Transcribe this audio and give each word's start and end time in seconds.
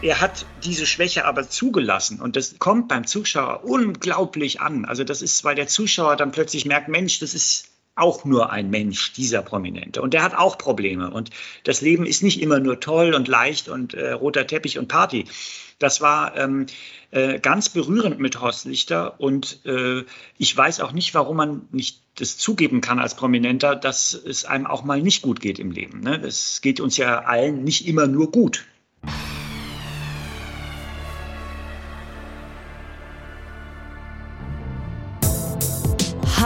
Er 0.00 0.20
hat 0.20 0.46
diese 0.62 0.86
Schwäche 0.86 1.24
aber 1.24 1.48
zugelassen 1.48 2.20
und 2.20 2.36
das 2.36 2.60
kommt 2.60 2.86
beim 2.86 3.04
Zuschauer 3.04 3.64
unglaublich 3.64 4.60
an. 4.60 4.84
Also 4.84 5.02
das 5.02 5.22
ist, 5.22 5.42
weil 5.42 5.56
der 5.56 5.66
Zuschauer 5.66 6.14
dann 6.14 6.30
plötzlich 6.30 6.64
merkt, 6.66 6.88
Mensch, 6.88 7.18
das 7.18 7.34
ist 7.34 7.68
auch 7.96 8.24
nur 8.24 8.52
ein 8.52 8.70
Mensch, 8.70 9.12
dieser 9.14 9.42
Prominente. 9.42 10.00
Und 10.00 10.14
der 10.14 10.22
hat 10.22 10.36
auch 10.36 10.56
Probleme. 10.56 11.10
Und 11.10 11.30
das 11.64 11.80
Leben 11.80 12.06
ist 12.06 12.22
nicht 12.22 12.40
immer 12.40 12.60
nur 12.60 12.78
toll 12.78 13.12
und 13.12 13.26
leicht 13.26 13.68
und 13.68 13.92
äh, 13.94 14.12
roter 14.12 14.46
Teppich 14.46 14.78
und 14.78 14.86
Party. 14.86 15.24
Das 15.80 16.00
war 16.00 16.36
ähm, 16.36 16.66
äh, 17.10 17.40
ganz 17.40 17.68
berührend 17.68 18.20
mit 18.20 18.40
Horst 18.40 18.66
Lichter. 18.66 19.20
Und 19.20 19.66
äh, 19.66 20.04
ich 20.36 20.56
weiß 20.56 20.78
auch 20.78 20.92
nicht, 20.92 21.12
warum 21.14 21.38
man 21.38 21.68
nicht 21.72 22.02
das 22.14 22.38
zugeben 22.38 22.80
kann 22.80 23.00
als 23.00 23.16
Prominenter, 23.16 23.74
dass 23.74 24.14
es 24.14 24.44
einem 24.44 24.68
auch 24.68 24.84
mal 24.84 25.02
nicht 25.02 25.22
gut 25.22 25.40
geht 25.40 25.58
im 25.58 25.72
Leben. 25.72 26.00
Ne? 26.00 26.20
Es 26.22 26.60
geht 26.60 26.78
uns 26.78 26.96
ja 26.96 27.24
allen 27.24 27.64
nicht 27.64 27.88
immer 27.88 28.06
nur 28.06 28.30
gut. 28.30 28.64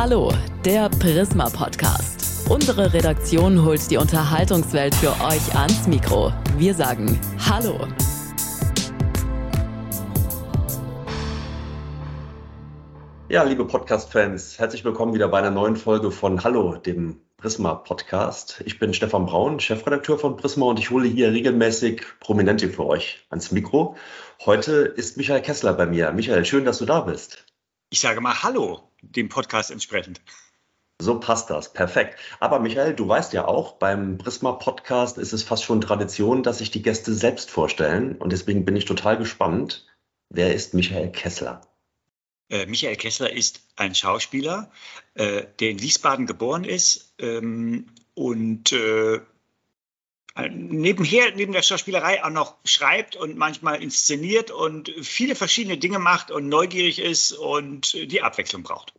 Hallo, 0.04 0.32
der 0.64 0.88
Prisma 0.88 1.48
Podcast. 1.48 2.50
Unsere 2.50 2.92
Redaktion 2.92 3.64
holt 3.64 3.88
die 3.88 3.98
Unterhaltungswelt 3.98 4.96
für 4.96 5.12
euch 5.24 5.54
ans 5.54 5.86
Mikro. 5.86 6.32
Wir 6.58 6.74
sagen 6.74 7.20
Hallo. 7.38 7.86
Ja, 13.28 13.44
liebe 13.44 13.64
Podcast-Fans, 13.64 14.58
herzlich 14.58 14.84
willkommen 14.84 15.14
wieder 15.14 15.28
bei 15.28 15.38
einer 15.38 15.52
neuen 15.52 15.76
Folge 15.76 16.10
von 16.10 16.42
Hallo, 16.42 16.74
dem 16.78 17.20
Prisma 17.36 17.74
Podcast. 17.74 18.60
Ich 18.66 18.80
bin 18.80 18.94
Stefan 18.94 19.26
Braun, 19.26 19.60
Chefredakteur 19.60 20.18
von 20.18 20.36
Prisma 20.36 20.66
und 20.66 20.80
ich 20.80 20.90
hole 20.90 21.06
hier 21.06 21.30
regelmäßig 21.30 22.02
Prominente 22.18 22.68
für 22.70 22.86
euch 22.86 23.24
ans 23.30 23.52
Mikro. 23.52 23.94
Heute 24.44 24.72
ist 24.72 25.16
Michael 25.16 25.42
Kessler 25.42 25.74
bei 25.74 25.86
mir. 25.86 26.10
Michael, 26.10 26.44
schön, 26.44 26.64
dass 26.64 26.78
du 26.78 26.86
da 26.86 27.02
bist. 27.02 27.46
Ich 27.88 28.00
sage 28.00 28.20
mal 28.20 28.42
Hallo, 28.42 28.91
dem 29.02 29.28
Podcast 29.28 29.70
entsprechend. 29.70 30.20
So 31.00 31.18
passt 31.18 31.50
das, 31.50 31.72
perfekt. 31.72 32.18
Aber 32.38 32.60
Michael, 32.60 32.94
du 32.94 33.08
weißt 33.08 33.32
ja 33.32 33.46
auch, 33.46 33.72
beim 33.72 34.18
Prisma 34.18 34.52
Podcast 34.52 35.18
ist 35.18 35.32
es 35.32 35.42
fast 35.42 35.64
schon 35.64 35.80
Tradition, 35.80 36.44
dass 36.44 36.58
sich 36.58 36.70
die 36.70 36.82
Gäste 36.82 37.12
selbst 37.12 37.50
vorstellen. 37.50 38.16
Und 38.16 38.32
deswegen 38.32 38.64
bin 38.64 38.76
ich 38.76 38.84
total 38.84 39.18
gespannt. 39.18 39.86
Wer 40.28 40.54
ist 40.54 40.74
Michael 40.74 41.10
Kessler? 41.10 41.60
Äh, 42.48 42.66
Michael 42.66 42.96
Kessler 42.96 43.32
ist 43.32 43.62
ein 43.76 43.94
Schauspieler, 43.94 44.70
äh, 45.14 45.44
der 45.58 45.70
in 45.70 45.82
Wiesbaden 45.82 46.26
geboren 46.26 46.64
ist 46.64 47.14
ähm, 47.18 47.86
und 48.14 48.72
äh, 48.72 49.20
nebenher, 50.50 51.34
neben 51.34 51.52
der 51.52 51.62
Schauspielerei 51.62 52.24
auch 52.24 52.30
noch 52.30 52.56
schreibt 52.64 53.16
und 53.16 53.36
manchmal 53.36 53.82
inszeniert 53.82 54.50
und 54.50 54.92
viele 55.02 55.34
verschiedene 55.34 55.78
Dinge 55.78 55.98
macht 55.98 56.30
und 56.30 56.48
neugierig 56.48 56.98
ist 56.98 57.32
und 57.32 57.92
die 57.92 58.22
Abwechslung 58.22 58.62
braucht. 58.62 58.94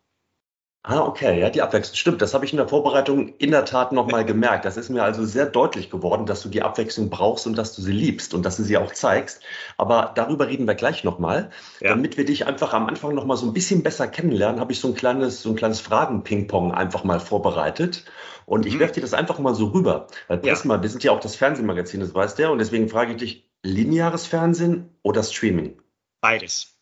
Ah, 0.85 0.99
okay, 0.99 1.39
ja, 1.39 1.49
die 1.49 1.61
Abwechslung. 1.61 1.95
Stimmt, 1.95 2.21
das 2.21 2.33
habe 2.33 2.43
ich 2.43 2.51
in 2.51 2.57
der 2.57 2.67
Vorbereitung 2.67 3.29
in 3.37 3.51
der 3.51 3.63
Tat 3.63 3.93
nochmal 3.93 4.25
gemerkt. 4.25 4.65
Das 4.65 4.75
ist 4.75 4.89
mir 4.89 5.01
also 5.01 5.23
sehr 5.23 5.45
deutlich 5.45 5.89
geworden, 5.89 6.25
dass 6.25 6.41
du 6.41 6.49
die 6.49 6.61
Abwechslung 6.61 7.09
brauchst 7.09 7.47
und 7.47 7.57
dass 7.57 7.73
du 7.73 7.81
sie 7.81 7.93
liebst 7.93 8.33
und 8.33 8.43
dass 8.45 8.57
du 8.57 8.63
sie 8.63 8.75
auch 8.75 8.91
zeigst. 8.91 9.41
Aber 9.77 10.11
darüber 10.13 10.49
reden 10.49 10.67
wir 10.67 10.75
gleich 10.75 11.05
nochmal. 11.05 11.51
Ja. 11.79 11.91
Damit 11.91 12.17
wir 12.17 12.25
dich 12.25 12.47
einfach 12.47 12.73
am 12.73 12.87
Anfang 12.87 13.15
nochmal 13.15 13.37
so 13.37 13.45
ein 13.45 13.53
bisschen 13.53 13.81
besser 13.81 14.09
kennenlernen, 14.09 14.59
habe 14.59 14.73
ich 14.73 14.81
so 14.81 14.89
ein 14.89 14.93
kleines, 14.93 15.41
so 15.41 15.51
ein 15.51 15.55
kleines 15.55 15.79
Fragen-Ping-Pong 15.79 16.73
einfach 16.73 17.05
mal 17.05 17.21
vorbereitet. 17.21 18.03
Und 18.45 18.65
ich 18.65 18.75
mhm. 18.75 18.79
werfe 18.79 18.95
dir 18.95 19.01
das 19.01 19.13
einfach 19.13 19.39
mal 19.39 19.55
so 19.55 19.67
rüber. 19.67 20.07
Weil 20.27 20.39
Prisma, 20.39 20.75
ja. 20.75 20.81
wir 20.81 20.89
sind 20.89 21.01
ja 21.05 21.13
auch 21.13 21.21
das 21.21 21.37
Fernsehmagazin, 21.37 22.01
das 22.01 22.13
weißt 22.13 22.37
du 22.37 22.43
ja. 22.43 22.49
Und 22.49 22.59
deswegen 22.59 22.89
frage 22.89 23.13
ich 23.13 23.17
dich, 23.17 23.49
lineares 23.61 24.27
Fernsehen 24.27 24.89
oder 25.01 25.23
Streaming? 25.23 25.81
Beides. 26.19 26.77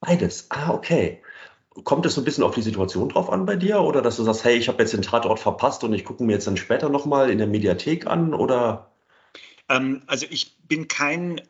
Beides, 0.00 0.48
ah, 0.50 0.72
okay. 0.72 1.22
Kommt 1.82 2.06
es 2.06 2.14
so 2.14 2.20
ein 2.20 2.24
bisschen 2.24 2.44
auf 2.44 2.54
die 2.54 2.62
Situation 2.62 3.08
drauf 3.08 3.30
an 3.30 3.46
bei 3.46 3.56
dir 3.56 3.80
oder 3.80 4.00
dass 4.00 4.16
du 4.16 4.22
sagst, 4.22 4.44
hey, 4.44 4.56
ich 4.56 4.68
habe 4.68 4.82
jetzt 4.82 4.92
den 4.92 5.02
Tatort 5.02 5.40
verpasst 5.40 5.82
und 5.82 5.92
ich 5.92 6.04
gucke 6.04 6.22
mir 6.22 6.34
jetzt 6.34 6.46
dann 6.46 6.56
später 6.56 6.88
nochmal 6.88 7.30
in 7.30 7.38
der 7.38 7.48
Mediathek 7.48 8.06
an 8.06 8.32
oder? 8.32 8.92
Ähm, 9.68 10.02
also 10.06 10.26
ich 10.30 10.56
bin 10.58 10.86
kein 10.86 11.40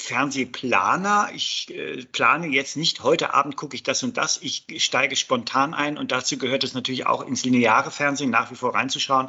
Fernsehplaner. 0.00 1.30
Ich 1.34 1.74
äh, 1.74 2.04
plane 2.04 2.46
jetzt 2.46 2.76
nicht, 2.76 3.02
heute 3.02 3.34
Abend 3.34 3.56
gucke 3.56 3.74
ich 3.74 3.82
das 3.82 4.04
und 4.04 4.16
das. 4.16 4.38
Ich 4.42 4.64
steige 4.76 5.16
spontan 5.16 5.74
ein 5.74 5.98
und 5.98 6.12
dazu 6.12 6.38
gehört 6.38 6.62
es 6.62 6.72
natürlich 6.72 7.06
auch 7.06 7.26
ins 7.26 7.44
lineare 7.44 7.90
Fernsehen 7.90 8.30
nach 8.30 8.50
wie 8.52 8.54
vor 8.54 8.74
reinzuschauen 8.74 9.28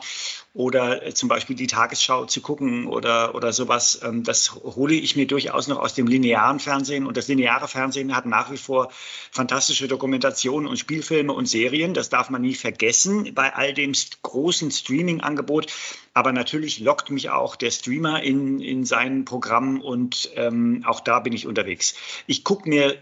oder 0.53 1.05
äh, 1.05 1.13
zum 1.13 1.29
Beispiel 1.29 1.55
die 1.55 1.67
Tagesschau 1.67 2.25
zu 2.25 2.41
gucken 2.41 2.87
oder, 2.87 3.35
oder 3.35 3.53
sowas. 3.53 4.01
Ähm, 4.03 4.23
das 4.23 4.53
hole 4.55 4.95
ich 4.95 5.15
mir 5.15 5.27
durchaus 5.27 5.67
noch 5.67 5.79
aus 5.79 5.93
dem 5.93 6.07
linearen 6.07 6.59
Fernsehen 6.59 7.05
und 7.05 7.17
das 7.17 7.27
lineare 7.27 7.67
Fernsehen 7.67 8.15
hat 8.15 8.25
nach 8.25 8.51
wie 8.51 8.57
vor 8.57 8.91
fantastische 9.31 9.87
Dokumentationen 9.87 10.67
und 10.67 10.77
Spielfilme 10.77 11.33
und 11.33 11.45
Serien. 11.45 11.93
Das 11.93 12.09
darf 12.09 12.29
man 12.29 12.41
nie 12.41 12.55
vergessen 12.55 13.33
bei 13.35 13.53
all 13.53 13.73
dem 13.73 13.93
großen 14.23 14.71
Streaming-Angebot. 14.71 15.67
Aber 16.13 16.31
natürlich 16.31 16.79
lockt 16.79 17.11
mich 17.11 17.29
auch 17.29 17.55
der 17.55 17.71
Streamer 17.71 18.23
in, 18.23 18.59
in 18.59 18.85
sein 18.85 19.25
Programm 19.25 19.81
und 19.81 20.31
ähm, 20.35 20.83
auch 20.87 20.99
da 20.99 21.19
bin 21.19 21.33
ich 21.33 21.45
unterwegs. 21.45 21.95
Ich 22.25 22.43
gucke 22.43 22.67
mir 22.67 22.97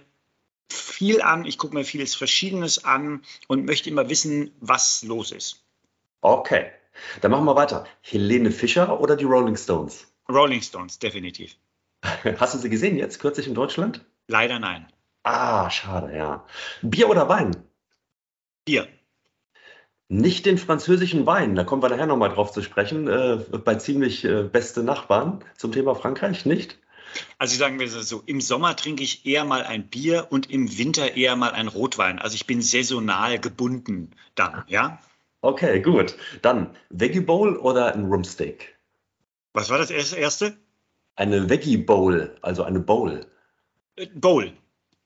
viel 0.69 1.21
an, 1.21 1.45
ich 1.45 1.57
gucke 1.57 1.73
mir 1.73 1.85
vieles 1.85 2.13
Verschiedenes 2.13 2.83
an 2.83 3.23
und 3.47 3.65
möchte 3.65 3.89
immer 3.89 4.09
wissen, 4.09 4.51
was 4.59 5.03
los 5.03 5.31
ist. 5.31 5.63
Okay, 6.21 6.71
dann 7.21 7.31
machen 7.31 7.45
wir 7.45 7.55
weiter. 7.55 7.85
Helene 8.01 8.51
Fischer 8.51 8.99
oder 8.99 9.15
die 9.15 9.25
Rolling 9.25 9.57
Stones? 9.57 10.07
Rolling 10.29 10.61
Stones, 10.61 10.99
definitiv. 10.99 11.55
Hast 12.39 12.53
du 12.53 12.57
sie 12.59 12.69
gesehen 12.69 12.97
jetzt, 12.97 13.19
kürzlich 13.19 13.47
in 13.47 13.55
Deutschland? 13.55 14.05
Leider 14.27 14.59
nein. 14.59 14.87
Ah, 15.23 15.69
schade, 15.69 16.15
ja. 16.15 16.45
Bier 16.81 17.09
oder 17.09 17.27
Wein? 17.29 17.55
Bier. 18.65 18.87
Nicht 20.09 20.45
den 20.45 20.57
französischen 20.57 21.25
Wein, 21.25 21.55
da 21.55 21.65
kommen 21.65 21.81
wir 21.81 21.89
nachher 21.89 22.05
nochmal 22.05 22.29
drauf 22.29 22.53
zu 22.53 22.61
sprechen, 22.61 23.09
äh, 23.09 23.37
bei 23.57 23.75
ziemlich 23.75 24.23
äh, 24.23 24.43
beste 24.43 24.83
Nachbarn 24.83 25.43
zum 25.57 25.73
Thema 25.73 25.95
Frankreich, 25.95 26.45
nicht? 26.45 26.77
Also 27.37 27.57
sagen 27.57 27.79
wir 27.79 27.89
so, 27.89 28.23
im 28.25 28.39
Sommer 28.41 28.75
trinke 28.75 29.03
ich 29.03 29.25
eher 29.25 29.43
mal 29.43 29.63
ein 29.63 29.87
Bier 29.87 30.27
und 30.29 30.49
im 30.49 30.77
Winter 30.77 31.15
eher 31.15 31.35
mal 31.35 31.51
ein 31.51 31.67
Rotwein. 31.67 32.19
Also 32.19 32.35
ich 32.35 32.47
bin 32.47 32.61
saisonal 32.61 33.39
gebunden 33.39 34.11
dann, 34.35 34.63
ja? 34.67 34.99
Okay, 35.41 35.81
gut. 35.81 36.15
Dann 36.41 36.75
Veggie 36.89 37.21
Bowl 37.21 37.55
oder 37.57 37.93
ein 37.93 38.05
Rumsteak? 38.05 38.75
Was 39.53 39.69
war 39.69 39.77
das 39.77 39.91
erste? 39.91 40.57
Eine 41.15 41.49
Veggie 41.49 41.77
Bowl, 41.77 42.35
also 42.41 42.63
eine 42.63 42.79
Bowl. 42.79 43.25
Äh, 43.95 44.07
Bowl. 44.07 44.51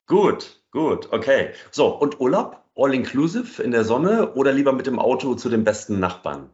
Gut, 0.07 0.61
gut, 0.71 1.11
okay. 1.11 1.53
So, 1.71 1.87
und 1.87 2.19
Urlaub? 2.19 2.61
all-inclusive 2.75 3.61
in 3.61 3.71
der 3.71 3.83
Sonne 3.83 4.33
oder 4.33 4.51
lieber 4.51 4.73
mit 4.73 4.87
dem 4.87 4.99
Auto 4.99 5.35
zu 5.35 5.49
den 5.49 5.63
besten 5.63 5.99
Nachbarn? 5.99 6.49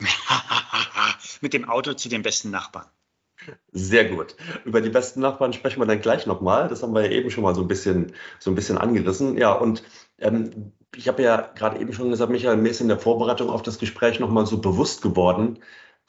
mit 1.40 1.52
dem 1.52 1.68
Auto 1.68 1.94
zu 1.94 2.08
den 2.08 2.22
besten 2.22 2.50
Nachbarn. 2.50 2.86
Sehr 3.72 4.04
gut. 4.04 4.36
Über 4.64 4.82
die 4.82 4.90
besten 4.90 5.20
Nachbarn 5.20 5.54
sprechen 5.54 5.80
wir 5.80 5.86
dann 5.86 6.02
gleich 6.02 6.26
nochmal. 6.26 6.68
Das 6.68 6.82
haben 6.82 6.94
wir 6.94 7.06
ja 7.06 7.10
eben 7.10 7.30
schon 7.30 7.42
mal 7.42 7.54
so 7.54 7.62
ein 7.62 7.68
bisschen, 7.68 8.12
so 8.38 8.50
ein 8.50 8.54
bisschen 8.54 8.76
angerissen. 8.76 9.38
Ja, 9.38 9.52
und 9.52 9.82
ähm, 10.18 10.72
ich 10.96 11.08
habe 11.08 11.22
ja 11.22 11.50
gerade 11.54 11.78
eben 11.78 11.92
schon 11.92 12.10
gesagt, 12.10 12.30
Michael, 12.30 12.56
mir 12.56 12.70
ist 12.70 12.80
in 12.80 12.88
der 12.88 12.98
Vorbereitung 12.98 13.48
auf 13.50 13.62
das 13.62 13.78
Gespräch 13.78 14.20
nochmal 14.20 14.46
so 14.46 14.60
bewusst 14.60 15.02
geworden, 15.02 15.58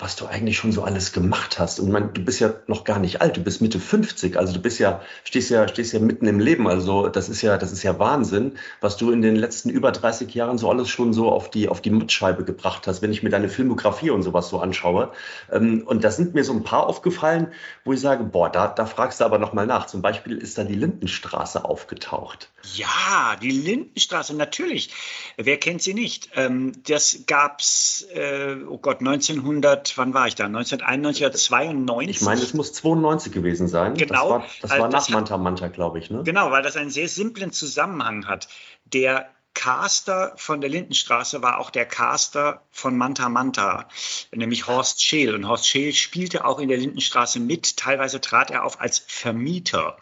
was 0.02 0.16
du 0.16 0.26
eigentlich 0.26 0.58
schon 0.58 0.72
so 0.72 0.84
alles 0.84 1.14
gemacht 1.14 1.60
hast. 1.60 1.80
Und 1.80 1.92
man, 1.92 2.14
du 2.14 2.24
bist 2.26 2.40
ja 2.40 2.54
noch 2.68 2.84
gar 2.84 3.00
nicht 3.00 3.22
alt, 3.22 3.38
du 3.38 3.42
bist 3.42 3.62
Mitte 3.62 3.80
50, 3.80 4.38
also 4.38 4.54
du 4.54 4.60
bist 4.60 4.80
ja, 4.80 5.02
stehst 5.24 5.52
ja, 5.52 5.68
stehst 5.68 5.94
ja 5.94 6.00
mitten 6.00 6.28
im 6.28 6.40
Leben. 6.40 6.68
Also 6.68 7.08
das 7.08 7.30
ist 7.30 7.42
ja, 7.42 7.58
das 7.58 7.72
ist 7.72 7.84
ja 7.84 8.00
Wahnsinn, 8.00 8.58
was 8.82 8.98
du 8.98 9.12
in 9.12 9.22
den 9.22 9.36
letzten 9.36 9.70
über 9.70 9.92
30 9.92 10.34
Jahren 10.34 10.58
so 10.58 10.70
alles 10.70 10.90
schon 10.90 11.14
so 11.14 11.30
auf 11.30 11.52
die, 11.52 11.70
auf 11.70 11.82
die 11.82 11.92
Muttscheibe 11.92 12.44
gebracht 12.44 12.88
hast, 12.88 13.02
wenn 13.02 13.12
ich 13.12 13.22
mir 13.22 13.30
deine 13.30 13.48
Filmografie 13.48 14.10
und 14.10 14.24
sowas 14.24 14.50
so 14.50 14.60
anschaue. 14.60 15.12
Ähm, 15.52 15.84
und 15.86 16.04
da 16.04 16.10
sind 16.10 16.34
mir 16.34 16.44
so 16.44 16.54
ein 16.54 16.64
paar 16.64 16.88
aufgefallen, 16.88 17.48
wo 17.86 17.94
ich 17.94 18.02
sage, 18.02 18.24
boah, 18.24 18.50
da, 18.50 18.68
da 18.68 18.86
fragst 18.88 19.22
du 19.22 19.26
aber 19.26 19.38
nochmal 19.38 19.68
nach. 19.68 19.86
Zum 19.86 20.02
Beispiel 20.02 20.38
ist 20.38 20.58
da 20.58 20.64
die 20.64 20.76
Lindenstraße 20.76 21.64
aufgetaucht. 21.64 22.50
Ja, 22.74 23.36
die 23.42 23.52
Lindenstraße, 23.52 24.36
natürlich. 24.36 24.92
Wer 25.38 25.58
kennt 25.58 25.82
sie 25.82 25.94
nicht? 25.94 26.30
Ähm, 26.36 26.74
das 26.88 27.20
gab's, 27.28 28.08
äh, 28.14 28.56
oh 28.68 28.78
Gott, 28.78 29.00
1900 29.00 29.91
wann 29.98 30.14
war 30.14 30.28
ich 30.28 30.36
da? 30.36 30.46
1991 30.46 31.26
oder 31.26 31.34
92? 31.34 32.18
Ich 32.18 32.22
meine, 32.22 32.42
es 32.42 32.54
muss 32.54 32.74
92 32.74 33.32
gewesen 33.32 33.68
sein. 33.68 33.96
Genau. 33.96 34.14
Das 34.14 34.30
war, 34.30 34.46
das 34.62 34.72
also 34.72 34.84
war 34.84 34.90
nach 34.90 35.10
Manta 35.10 35.38
Manta, 35.38 35.68
glaube 35.68 36.00
ich. 36.00 36.10
Ne? 36.10 36.24
Genau, 36.24 36.52
weil 36.52 36.64
das 36.64 36.76
einen 36.76 36.90
sehr 36.90 37.08
simplen 37.08 37.52
Zusammenhang 37.52 38.28
hat. 38.28 38.48
Der 38.86 39.30
Caster 39.54 40.34
von 40.38 40.62
der 40.62 40.70
Lindenstraße 40.70 41.42
war 41.42 41.60
auch 41.60 41.70
der 41.70 41.86
Caster 41.86 42.62
von 42.72 42.98
Manta 42.98 43.30
Manta, 43.30 43.88
nämlich 44.32 44.68
Horst 44.68 45.04
Scheel. 45.04 45.36
Und 45.36 45.48
Horst 45.48 45.68
Scheel 45.68 45.94
spielte 45.94 46.46
auch 46.46 46.60
in 46.60 46.70
der 46.70 46.78
Lindenstraße 46.78 47.40
mit. 47.40 47.78
Teilweise 47.78 48.22
trat 48.22 48.52
er 48.52 48.64
auf 48.64 48.80
als 48.80 49.00
Vermieter. 49.00 49.98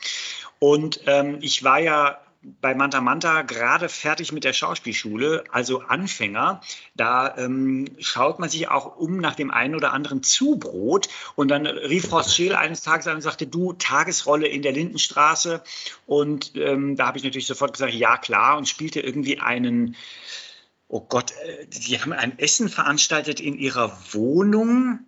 Und 0.59 1.01
ähm, 1.07 1.39
ich 1.41 1.63
war 1.63 1.79
ja 1.79 2.19
bei 2.41 2.73
Manta 2.73 3.01
Manta 3.01 3.41
gerade 3.41 3.89
fertig 3.89 4.31
mit 4.31 4.45
der 4.45 4.53
Schauspielschule, 4.53 5.43
also 5.51 5.81
Anfänger. 5.81 6.61
Da 6.95 7.37
ähm, 7.37 7.85
schaut 7.99 8.39
man 8.39 8.49
sich 8.49 8.69
auch 8.69 8.95
um 8.97 9.17
nach 9.17 9.35
dem 9.35 9.51
einen 9.51 9.75
oder 9.75 9.91
anderen 9.91 10.23
Zubrot. 10.23 11.09
Und 11.35 11.49
dann 11.49 11.67
rief 11.67 12.11
Horst 12.11 12.33
Scheel 12.33 12.55
eines 12.55 12.81
Tages 12.81 13.07
an 13.07 13.15
und 13.15 13.21
sagte, 13.21 13.45
du, 13.45 13.73
Tagesrolle 13.73 14.47
in 14.47 14.61
der 14.61 14.71
Lindenstraße. 14.71 15.61
Und 16.05 16.53
ähm, 16.55 16.95
da 16.95 17.07
habe 17.07 17.17
ich 17.17 17.23
natürlich 17.25 17.47
sofort 17.47 17.73
gesagt, 17.73 17.93
ja 17.93 18.17
klar, 18.17 18.57
und 18.57 18.69
spielte 18.69 19.01
irgendwie 19.01 19.39
einen, 19.39 19.97
oh 20.87 21.01
Gott, 21.01 21.31
äh, 21.31 21.65
die 21.67 21.99
haben 21.99 22.13
ein 22.13 22.39
Essen 22.39 22.69
veranstaltet 22.69 23.41
in 23.41 23.57
ihrer 23.57 23.97
Wohnung 24.11 24.99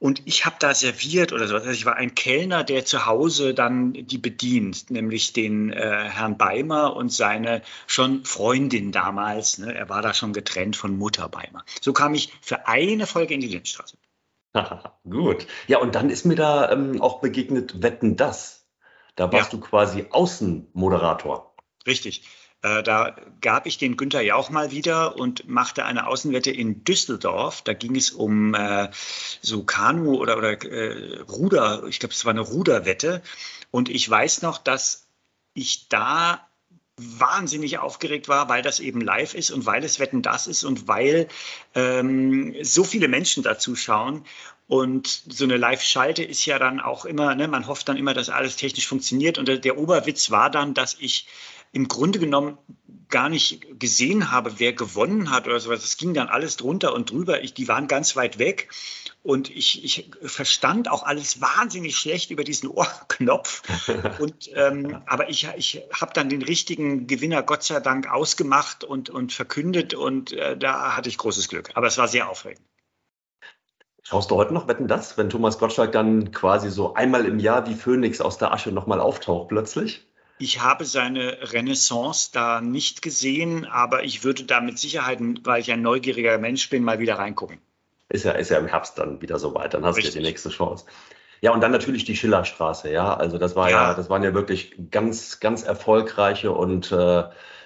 und 0.00 0.22
ich 0.26 0.46
habe 0.46 0.56
da 0.58 0.74
serviert 0.74 1.32
oder 1.32 1.48
so. 1.48 1.56
Also 1.56 1.70
ich 1.70 1.84
war 1.84 1.96
ein 1.96 2.14
Kellner, 2.14 2.62
der 2.62 2.84
zu 2.84 3.06
Hause 3.06 3.52
dann 3.52 3.92
die 3.92 4.18
bedient, 4.18 4.90
nämlich 4.90 5.32
den 5.32 5.72
äh, 5.72 6.08
Herrn 6.08 6.38
Beimer 6.38 6.94
und 6.94 7.12
seine 7.12 7.62
schon 7.86 8.24
Freundin 8.24 8.92
damals. 8.92 9.58
Ne? 9.58 9.74
Er 9.74 9.88
war 9.88 10.02
da 10.02 10.14
schon 10.14 10.32
getrennt 10.32 10.76
von 10.76 10.96
Mutter 10.96 11.28
Beimer. 11.28 11.64
So 11.80 11.92
kam 11.92 12.14
ich 12.14 12.32
für 12.40 12.68
eine 12.68 13.06
Folge 13.06 13.34
in 13.34 13.40
die 13.40 13.48
Lindstraße. 13.48 13.96
Gut. 15.08 15.46
Ja, 15.66 15.78
und 15.78 15.94
dann 15.94 16.10
ist 16.10 16.24
mir 16.24 16.36
da 16.36 16.70
ähm, 16.70 17.02
auch 17.02 17.20
begegnet 17.20 17.82
Wetten 17.82 18.16
das. 18.16 18.66
Da 19.16 19.32
warst 19.32 19.52
ja. 19.52 19.58
du 19.58 19.64
quasi 19.64 20.06
Außenmoderator. 20.10 21.54
Richtig. 21.86 22.22
Äh, 22.62 22.82
da 22.82 23.14
gab 23.40 23.66
ich 23.66 23.78
den 23.78 23.96
Günther 23.96 24.22
Jauch 24.22 24.50
mal 24.50 24.70
wieder 24.70 25.16
und 25.16 25.48
machte 25.48 25.84
eine 25.84 26.06
Außenwette 26.08 26.50
in 26.50 26.82
Düsseldorf. 26.82 27.62
Da 27.62 27.72
ging 27.72 27.94
es 27.94 28.10
um 28.10 28.54
äh, 28.54 28.88
so 29.40 29.62
Kanu 29.62 30.16
oder, 30.16 30.36
oder 30.38 30.62
äh, 30.64 31.20
Ruder. 31.20 31.84
Ich 31.88 32.00
glaube, 32.00 32.14
es 32.14 32.24
war 32.24 32.32
eine 32.32 32.40
Ruderwette. 32.40 33.22
Und 33.70 33.88
ich 33.88 34.08
weiß 34.08 34.42
noch, 34.42 34.58
dass 34.58 35.06
ich 35.54 35.88
da 35.88 36.48
wahnsinnig 36.96 37.78
aufgeregt 37.78 38.28
war, 38.28 38.48
weil 38.48 38.62
das 38.62 38.80
eben 38.80 39.00
live 39.00 39.34
ist 39.34 39.52
und 39.52 39.66
weil 39.66 39.84
es 39.84 40.00
Wetten 40.00 40.22
das 40.22 40.48
ist 40.48 40.64
und 40.64 40.88
weil 40.88 41.28
ähm, 41.76 42.56
so 42.62 42.82
viele 42.82 43.06
Menschen 43.06 43.44
da 43.44 43.58
zuschauen. 43.58 44.24
Und 44.66 45.06
so 45.06 45.44
eine 45.44 45.56
Live-Schalte 45.56 46.22
ist 46.22 46.44
ja 46.44 46.58
dann 46.58 46.78
auch 46.80 47.06
immer, 47.06 47.34
ne, 47.34 47.48
man 47.48 47.66
hofft 47.66 47.88
dann 47.88 47.96
immer, 47.96 48.12
dass 48.12 48.28
alles 48.28 48.56
technisch 48.56 48.86
funktioniert. 48.86 49.38
Und 49.38 49.48
der, 49.48 49.56
der 49.58 49.78
Oberwitz 49.78 50.30
war 50.30 50.50
dann, 50.50 50.74
dass 50.74 50.96
ich 50.98 51.26
im 51.72 51.88
Grunde 51.88 52.18
genommen 52.18 52.58
gar 53.08 53.28
nicht 53.28 53.78
gesehen 53.78 54.30
habe, 54.30 54.58
wer 54.58 54.72
gewonnen 54.72 55.30
hat 55.30 55.46
oder 55.46 55.60
sowas. 55.60 55.84
Es 55.84 55.96
ging 55.96 56.14
dann 56.14 56.28
alles 56.28 56.56
drunter 56.56 56.94
und 56.94 57.10
drüber. 57.10 57.42
Ich, 57.42 57.54
die 57.54 57.68
waren 57.68 57.88
ganz 57.88 58.16
weit 58.16 58.38
weg. 58.38 58.68
Und 59.22 59.50
ich, 59.50 59.84
ich 59.84 60.10
verstand 60.22 60.90
auch 60.90 61.02
alles 61.02 61.40
wahnsinnig 61.40 61.96
schlecht 61.96 62.30
über 62.30 62.44
diesen 62.44 62.68
Ohrknopf. 62.68 63.62
Und, 64.20 64.50
ähm, 64.54 65.02
aber 65.06 65.28
ich, 65.28 65.48
ich 65.56 65.82
habe 65.92 66.12
dann 66.12 66.28
den 66.28 66.42
richtigen 66.42 67.06
Gewinner 67.06 67.42
Gott 67.42 67.62
sei 67.62 67.80
Dank 67.80 68.10
ausgemacht 68.10 68.84
und, 68.84 69.10
und 69.10 69.32
verkündet. 69.32 69.94
Und 69.94 70.32
äh, 70.32 70.56
da 70.56 70.96
hatte 70.96 71.08
ich 71.08 71.18
großes 71.18 71.48
Glück. 71.48 71.70
Aber 71.74 71.86
es 71.86 71.98
war 71.98 72.08
sehr 72.08 72.28
aufregend. 72.28 72.64
Schaust 74.02 74.30
du 74.30 74.36
heute 74.36 74.54
noch 74.54 74.68
Wetten 74.68 74.88
das, 74.88 75.18
wenn 75.18 75.28
Thomas 75.28 75.58
Gottschalk 75.58 75.92
dann 75.92 76.30
quasi 76.32 76.70
so 76.70 76.94
einmal 76.94 77.26
im 77.26 77.38
Jahr 77.38 77.66
wie 77.66 77.74
Phönix 77.74 78.22
aus 78.22 78.38
der 78.38 78.52
Asche 78.52 78.72
nochmal 78.72 79.00
auftaucht 79.00 79.48
plötzlich? 79.48 80.07
Ich 80.38 80.60
habe 80.60 80.84
seine 80.84 81.52
Renaissance 81.52 82.30
da 82.32 82.60
nicht 82.60 83.02
gesehen, 83.02 83.64
aber 83.64 84.04
ich 84.04 84.24
würde 84.24 84.44
da 84.44 84.60
mit 84.60 84.78
Sicherheit, 84.78 85.20
weil 85.44 85.60
ich 85.60 85.72
ein 85.72 85.82
neugieriger 85.82 86.38
Mensch 86.38 86.68
bin, 86.70 86.84
mal 86.84 86.98
wieder 86.98 87.18
reingucken. 87.18 87.58
Ist 88.08 88.24
ja, 88.24 88.32
ist 88.32 88.50
ja 88.50 88.58
im 88.58 88.66
Herbst 88.66 88.98
dann 88.98 89.20
wieder 89.20 89.38
soweit, 89.38 89.74
dann 89.74 89.84
hast 89.84 89.96
Richtig. 89.96 90.14
du 90.14 90.18
ja 90.18 90.24
die 90.24 90.28
nächste 90.30 90.50
Chance. 90.50 90.86
Ja, 91.40 91.52
und 91.52 91.60
dann 91.60 91.72
natürlich 91.72 92.04
die 92.04 92.16
Schillerstraße, 92.16 92.90
ja. 92.90 93.14
Also 93.14 93.38
das 93.38 93.54
war 93.54 93.70
ja, 93.70 93.88
ja 93.88 93.94
das 93.94 94.10
waren 94.10 94.22
ja 94.22 94.34
wirklich 94.34 94.74
ganz, 94.90 95.40
ganz 95.40 95.62
erfolgreiche 95.62 96.50
und 96.52 96.90
äh, 96.90 97.24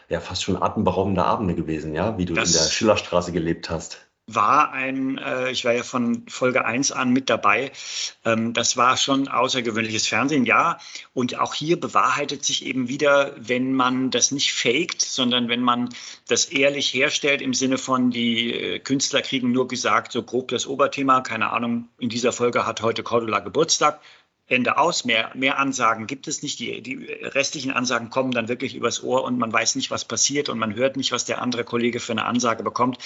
ja 0.08 0.20
fast 0.20 0.42
schon 0.42 0.60
atemberaubende 0.60 1.24
Abende 1.24 1.54
gewesen, 1.54 1.94
ja, 1.94 2.18
wie 2.18 2.24
du 2.24 2.34
das, 2.34 2.50
in 2.50 2.58
der 2.58 2.70
Schillerstraße 2.70 3.32
gelebt 3.32 3.70
hast 3.70 4.06
war 4.26 4.72
ein, 4.72 5.18
äh, 5.18 5.50
ich 5.50 5.64
war 5.64 5.72
ja 5.72 5.82
von 5.82 6.24
Folge 6.28 6.64
1 6.64 6.92
an 6.92 7.10
mit 7.10 7.28
dabei, 7.28 7.72
ähm, 8.24 8.52
das 8.52 8.76
war 8.76 8.96
schon 8.96 9.28
außergewöhnliches 9.28 10.06
Fernsehen, 10.06 10.44
ja. 10.44 10.78
Und 11.12 11.38
auch 11.38 11.54
hier 11.54 11.78
bewahrheitet 11.78 12.44
sich 12.44 12.64
eben 12.64 12.88
wieder, 12.88 13.34
wenn 13.36 13.72
man 13.74 14.10
das 14.10 14.30
nicht 14.30 14.52
faked, 14.52 15.02
sondern 15.02 15.48
wenn 15.48 15.60
man 15.60 15.88
das 16.28 16.46
ehrlich 16.46 16.94
herstellt 16.94 17.42
im 17.42 17.52
Sinne 17.54 17.78
von, 17.78 18.10
die 18.10 18.52
äh, 18.52 18.78
Künstler 18.78 19.22
kriegen 19.22 19.50
nur 19.50 19.66
gesagt, 19.66 20.12
so 20.12 20.22
grob 20.22 20.48
das 20.48 20.66
Oberthema, 20.66 21.20
keine 21.20 21.50
Ahnung, 21.50 21.88
in 21.98 22.08
dieser 22.08 22.32
Folge 22.32 22.66
hat 22.66 22.80
heute 22.80 23.02
Cordula 23.02 23.40
Geburtstag, 23.40 24.00
Ende 24.52 24.78
aus. 24.78 25.04
Mehr, 25.04 25.32
mehr 25.34 25.58
Ansagen 25.58 26.06
gibt 26.06 26.28
es 26.28 26.42
nicht. 26.42 26.58
Die, 26.58 26.82
die 26.82 26.96
restlichen 26.96 27.72
Ansagen 27.72 28.10
kommen 28.10 28.32
dann 28.32 28.48
wirklich 28.48 28.74
übers 28.74 29.02
Ohr 29.02 29.24
und 29.24 29.38
man 29.38 29.52
weiß 29.52 29.74
nicht, 29.74 29.90
was 29.90 30.04
passiert 30.04 30.48
und 30.48 30.58
man 30.58 30.74
hört 30.74 30.96
nicht, 30.96 31.12
was 31.12 31.24
der 31.24 31.42
andere 31.42 31.64
Kollege 31.64 32.00
für 32.00 32.12
eine 32.12 32.24
Ansage 32.24 32.62
bekommt. 32.62 32.98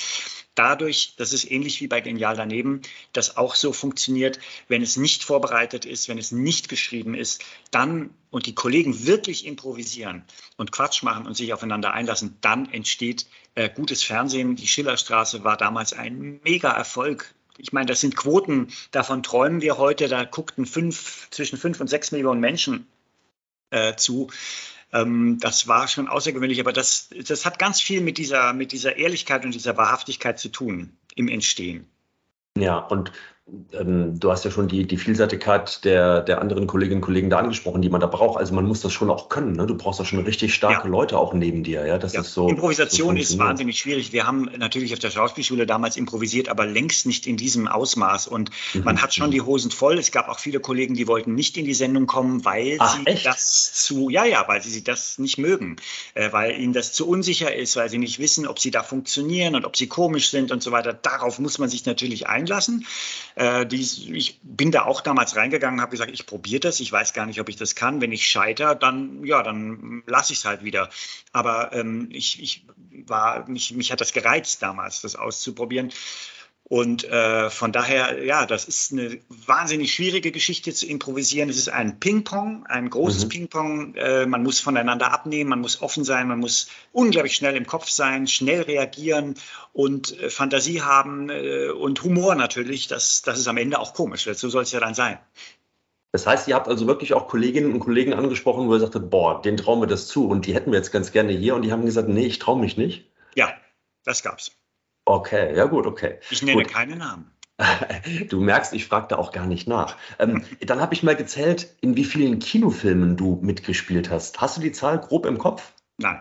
Dadurch, 0.54 1.14
das 1.16 1.32
ist 1.32 1.50
ähnlich 1.50 1.80
wie 1.80 1.86
bei 1.86 2.00
Genial 2.00 2.36
daneben, 2.36 2.82
das 3.12 3.36
auch 3.36 3.54
so 3.54 3.72
funktioniert, 3.72 4.38
wenn 4.68 4.82
es 4.82 4.96
nicht 4.96 5.22
vorbereitet 5.22 5.84
ist, 5.84 6.08
wenn 6.08 6.18
es 6.18 6.32
nicht 6.32 6.68
geschrieben 6.68 7.14
ist, 7.14 7.44
dann 7.70 8.10
und 8.30 8.46
die 8.46 8.54
Kollegen 8.54 9.06
wirklich 9.06 9.46
improvisieren 9.46 10.24
und 10.56 10.72
Quatsch 10.72 11.02
machen 11.02 11.26
und 11.26 11.36
sich 11.36 11.52
aufeinander 11.52 11.92
einlassen, 11.92 12.36
dann 12.40 12.70
entsteht 12.72 13.26
äh, 13.54 13.70
gutes 13.70 14.02
Fernsehen. 14.02 14.56
Die 14.56 14.66
Schillerstraße 14.66 15.44
war 15.44 15.56
damals 15.56 15.92
ein 15.92 16.40
mega 16.42 16.70
Erfolg 16.70 17.34
ich 17.58 17.72
meine, 17.72 17.86
das 17.86 18.00
sind 18.00 18.16
Quoten, 18.16 18.68
davon 18.90 19.22
träumen 19.22 19.60
wir 19.60 19.78
heute, 19.78 20.08
da 20.08 20.24
guckten 20.24 20.66
fünf, 20.66 21.28
zwischen 21.30 21.58
fünf 21.58 21.80
und 21.80 21.88
sechs 21.88 22.12
Millionen 22.12 22.40
Menschen 22.40 22.86
äh, 23.70 23.94
zu. 23.96 24.30
Ähm, 24.92 25.38
das 25.40 25.68
war 25.68 25.88
schon 25.88 26.08
außergewöhnlich, 26.08 26.60
aber 26.60 26.72
das, 26.72 27.08
das 27.26 27.44
hat 27.44 27.58
ganz 27.58 27.80
viel 27.80 28.00
mit 28.00 28.18
dieser, 28.18 28.52
mit 28.52 28.72
dieser 28.72 28.96
Ehrlichkeit 28.96 29.44
und 29.44 29.54
dieser 29.54 29.76
Wahrhaftigkeit 29.76 30.38
zu 30.38 30.48
tun 30.48 30.96
im 31.14 31.28
Entstehen. 31.28 31.86
Ja, 32.56 32.78
und 32.78 33.12
ähm, 33.72 34.18
du 34.18 34.32
hast 34.32 34.44
ja 34.44 34.50
schon 34.50 34.66
die, 34.66 34.86
die 34.86 34.96
Vielseitigkeit 34.96 35.84
der, 35.84 36.20
der 36.20 36.40
anderen 36.40 36.66
Kolleginnen 36.66 36.98
und 37.00 37.06
Kollegen 37.06 37.30
da 37.30 37.38
angesprochen, 37.38 37.80
die 37.80 37.88
man 37.88 38.00
da 38.00 38.08
braucht. 38.08 38.38
Also 38.38 38.52
man 38.54 38.64
muss 38.64 38.80
das 38.80 38.92
schon 38.92 39.08
auch 39.08 39.28
können. 39.28 39.52
Ne? 39.52 39.66
Du 39.66 39.76
brauchst 39.76 40.00
da 40.00 40.04
schon 40.04 40.18
richtig 40.18 40.52
starke 40.52 40.88
ja. 40.88 40.90
Leute 40.90 41.16
auch 41.16 41.32
neben 41.32 41.62
dir. 41.62 41.86
Ja, 41.86 41.96
das 41.96 42.12
ja. 42.12 42.22
ist 42.22 42.32
so. 42.32 42.48
Improvisation 42.48 43.14
so 43.14 43.22
ist 43.22 43.38
wahnsinnig 43.38 43.78
schwierig. 43.78 44.12
Wir 44.12 44.26
haben 44.26 44.50
natürlich 44.58 44.92
auf 44.94 44.98
der 44.98 45.10
Schauspielschule 45.10 45.64
damals 45.64 45.96
improvisiert, 45.96 46.48
aber 46.48 46.66
längst 46.66 47.06
nicht 47.06 47.28
in 47.28 47.36
diesem 47.36 47.68
Ausmaß. 47.68 48.26
Und 48.26 48.50
mhm. 48.74 48.82
man 48.82 49.00
hat 49.00 49.14
schon 49.14 49.30
die 49.30 49.42
Hosen 49.42 49.70
voll. 49.70 49.96
Es 49.98 50.10
gab 50.10 50.28
auch 50.28 50.40
viele 50.40 50.58
Kollegen, 50.58 50.94
die 50.94 51.06
wollten 51.06 51.36
nicht 51.36 51.56
in 51.56 51.66
die 51.66 51.74
Sendung 51.74 52.06
kommen, 52.06 52.44
weil 52.44 52.78
Ach, 52.80 52.96
sie 52.96 53.06
echt? 53.06 53.26
das 53.26 53.72
zu, 53.74 54.10
ja, 54.10 54.24
ja, 54.24 54.44
weil 54.48 54.60
sie 54.60 54.82
das 54.82 55.18
nicht 55.18 55.38
mögen, 55.38 55.76
äh, 56.14 56.32
weil 56.32 56.60
ihnen 56.60 56.72
das 56.72 56.92
zu 56.92 57.08
unsicher 57.08 57.54
ist, 57.54 57.76
weil 57.76 57.90
sie 57.90 57.98
nicht 57.98 58.18
wissen, 58.18 58.48
ob 58.48 58.58
sie 58.58 58.72
da 58.72 58.82
funktionieren 58.82 59.54
und 59.54 59.64
ob 59.64 59.76
sie 59.76 59.86
komisch 59.86 60.30
sind 60.30 60.50
und 60.50 60.64
so 60.64 60.72
weiter. 60.72 60.92
Darauf 60.92 61.38
muss 61.38 61.60
man 61.60 61.68
sich 61.68 61.86
natürlich 61.86 62.26
einlassen. 62.26 62.84
Äh, 63.36 63.66
die, 63.66 63.82
ich 64.16 64.40
bin 64.42 64.70
da 64.70 64.84
auch 64.84 65.02
damals 65.02 65.36
reingegangen, 65.36 65.82
habe 65.82 65.90
gesagt, 65.90 66.10
ich 66.10 66.24
probiere 66.24 66.60
das, 66.60 66.80
ich 66.80 66.90
weiß 66.90 67.12
gar 67.12 67.26
nicht, 67.26 67.38
ob 67.38 67.50
ich 67.50 67.56
das 67.56 67.74
kann. 67.74 68.00
Wenn 68.00 68.10
ich 68.10 68.26
scheitere, 68.26 68.74
dann 68.74 69.24
ja, 69.24 69.42
dann 69.42 70.02
lasse 70.06 70.32
ich 70.32 70.38
es 70.38 70.44
halt 70.46 70.64
wieder. 70.64 70.88
Aber 71.32 71.72
ähm, 71.74 72.08
ich, 72.10 72.42
ich 72.42 72.66
war, 73.06 73.46
mich, 73.46 73.72
mich 73.72 73.92
hat 73.92 74.00
das 74.00 74.14
gereizt 74.14 74.62
damals, 74.62 75.02
das 75.02 75.16
auszuprobieren. 75.16 75.92
Und 76.68 77.04
äh, 77.04 77.48
von 77.48 77.70
daher, 77.70 78.24
ja, 78.24 78.44
das 78.44 78.64
ist 78.64 78.90
eine 78.90 79.20
wahnsinnig 79.28 79.94
schwierige 79.94 80.32
Geschichte 80.32 80.74
zu 80.74 80.86
improvisieren. 80.86 81.48
Es 81.48 81.58
ist 81.58 81.68
ein 81.68 82.00
Ping-Pong, 82.00 82.66
ein 82.66 82.90
großes 82.90 83.26
mhm. 83.26 83.28
Ping-Pong. 83.28 83.94
Äh, 83.94 84.26
man 84.26 84.42
muss 84.42 84.58
voneinander 84.58 85.12
abnehmen, 85.12 85.48
man 85.48 85.60
muss 85.60 85.80
offen 85.80 86.02
sein, 86.02 86.26
man 86.26 86.40
muss 86.40 86.66
unglaublich 86.90 87.36
schnell 87.36 87.54
im 87.54 87.66
Kopf 87.66 87.88
sein, 87.88 88.26
schnell 88.26 88.62
reagieren 88.62 89.34
und 89.72 90.18
äh, 90.20 90.28
Fantasie 90.28 90.82
haben 90.82 91.30
äh, 91.30 91.68
und 91.68 92.02
Humor 92.02 92.34
natürlich. 92.34 92.88
Das, 92.88 93.22
das 93.22 93.38
ist 93.38 93.46
am 93.46 93.58
Ende 93.58 93.78
auch 93.78 93.94
komisch. 93.94 94.24
So 94.24 94.48
soll 94.48 94.64
es 94.64 94.72
ja 94.72 94.80
dann 94.80 94.94
sein. 94.94 95.20
Das 96.10 96.26
heißt, 96.26 96.48
ihr 96.48 96.56
habt 96.56 96.66
also 96.66 96.88
wirklich 96.88 97.14
auch 97.14 97.28
Kolleginnen 97.28 97.72
und 97.74 97.78
Kollegen 97.78 98.12
angesprochen, 98.12 98.66
wo 98.66 98.74
ihr 98.74 98.80
sagte, 98.80 98.98
boah, 98.98 99.40
den 99.40 99.56
trauen 99.56 99.80
wir 99.80 99.86
das 99.86 100.08
zu 100.08 100.26
und 100.28 100.46
die 100.46 100.54
hätten 100.54 100.72
wir 100.72 100.78
jetzt 100.78 100.90
ganz 100.90 101.12
gerne 101.12 101.32
hier 101.32 101.54
und 101.54 101.62
die 101.62 101.70
haben 101.70 101.86
gesagt, 101.86 102.08
nee, 102.08 102.26
ich 102.26 102.40
traue 102.40 102.58
mich 102.58 102.76
nicht. 102.76 103.08
Ja, 103.36 103.54
das 104.02 104.24
gab's. 104.24 104.50
Okay, 105.06 105.56
ja 105.56 105.64
gut, 105.64 105.86
okay. 105.86 106.18
Ich 106.30 106.42
nenne 106.42 106.64
gut. 106.64 106.72
keine 106.72 106.96
Namen. 106.96 107.30
Du 108.28 108.40
merkst, 108.40 108.74
ich 108.74 108.86
frage 108.86 109.06
da 109.08 109.16
auch 109.16 109.32
gar 109.32 109.46
nicht 109.46 109.66
nach. 109.66 109.96
Ähm, 110.18 110.44
dann 110.60 110.80
habe 110.80 110.92
ich 110.92 111.02
mal 111.02 111.16
gezählt, 111.16 111.74
in 111.80 111.96
wie 111.96 112.04
vielen 112.04 112.38
Kinofilmen 112.38 113.16
du 113.16 113.38
mitgespielt 113.40 114.10
hast. 114.10 114.40
Hast 114.40 114.58
du 114.58 114.60
die 114.60 114.72
Zahl 114.72 114.98
grob 115.00 115.24
im 115.24 115.38
Kopf? 115.38 115.72
Nein. 115.96 116.20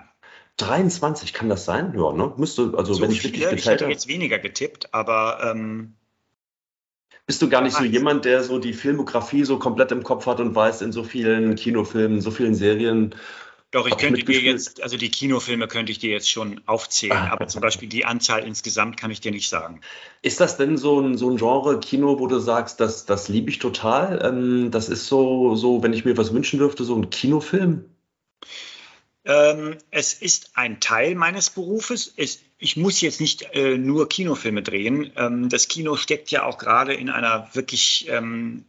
23, 0.58 1.34
kann 1.34 1.50
das 1.50 1.66
sein? 1.66 1.94
Ja, 1.98 2.14
ne? 2.14 2.34
Müsste, 2.38 2.74
also 2.78 2.94
so 2.94 3.02
wenn 3.02 3.12
ich 3.12 3.24
wirklich 3.24 3.42
gezählt 3.42 3.60
Ich 3.60 3.66
hätte 3.66 3.86
jetzt 3.88 4.08
weniger 4.08 4.40
getippt, 4.40 4.94
aber. 4.94 5.40
Ähm, 5.44 5.96
Bist 7.26 7.42
du 7.42 7.50
gar 7.50 7.62
nicht 7.62 7.76
so 7.76 7.84
jemand, 7.84 8.24
der 8.24 8.42
so 8.44 8.60
die 8.60 8.72
Filmografie 8.72 9.44
so 9.44 9.60
komplett 9.60 9.92
im 9.92 10.04
Kopf 10.04 10.28
hat 10.28 10.40
und 10.40 10.56
weiß, 10.56 10.84
in 10.84 10.94
so 10.94 11.04
vielen 11.04 11.56
Kinofilmen, 11.56 12.22
so 12.22 12.32
vielen 12.32 12.56
Serien 12.56 13.16
doch, 13.76 13.88
ich 13.88 13.98
könnte 13.98 14.24
dir 14.24 14.40
jetzt, 14.40 14.82
also 14.82 14.96
die 14.96 15.10
Kinofilme 15.10 15.68
könnte 15.68 15.92
ich 15.92 16.00
dir 16.00 16.10
jetzt 16.10 16.30
schon 16.30 16.62
aufzählen, 16.66 17.18
ah, 17.18 17.32
aber 17.32 17.48
zum 17.48 17.60
Beispiel 17.60 17.90
die 17.90 18.06
Anzahl 18.06 18.46
insgesamt 18.48 18.96
kann 18.96 19.12
ich 19.12 19.20
dir 19.20 19.32
nicht 19.32 19.50
sagen. 19.50 19.82
Ist 20.22 20.40
das 20.40 20.56
denn 20.56 20.78
so 20.78 21.02
ein, 21.02 21.18
so 21.18 21.30
ein 21.30 21.36
Genre 21.36 21.82
Kino, 21.82 22.18
wo 22.18 22.28
du 22.28 22.40
sagst, 22.40 22.80
das, 22.80 23.06
das 23.06 23.28
liebe 23.28 23.50
ich 23.50 23.60
total? 23.60 24.24
Ähm, 24.24 24.72
das 24.72 24.88
ist 24.88 25.08
so, 25.08 25.56
so, 25.56 25.84
wenn 25.84 25.92
ich 25.92 26.06
mir 26.06 26.16
was 26.16 26.34
wünschen 26.34 26.58
dürfte, 26.58 26.86
so 26.86 26.96
ein 26.96 27.10
Kinofilm? 27.10 27.84
Ähm, 29.26 29.78
es 29.92 30.14
ist 30.14 30.52
ein 30.54 30.80
Teil 30.80 31.16
meines 31.16 31.50
Berufes. 31.50 32.14
Es, 32.16 32.40
ich 32.58 32.78
muss 32.78 33.02
jetzt 33.02 33.20
nicht 33.20 33.42
äh, 33.54 33.78
nur 33.78 34.08
Kinofilme 34.08 34.64
drehen. 34.64 35.12
Ähm, 35.18 35.50
das 35.50 35.68
Kino 35.68 35.98
steckt 35.98 36.32
ja 36.32 36.44
auch 36.46 36.60
gerade 36.60 36.94
in 36.94 37.10
einer 37.10 37.50
wirklich 37.54 38.08
ähm, 38.08 38.64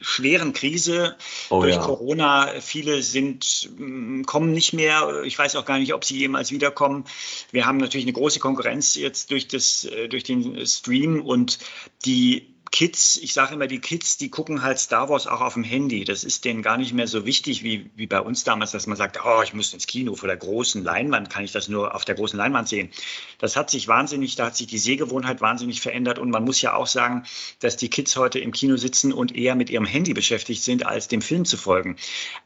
schweren 0.00 0.52
Krise 0.52 1.16
oh, 1.50 1.62
durch 1.62 1.74
ja. 1.74 1.82
Corona. 1.82 2.60
Viele 2.60 3.02
sind, 3.02 3.70
mm, 3.76 4.22
kommen 4.22 4.52
nicht 4.52 4.72
mehr. 4.72 5.22
Ich 5.24 5.38
weiß 5.38 5.56
auch 5.56 5.64
gar 5.64 5.78
nicht, 5.78 5.94
ob 5.94 6.04
sie 6.04 6.18
jemals 6.18 6.50
wiederkommen. 6.50 7.04
Wir 7.50 7.66
haben 7.66 7.78
natürlich 7.78 8.06
eine 8.06 8.12
große 8.12 8.40
Konkurrenz 8.40 8.94
jetzt 8.94 9.30
durch, 9.30 9.48
das, 9.48 9.84
äh, 9.84 10.08
durch 10.08 10.24
den 10.24 10.66
Stream 10.66 11.20
und 11.20 11.58
die 12.04 12.54
Kids, 12.78 13.16
ich 13.16 13.32
sage 13.32 13.54
immer, 13.54 13.66
die 13.66 13.80
Kids, 13.80 14.18
die 14.18 14.30
gucken 14.30 14.62
halt 14.62 14.78
Star 14.78 15.08
Wars 15.08 15.26
auch 15.26 15.40
auf 15.40 15.54
dem 15.54 15.64
Handy. 15.64 16.04
Das 16.04 16.22
ist 16.22 16.44
denen 16.44 16.62
gar 16.62 16.76
nicht 16.76 16.92
mehr 16.92 17.08
so 17.08 17.26
wichtig 17.26 17.64
wie, 17.64 17.90
wie 17.96 18.06
bei 18.06 18.20
uns 18.20 18.44
damals, 18.44 18.70
dass 18.70 18.86
man 18.86 18.96
sagt, 18.96 19.18
oh, 19.24 19.42
ich 19.42 19.52
muss 19.52 19.74
ins 19.74 19.88
Kino 19.88 20.14
vor 20.14 20.28
der 20.28 20.36
großen 20.36 20.84
Leinwand, 20.84 21.28
kann 21.28 21.42
ich 21.42 21.50
das 21.50 21.66
nur 21.66 21.92
auf 21.92 22.04
der 22.04 22.14
großen 22.14 22.38
Leinwand 22.38 22.68
sehen. 22.68 22.90
Das 23.38 23.56
hat 23.56 23.68
sich 23.68 23.88
wahnsinnig, 23.88 24.36
da 24.36 24.46
hat 24.46 24.56
sich 24.56 24.68
die 24.68 24.78
Sehgewohnheit 24.78 25.40
wahnsinnig 25.40 25.80
verändert 25.80 26.20
und 26.20 26.30
man 26.30 26.44
muss 26.44 26.62
ja 26.62 26.74
auch 26.74 26.86
sagen, 26.86 27.24
dass 27.58 27.76
die 27.76 27.90
Kids 27.90 28.16
heute 28.16 28.38
im 28.38 28.52
Kino 28.52 28.76
sitzen 28.76 29.12
und 29.12 29.34
eher 29.34 29.56
mit 29.56 29.70
ihrem 29.70 29.84
Handy 29.84 30.14
beschäftigt 30.14 30.62
sind, 30.62 30.86
als 30.86 31.08
dem 31.08 31.20
Film 31.20 31.46
zu 31.46 31.56
folgen. 31.56 31.96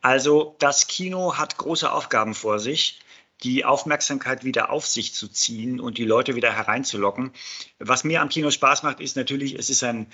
Also 0.00 0.56
das 0.60 0.86
Kino 0.86 1.36
hat 1.36 1.58
große 1.58 1.92
Aufgaben 1.92 2.32
vor 2.32 2.58
sich 2.58 3.01
die 3.42 3.64
Aufmerksamkeit 3.64 4.44
wieder 4.44 4.70
auf 4.70 4.86
sich 4.86 5.14
zu 5.14 5.28
ziehen 5.28 5.80
und 5.80 5.98
die 5.98 6.04
Leute 6.04 6.36
wieder 6.36 6.52
hereinzulocken. 6.52 7.32
Was 7.78 8.04
mir 8.04 8.20
am 8.20 8.28
Kino 8.28 8.50
Spaß 8.50 8.82
macht, 8.82 9.00
ist 9.00 9.16
natürlich, 9.16 9.58
es 9.58 9.70
ist 9.70 9.82
ein, 9.82 10.06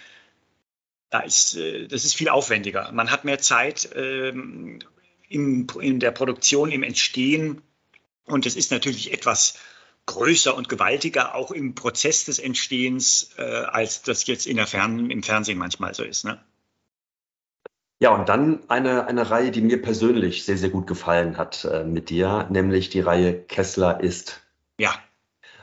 da 1.11 1.21
ist, 1.21 1.57
äh, 1.57 1.87
das 1.89 2.05
ist 2.05 2.15
viel 2.15 2.29
aufwendiger. 2.29 2.91
Man 2.93 3.11
hat 3.11 3.25
mehr 3.25 3.39
Zeit 3.39 3.91
ähm, 3.95 4.79
in, 5.29 5.67
in 5.81 6.01
der 6.01 6.11
Produktion, 6.11 6.71
im 6.73 6.83
Entstehen 6.83 7.63
und 8.25 8.47
es 8.47 8.57
ist 8.57 8.71
natürlich 8.71 9.13
etwas 9.13 9.59
größer 10.07 10.55
und 10.55 10.71
gewaltiger 10.71 11.35
auch 11.35 11.51
im 11.51 11.75
Prozess 11.75 12.25
des 12.25 12.39
Entstehens, 12.39 13.31
äh, 13.37 13.43
als 13.43 14.03
das 14.03 14.27
jetzt 14.27 14.47
in 14.47 14.57
der 14.57 14.67
Fern 14.67 15.11
im 15.11 15.23
Fernsehen 15.23 15.59
manchmal 15.59 15.95
so 15.95 16.03
ist. 16.03 16.25
Ne? 16.25 16.43
Ja, 18.01 18.15
und 18.15 18.29
dann 18.29 18.61
eine, 18.69 19.07
eine 19.07 19.29
Reihe, 19.29 19.51
die 19.51 19.61
mir 19.61 19.83
persönlich 19.83 20.45
sehr, 20.45 20.57
sehr 20.57 20.71
gut 20.71 20.87
gefallen 20.87 21.37
hat 21.37 21.65
äh, 21.65 21.85
mit 21.85 22.11
dir, 22.11 22.47
nämlich 22.51 22.91
die 22.91 23.01
Reihe 23.01 23.35
Kessler 23.35 24.01
ist. 24.01 24.41
Ja. 24.79 24.95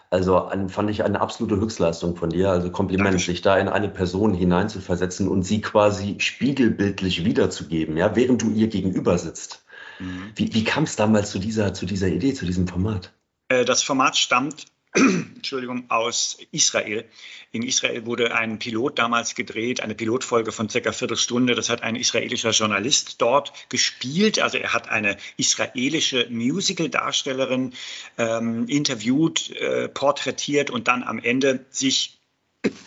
Also 0.10 0.38
an, 0.38 0.70
fand 0.70 0.90
ich 0.90 1.04
eine 1.04 1.22
absolute 1.22 1.56
Höchstleistung 1.56 2.18
von 2.18 2.30
dir. 2.30 2.50
Also 2.50 2.72
Kompliment, 2.72 3.08
Dankeschön. 3.08 3.34
sich 3.34 3.42
da 3.42 3.58
in 3.58 3.70
eine 3.70 3.88
Person 3.88 4.34
hineinzuversetzen 4.34 5.30
und 5.30 5.44
sie 5.44 5.62
quasi 5.62 6.18
spiegelbildlich 6.20 7.24
wiederzugeben, 7.24 7.96
ja, 7.96 8.16
während 8.16 8.42
du 8.42 8.52
ihr 8.52 8.68
gegenüber 8.68 9.18
sitzt. 9.18 9.66
Mhm. 10.00 10.32
Wie, 10.36 10.54
wie 10.54 10.64
kam 10.66 10.84
es 10.84 10.98
damals 10.98 11.32
zu 11.32 11.40
dieser, 11.40 11.74
zu 11.74 11.86
dieser 11.86 12.08
Idee, 12.08 12.34
zu 12.34 12.46
diesem 12.46 12.68
Format? 12.68 13.14
Äh, 13.48 13.64
das 13.64 13.82
Format 13.82 14.18
stammt 14.18 14.66
Entschuldigung, 15.36 15.86
aus 15.90 16.38
Israel. 16.52 17.06
In 17.52 17.64
Israel 17.64 18.06
wurde 18.06 18.34
ein 18.34 18.60
Pilot 18.60 18.98
damals 18.98 19.36
gedreht, 19.36 19.82
eine 19.82 19.96
Pilotfolge 19.96 20.52
von 20.52 20.70
circa 20.70 20.92
Viertelstunde. 20.92 21.56
Das 21.56 21.70
hat 21.70 21.84
ein 21.84 21.96
israelischer 21.96 22.52
Journalist 22.52 23.22
dort 23.22 23.52
gespielt. 23.70 24.40
Also 24.40 24.58
er 24.58 24.74
hat 24.74 24.90
eine 24.90 25.18
israelische 25.38 26.28
Musical-Darstellerin 26.30 27.74
ähm, 28.18 28.68
interviewt, 28.68 29.52
äh, 29.52 29.90
porträtiert 29.90 30.70
und 30.70 30.88
dann 30.88 31.04
am 31.04 31.20
Ende 31.20 31.66
sich 31.70 32.18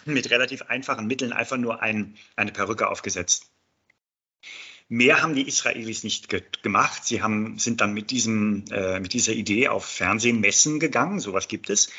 mit 0.04 0.30
relativ 0.30 0.62
einfachen 0.62 1.06
Mitteln 1.06 1.32
einfach 1.32 1.56
nur 1.56 1.82
ein, 1.82 2.16
eine 2.36 2.52
Perücke 2.52 2.88
aufgesetzt. 2.88 3.50
Mehr 4.90 5.20
haben 5.22 5.34
die 5.34 5.46
Israelis 5.46 6.02
nicht 6.02 6.30
ge 6.30 6.42
gemacht. 6.62 7.04
Sie 7.04 7.22
haben, 7.22 7.58
sind 7.58 7.82
dann 7.82 7.92
mit, 7.92 8.10
diesem, 8.10 8.64
äh, 8.70 8.98
mit 9.00 9.12
dieser 9.12 9.32
Idee 9.32 9.68
auf 9.68 9.84
Fernsehmessen 9.84 10.80
gegangen, 10.80 11.20
sowas 11.20 11.46
gibt 11.46 11.68
es. 11.68 11.90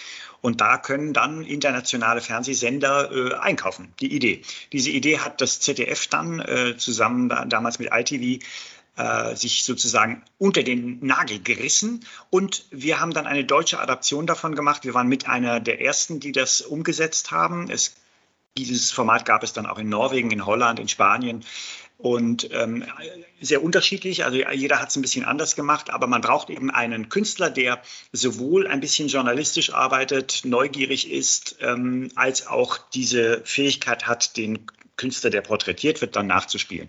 Und 0.41 0.59
da 0.59 0.77
können 0.77 1.13
dann 1.13 1.43
internationale 1.43 2.21
Fernsehsender 2.21 3.11
äh, 3.11 3.35
einkaufen, 3.35 3.93
die 3.99 4.15
Idee. 4.15 4.41
Diese 4.73 4.89
Idee 4.89 5.19
hat 5.19 5.39
das 5.39 5.59
ZDF 5.59 6.07
dann 6.07 6.39
äh, 6.39 6.77
zusammen 6.77 7.29
da, 7.29 7.45
damals 7.45 7.77
mit 7.77 7.89
ITV 7.91 8.43
äh, 8.95 9.35
sich 9.35 9.65
sozusagen 9.65 10.23
unter 10.39 10.63
den 10.63 11.05
Nagel 11.05 11.39
gerissen. 11.39 12.03
Und 12.31 12.65
wir 12.71 12.99
haben 12.99 13.13
dann 13.13 13.27
eine 13.27 13.45
deutsche 13.45 13.79
Adaption 13.79 14.25
davon 14.25 14.55
gemacht. 14.55 14.83
Wir 14.83 14.95
waren 14.95 15.07
mit 15.07 15.27
einer 15.27 15.59
der 15.59 15.79
ersten, 15.79 16.19
die 16.19 16.31
das 16.31 16.61
umgesetzt 16.61 17.29
haben. 17.29 17.69
Es, 17.69 17.95
dieses 18.57 18.91
Format 18.91 19.25
gab 19.25 19.43
es 19.43 19.53
dann 19.53 19.67
auch 19.67 19.77
in 19.77 19.89
Norwegen, 19.89 20.31
in 20.31 20.45
Holland, 20.45 20.79
in 20.79 20.87
Spanien 20.87 21.45
und 21.99 22.49
ähm, 22.53 22.85
sehr 23.41 23.61
unterschiedlich. 23.61 24.23
Also 24.23 24.37
jeder 24.37 24.79
hat 24.79 24.89
es 24.89 24.95
ein 24.95 25.01
bisschen 25.01 25.25
anders 25.25 25.57
gemacht, 25.57 25.89
aber 25.89 26.07
man 26.07 26.21
braucht 26.21 26.49
eben 26.49 26.71
einen 26.71 27.09
Künstler, 27.09 27.49
der 27.49 27.81
sowohl 28.13 28.67
ein 28.67 28.79
bisschen 28.79 29.09
journalistisch 29.09 29.73
arbeitet, 29.73 30.43
neugierig 30.45 31.11
ist, 31.11 31.57
ähm, 31.59 32.09
als 32.15 32.47
auch 32.47 32.77
diese 32.77 33.41
Fähigkeit 33.43 34.07
hat, 34.07 34.37
den 34.37 34.65
Künstler, 34.95 35.29
der 35.29 35.41
porträtiert 35.41 35.99
wird, 35.99 36.15
dann 36.15 36.27
nachzuspielen. 36.27 36.87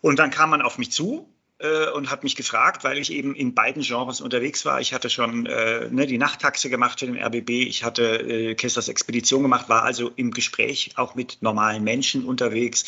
Und 0.00 0.20
dann 0.20 0.30
kam 0.30 0.50
man 0.50 0.62
auf 0.62 0.78
mich 0.78 0.92
zu 0.92 1.28
äh, 1.58 1.90
und 1.90 2.12
hat 2.12 2.22
mich 2.22 2.36
gefragt, 2.36 2.84
weil 2.84 2.98
ich 2.98 3.12
eben 3.12 3.34
in 3.34 3.54
beiden 3.54 3.82
Genres 3.82 4.20
unterwegs 4.20 4.64
war. 4.64 4.80
Ich 4.80 4.94
hatte 4.94 5.10
schon 5.10 5.46
äh, 5.46 5.88
ne, 5.90 6.06
die 6.06 6.18
Nachttaxe 6.18 6.70
gemacht 6.70 7.00
für 7.00 7.06
den 7.06 7.20
RBB, 7.20 7.50
ich 7.50 7.82
hatte 7.82 8.04
äh, 8.04 8.54
Kesslers 8.54 8.88
Expedition 8.88 9.42
gemacht, 9.42 9.68
war 9.68 9.82
also 9.82 10.12
im 10.14 10.30
Gespräch 10.30 10.92
auch 10.94 11.16
mit 11.16 11.38
normalen 11.40 11.82
Menschen 11.82 12.24
unterwegs 12.24 12.84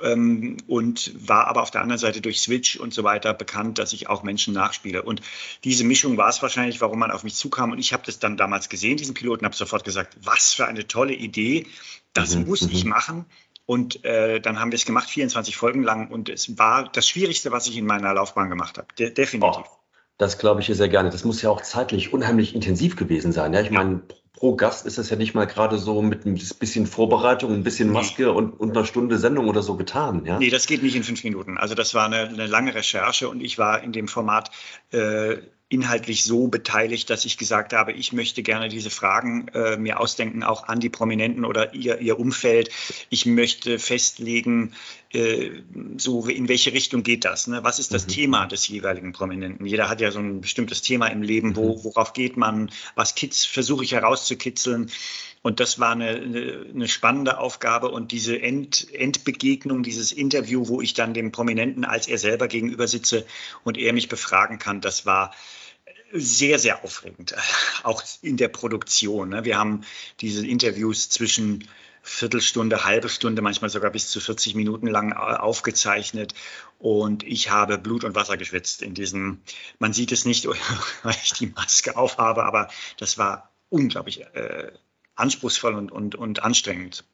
ähm, 0.00 0.56
und 0.66 1.12
war 1.28 1.46
aber 1.46 1.62
auf 1.62 1.70
der 1.70 1.80
anderen 1.80 1.98
Seite 1.98 2.20
durch 2.20 2.40
Switch 2.40 2.76
und 2.76 2.94
so 2.94 3.04
weiter 3.04 3.34
bekannt, 3.34 3.78
dass 3.78 3.92
ich 3.92 4.08
auch 4.08 4.22
Menschen 4.22 4.54
nachspiele. 4.54 5.02
Und 5.02 5.22
diese 5.64 5.84
Mischung 5.84 6.16
war 6.16 6.28
es 6.28 6.42
wahrscheinlich, 6.42 6.80
warum 6.80 6.98
man 6.98 7.10
auf 7.10 7.24
mich 7.24 7.34
zukam. 7.34 7.72
Und 7.72 7.78
ich 7.78 7.92
habe 7.92 8.02
das 8.06 8.18
dann 8.18 8.36
damals 8.36 8.68
gesehen, 8.68 8.96
diesen 8.96 9.14
Piloten, 9.14 9.44
habe 9.44 9.56
sofort 9.56 9.84
gesagt, 9.84 10.16
was 10.22 10.52
für 10.52 10.66
eine 10.66 10.86
tolle 10.86 11.14
Idee, 11.14 11.66
das 12.12 12.34
mhm, 12.34 12.46
muss 12.46 12.62
ich 12.62 12.84
mhm. 12.84 12.90
machen. 12.90 13.26
Und 13.64 14.04
äh, 14.04 14.40
dann 14.40 14.58
haben 14.58 14.72
wir 14.72 14.76
es 14.76 14.84
gemacht, 14.84 15.08
24 15.08 15.56
Folgen 15.56 15.82
lang. 15.82 16.10
Und 16.10 16.28
es 16.28 16.58
war 16.58 16.90
das 16.90 17.08
Schwierigste, 17.08 17.52
was 17.52 17.66
ich 17.66 17.76
in 17.76 17.86
meiner 17.86 18.12
Laufbahn 18.12 18.50
gemacht 18.50 18.78
habe. 18.78 18.88
De 18.98 19.10
definitiv. 19.10 19.64
Oh, 19.66 19.82
das 20.18 20.38
glaube 20.38 20.60
ich 20.60 20.66
sehr 20.66 20.88
gerne. 20.88 21.10
Das 21.10 21.24
muss 21.24 21.42
ja 21.42 21.50
auch 21.50 21.62
zeitlich 21.62 22.12
unheimlich 22.12 22.54
intensiv 22.54 22.96
gewesen 22.96 23.32
sein. 23.32 23.52
Ja, 23.52 23.60
ich 23.60 23.70
meine, 23.70 24.02
pro 24.42 24.56
Gast 24.56 24.86
ist 24.86 24.98
das 24.98 25.08
ja 25.08 25.14
nicht 25.14 25.34
mal 25.34 25.46
gerade 25.46 25.78
so 25.78 26.02
mit 26.02 26.26
ein 26.26 26.34
bisschen 26.34 26.88
Vorbereitung, 26.88 27.54
ein 27.54 27.62
bisschen 27.62 27.92
Maske 27.92 28.24
nee. 28.24 28.28
und, 28.28 28.58
und 28.58 28.76
einer 28.76 28.84
Stunde 28.84 29.16
Sendung 29.16 29.48
oder 29.48 29.62
so 29.62 29.76
getan. 29.76 30.24
Ja? 30.26 30.40
Nee, 30.40 30.50
das 30.50 30.66
geht 30.66 30.82
nicht 30.82 30.96
in 30.96 31.04
fünf 31.04 31.22
Minuten. 31.22 31.58
Also 31.58 31.76
das 31.76 31.94
war 31.94 32.06
eine, 32.06 32.22
eine 32.22 32.48
lange 32.48 32.74
Recherche 32.74 33.28
und 33.28 33.40
ich 33.40 33.56
war 33.58 33.84
in 33.84 33.92
dem 33.92 34.08
Format 34.08 34.50
äh, 34.90 35.36
inhaltlich 35.72 36.22
so 36.24 36.48
beteiligt, 36.48 37.08
dass 37.08 37.24
ich 37.24 37.38
gesagt 37.38 37.72
habe, 37.72 37.92
ich 37.92 38.12
möchte 38.12 38.42
gerne 38.42 38.68
diese 38.68 38.90
Fragen 38.90 39.48
äh, 39.54 39.78
mir 39.78 40.00
ausdenken, 40.00 40.42
auch 40.42 40.68
an 40.68 40.80
die 40.80 40.90
Prominenten 40.90 41.46
oder 41.46 41.72
ihr, 41.72 41.98
ihr 41.98 42.20
Umfeld. 42.20 42.70
Ich 43.08 43.24
möchte 43.24 43.78
festlegen, 43.78 44.74
äh, 45.14 45.50
so 45.96 46.26
in 46.26 46.48
welche 46.48 46.74
Richtung 46.74 47.02
geht 47.02 47.24
das? 47.24 47.46
Ne? 47.46 47.64
Was 47.64 47.78
ist 47.78 47.94
das 47.94 48.06
mhm. 48.06 48.10
Thema 48.10 48.46
des 48.46 48.68
jeweiligen 48.68 49.12
Prominenten? 49.12 49.64
Jeder 49.64 49.88
hat 49.88 50.02
ja 50.02 50.10
so 50.10 50.18
ein 50.18 50.42
bestimmtes 50.42 50.82
Thema 50.82 51.06
im 51.06 51.22
Leben, 51.22 51.56
wo, 51.56 51.78
mhm. 51.78 51.84
worauf 51.84 52.12
geht 52.12 52.36
man, 52.36 52.70
was 52.94 53.14
versuche 53.46 53.84
ich 53.84 53.92
herauszukitzeln. 53.92 54.90
Und 55.40 55.58
das 55.58 55.80
war 55.80 55.92
eine, 55.92 56.10
eine, 56.10 56.66
eine 56.72 56.88
spannende 56.88 57.38
Aufgabe 57.38 57.90
und 57.90 58.12
diese 58.12 58.40
End, 58.40 58.92
Endbegegnung, 58.92 59.82
dieses 59.82 60.12
Interview, 60.12 60.68
wo 60.68 60.82
ich 60.82 60.92
dann 60.92 61.14
dem 61.14 61.32
Prominenten 61.32 61.84
als 61.84 62.08
er 62.08 62.18
selber 62.18 62.46
gegenüber 62.46 62.86
sitze 62.86 63.26
und 63.64 63.78
er 63.78 63.92
mich 63.94 64.08
befragen 64.08 64.58
kann, 64.58 64.82
das 64.82 65.06
war 65.06 65.32
sehr, 66.12 66.58
sehr 66.58 66.84
aufregend, 66.84 67.34
auch 67.82 68.02
in 68.20 68.36
der 68.36 68.48
Produktion. 68.48 69.30
Ne? 69.30 69.44
Wir 69.44 69.58
haben 69.58 69.84
diese 70.20 70.46
Interviews 70.46 71.08
zwischen 71.08 71.68
Viertelstunde, 72.02 72.84
halbe 72.84 73.08
Stunde, 73.08 73.42
manchmal 73.42 73.70
sogar 73.70 73.90
bis 73.90 74.10
zu 74.10 74.20
40 74.20 74.54
Minuten 74.54 74.88
lang 74.88 75.12
äh, 75.12 75.14
aufgezeichnet. 75.14 76.34
Und 76.78 77.22
ich 77.22 77.50
habe 77.50 77.78
Blut 77.78 78.04
und 78.04 78.14
Wasser 78.16 78.36
geschwitzt 78.36 78.82
in 78.82 78.94
diesem, 78.94 79.40
man 79.78 79.92
sieht 79.92 80.10
es 80.12 80.24
nicht, 80.24 80.46
weil 81.02 81.16
ich 81.22 81.32
die 81.32 81.46
Maske 81.46 81.96
aufhabe, 81.96 82.44
aber 82.44 82.68
das 82.98 83.18
war 83.18 83.52
unglaublich 83.68 84.20
äh, 84.34 84.72
anspruchsvoll 85.14 85.74
und, 85.74 85.92
und, 85.92 86.16
und 86.16 86.42
anstrengend. 86.42 87.04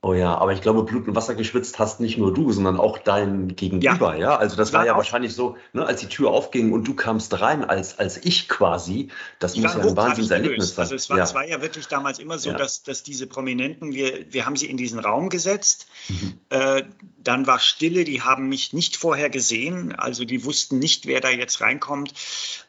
Oh 0.00 0.14
ja, 0.14 0.38
aber 0.38 0.52
ich 0.52 0.60
glaube, 0.60 0.84
Blut 0.84 1.08
und 1.08 1.16
Wasser 1.16 1.34
geschwitzt 1.34 1.80
hast 1.80 1.98
nicht 1.98 2.18
nur 2.18 2.32
du, 2.32 2.52
sondern 2.52 2.78
auch 2.78 2.98
dein 2.98 3.56
Gegenüber, 3.56 4.14
ja. 4.14 4.30
ja? 4.30 4.36
Also 4.36 4.54
das 4.54 4.72
war 4.72 4.86
ja 4.86 4.96
wahrscheinlich 4.96 5.34
so, 5.34 5.56
ne, 5.72 5.84
als 5.84 6.00
die 6.00 6.06
Tür 6.06 6.30
aufging 6.30 6.70
und 6.70 6.86
du 6.86 6.94
kamst 6.94 7.40
rein 7.40 7.64
als, 7.64 7.98
als 7.98 8.16
ich 8.24 8.48
quasi. 8.48 9.08
Das 9.40 9.56
muss 9.56 9.74
ja 9.74 9.80
ein 9.80 9.96
Wahnsinnserlebnis 9.96 10.76
sein. 10.76 10.84
Also 10.84 10.94
es 10.94 11.10
war, 11.10 11.16
ja. 11.16 11.24
es 11.24 11.34
war 11.34 11.44
ja 11.44 11.60
wirklich 11.62 11.88
damals 11.88 12.20
immer 12.20 12.38
so, 12.38 12.50
ja. 12.50 12.56
dass, 12.56 12.84
dass 12.84 13.02
diese 13.02 13.26
Prominenten, 13.26 13.92
wir, 13.92 14.32
wir 14.32 14.46
haben 14.46 14.54
sie 14.54 14.66
in 14.66 14.76
diesen 14.76 15.00
Raum 15.00 15.30
gesetzt, 15.30 15.88
mhm. 16.08 16.34
äh, 16.50 16.84
dann 17.18 17.48
war 17.48 17.58
Stille, 17.58 18.04
die 18.04 18.22
haben 18.22 18.48
mich 18.48 18.72
nicht 18.72 18.96
vorher 18.96 19.30
gesehen, 19.30 19.96
also 19.96 20.24
die 20.24 20.44
wussten 20.44 20.78
nicht, 20.78 21.06
wer 21.06 21.20
da 21.20 21.28
jetzt 21.30 21.60
reinkommt. 21.60 22.14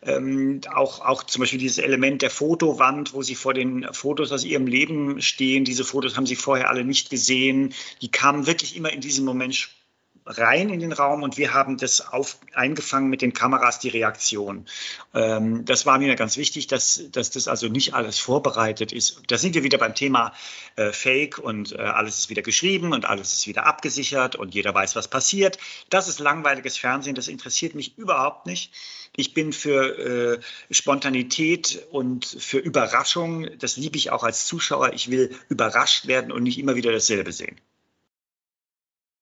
Ähm, 0.01 0.61
auch, 0.73 1.01
auch 1.01 1.21
zum 1.21 1.41
Beispiel 1.41 1.59
dieses 1.59 1.77
Element 1.77 2.23
der 2.23 2.31
Fotowand, 2.31 3.13
wo 3.13 3.21
sie 3.21 3.35
vor 3.35 3.53
den 3.53 3.87
Fotos 3.93 4.31
aus 4.31 4.43
ihrem 4.43 4.65
Leben 4.65 5.21
stehen, 5.21 5.63
diese 5.63 5.83
Fotos 5.83 6.17
haben 6.17 6.25
sie 6.25 6.35
vorher 6.35 6.69
alle 6.69 6.83
nicht 6.83 7.11
gesehen 7.11 7.18
gesehen. 7.19 7.73
Die 8.01 8.09
kamen 8.09 8.47
wirklich 8.47 8.75
immer 8.75 8.91
in 8.91 9.01
diesem 9.01 9.25
Moment 9.25 9.69
rein 10.29 10.69
in 10.69 10.79
den 10.79 10.91
Raum 10.91 11.23
und 11.23 11.37
wir 11.37 11.53
haben 11.53 11.77
das 11.77 12.01
auf, 12.01 12.37
eingefangen 12.53 13.09
mit 13.09 13.21
den 13.21 13.33
Kameras, 13.33 13.79
die 13.79 13.89
Reaktion. 13.89 14.65
Ähm, 15.13 15.65
das 15.65 15.85
war 15.85 15.97
mir 15.97 16.15
ganz 16.15 16.37
wichtig, 16.37 16.67
dass, 16.67 17.03
dass 17.11 17.31
das 17.31 17.47
also 17.47 17.67
nicht 17.67 17.95
alles 17.95 18.19
vorbereitet 18.19 18.91
ist. 18.91 19.23
Da 19.27 19.37
sind 19.37 19.55
wir 19.55 19.63
wieder 19.63 19.79
beim 19.79 19.95
Thema 19.95 20.33
äh, 20.75 20.91
Fake 20.91 21.39
und 21.39 21.71
äh, 21.71 21.77
alles 21.77 22.19
ist 22.19 22.29
wieder 22.29 22.43
geschrieben 22.43 22.93
und 22.93 23.05
alles 23.05 23.33
ist 23.33 23.47
wieder 23.47 23.65
abgesichert 23.65 24.35
und 24.35 24.53
jeder 24.53 24.73
weiß, 24.73 24.95
was 24.95 25.07
passiert. 25.07 25.57
Das 25.89 26.07
ist 26.07 26.19
langweiliges 26.19 26.77
Fernsehen, 26.77 27.15
das 27.15 27.27
interessiert 27.27 27.73
mich 27.73 27.97
überhaupt 27.97 28.45
nicht. 28.45 28.71
Ich 29.15 29.33
bin 29.33 29.51
für 29.51 30.37
äh, 30.37 30.73
Spontanität 30.73 31.87
und 31.89 32.25
für 32.25 32.59
Überraschung. 32.59 33.47
Das 33.57 33.75
liebe 33.77 33.97
ich 33.97 34.11
auch 34.11 34.23
als 34.23 34.45
Zuschauer. 34.45 34.93
Ich 34.93 35.09
will 35.09 35.35
überrascht 35.49 36.05
werden 36.05 36.31
und 36.31 36.43
nicht 36.43 36.59
immer 36.59 36.75
wieder 36.75 36.91
dasselbe 36.91 37.31
sehen. 37.31 37.59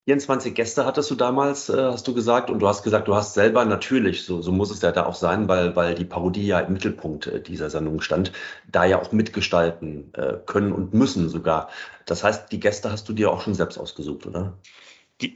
24 0.08 0.54
Gäste 0.54 0.86
hattest 0.86 1.10
du 1.10 1.16
damals, 1.16 1.68
äh, 1.68 1.76
hast 1.76 2.08
du 2.08 2.14
gesagt, 2.14 2.48
und 2.48 2.60
du 2.60 2.66
hast 2.66 2.82
gesagt, 2.82 3.08
du 3.08 3.14
hast 3.14 3.34
selber 3.34 3.66
natürlich, 3.66 4.24
so, 4.24 4.40
so 4.40 4.52
muss 4.52 4.70
es 4.70 4.80
ja 4.80 4.90
da 4.90 5.04
auch 5.04 5.14
sein, 5.14 5.48
weil, 5.48 5.76
weil 5.76 5.94
die 5.94 6.06
Parodie 6.06 6.46
ja 6.46 6.60
im 6.60 6.72
Mittelpunkt 6.72 7.26
äh, 7.26 7.42
dieser 7.42 7.68
Sendung 7.68 8.00
stand, 8.00 8.32
da 8.72 8.86
ja 8.86 9.02
auch 9.02 9.12
mitgestalten 9.12 10.14
äh, 10.14 10.38
können 10.46 10.72
und 10.72 10.94
müssen 10.94 11.28
sogar. 11.28 11.68
Das 12.06 12.24
heißt, 12.24 12.50
die 12.50 12.58
Gäste 12.58 12.90
hast 12.90 13.06
du 13.10 13.12
dir 13.12 13.30
auch 13.30 13.42
schon 13.42 13.52
selbst 13.52 13.76
ausgesucht, 13.76 14.26
oder? 14.26 14.54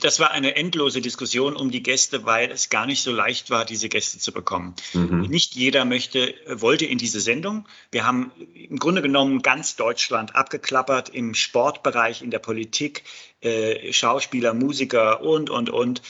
Das 0.01 0.21
war 0.21 0.31
eine 0.31 0.55
endlose 0.55 1.01
Diskussion 1.01 1.57
um 1.57 1.73
die 1.73 1.83
Gäste, 1.83 2.25
weil 2.25 2.51
es 2.53 2.69
gar 2.69 2.87
nicht 2.87 3.03
so 3.03 3.11
leicht 3.11 3.51
war, 3.51 3.65
diese 3.65 3.89
Gäste 3.89 4.19
zu 4.19 4.33
bekommen. 4.33 4.75
Mhm. 4.93 5.23
Nicht 5.23 5.57
jeder 5.57 5.85
möchte, 5.85 6.35
wollte 6.47 6.87
in 6.87 6.99
diese 6.99 7.21
Sendung. 7.21 7.67
Wir 7.91 8.07
haben 8.07 8.31
im 8.55 8.79
Grunde 8.79 9.03
genommen 9.03 9.43
ganz 9.43 9.75
Deutschland 9.75 10.37
abgeklappert 10.37 11.09
im 11.09 11.35
Sportbereich, 11.35 12.23
in 12.23 12.31
der 12.31 12.39
Politik, 12.39 13.03
äh, 13.41 13.93
Schauspieler, 13.93 14.55
Musiker 14.55 15.21
und, 15.21 15.51
und, 15.51 15.69
und. 15.69 16.01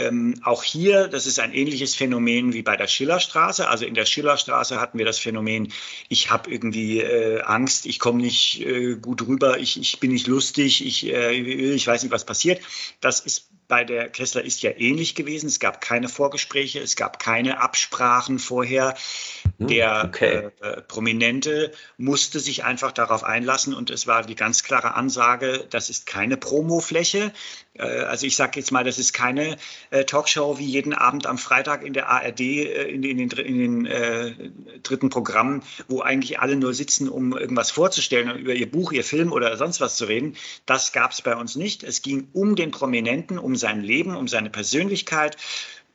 Ähm, 0.00 0.40
auch 0.44 0.62
hier, 0.62 1.08
das 1.08 1.26
ist 1.26 1.40
ein 1.40 1.52
ähnliches 1.52 1.94
Phänomen 1.94 2.54
wie 2.54 2.62
bei 2.62 2.76
der 2.76 2.86
Schillerstraße. 2.86 3.68
Also 3.68 3.84
in 3.84 3.94
der 3.94 4.06
Schillerstraße 4.06 4.80
hatten 4.80 4.96
wir 4.96 5.04
das 5.04 5.18
Phänomen, 5.18 5.72
ich 6.08 6.30
habe 6.30 6.50
irgendwie 6.50 7.00
äh, 7.00 7.42
Angst, 7.42 7.84
ich 7.84 7.98
komme 7.98 8.22
nicht 8.22 8.62
äh, 8.62 8.94
gut 8.96 9.26
rüber, 9.26 9.58
ich, 9.58 9.78
ich 9.78 10.00
bin 10.00 10.12
nicht 10.12 10.26
lustig, 10.26 10.86
ich, 10.86 11.06
äh, 11.06 11.32
ich 11.32 11.86
weiß 11.86 12.02
nicht, 12.02 12.12
was 12.12 12.24
passiert. 12.24 12.62
Das 13.00 13.20
ist 13.20 13.50
bei 13.70 13.84
der 13.84 14.08
Kessler 14.08 14.44
ist 14.44 14.62
ja 14.62 14.72
ähnlich 14.76 15.14
gewesen. 15.14 15.46
Es 15.46 15.60
gab 15.60 15.80
keine 15.80 16.08
Vorgespräche, 16.08 16.80
es 16.80 16.96
gab 16.96 17.20
keine 17.20 17.60
Absprachen 17.60 18.40
vorher. 18.40 18.96
Hm, 19.58 19.68
der 19.68 20.04
okay. 20.06 20.50
äh, 20.60 20.80
Prominente 20.82 21.72
musste 21.96 22.40
sich 22.40 22.64
einfach 22.64 22.92
darauf 22.92 23.22
einlassen 23.22 23.72
und 23.72 23.90
es 23.90 24.06
war 24.06 24.24
die 24.24 24.34
ganz 24.34 24.64
klare 24.64 24.94
Ansage, 24.94 25.66
das 25.70 25.88
ist 25.88 26.06
keine 26.06 26.36
Promofläche. 26.36 27.32
Äh, 27.74 27.82
also 27.82 28.26
ich 28.26 28.36
sage 28.36 28.58
jetzt 28.58 28.72
mal, 28.72 28.84
das 28.84 28.98
ist 28.98 29.12
keine 29.12 29.56
äh, 29.90 30.04
Talkshow 30.04 30.58
wie 30.58 30.66
jeden 30.66 30.92
Abend 30.92 31.26
am 31.26 31.38
Freitag 31.38 31.84
in 31.84 31.92
der 31.92 32.08
ARD 32.08 32.40
äh, 32.40 32.88
in, 32.88 33.04
in, 33.04 33.28
den, 33.28 33.30
in 33.30 33.58
den 33.58 33.86
äh, 33.86 34.34
dritten 34.82 35.10
Programmen, 35.10 35.62
wo 35.88 36.00
eigentlich 36.00 36.40
alle 36.40 36.56
nur 36.56 36.74
sitzen, 36.74 37.08
um 37.08 37.36
irgendwas 37.36 37.70
vorzustellen, 37.70 38.36
über 38.36 38.54
ihr 38.54 38.70
Buch, 38.70 38.92
ihr 38.92 39.04
Film 39.04 39.30
oder 39.30 39.56
sonst 39.56 39.80
was 39.80 39.96
zu 39.96 40.06
reden. 40.06 40.36
Das 40.66 40.92
gab 40.92 41.12
es 41.12 41.22
bei 41.22 41.36
uns 41.36 41.54
nicht. 41.54 41.84
Es 41.84 42.02
ging 42.02 42.28
um 42.32 42.56
den 42.56 42.72
Prominenten, 42.72 43.38
um 43.38 43.54
sein 43.60 43.82
Leben, 43.82 44.16
um 44.16 44.26
seine 44.26 44.50
Persönlichkeit, 44.50 45.36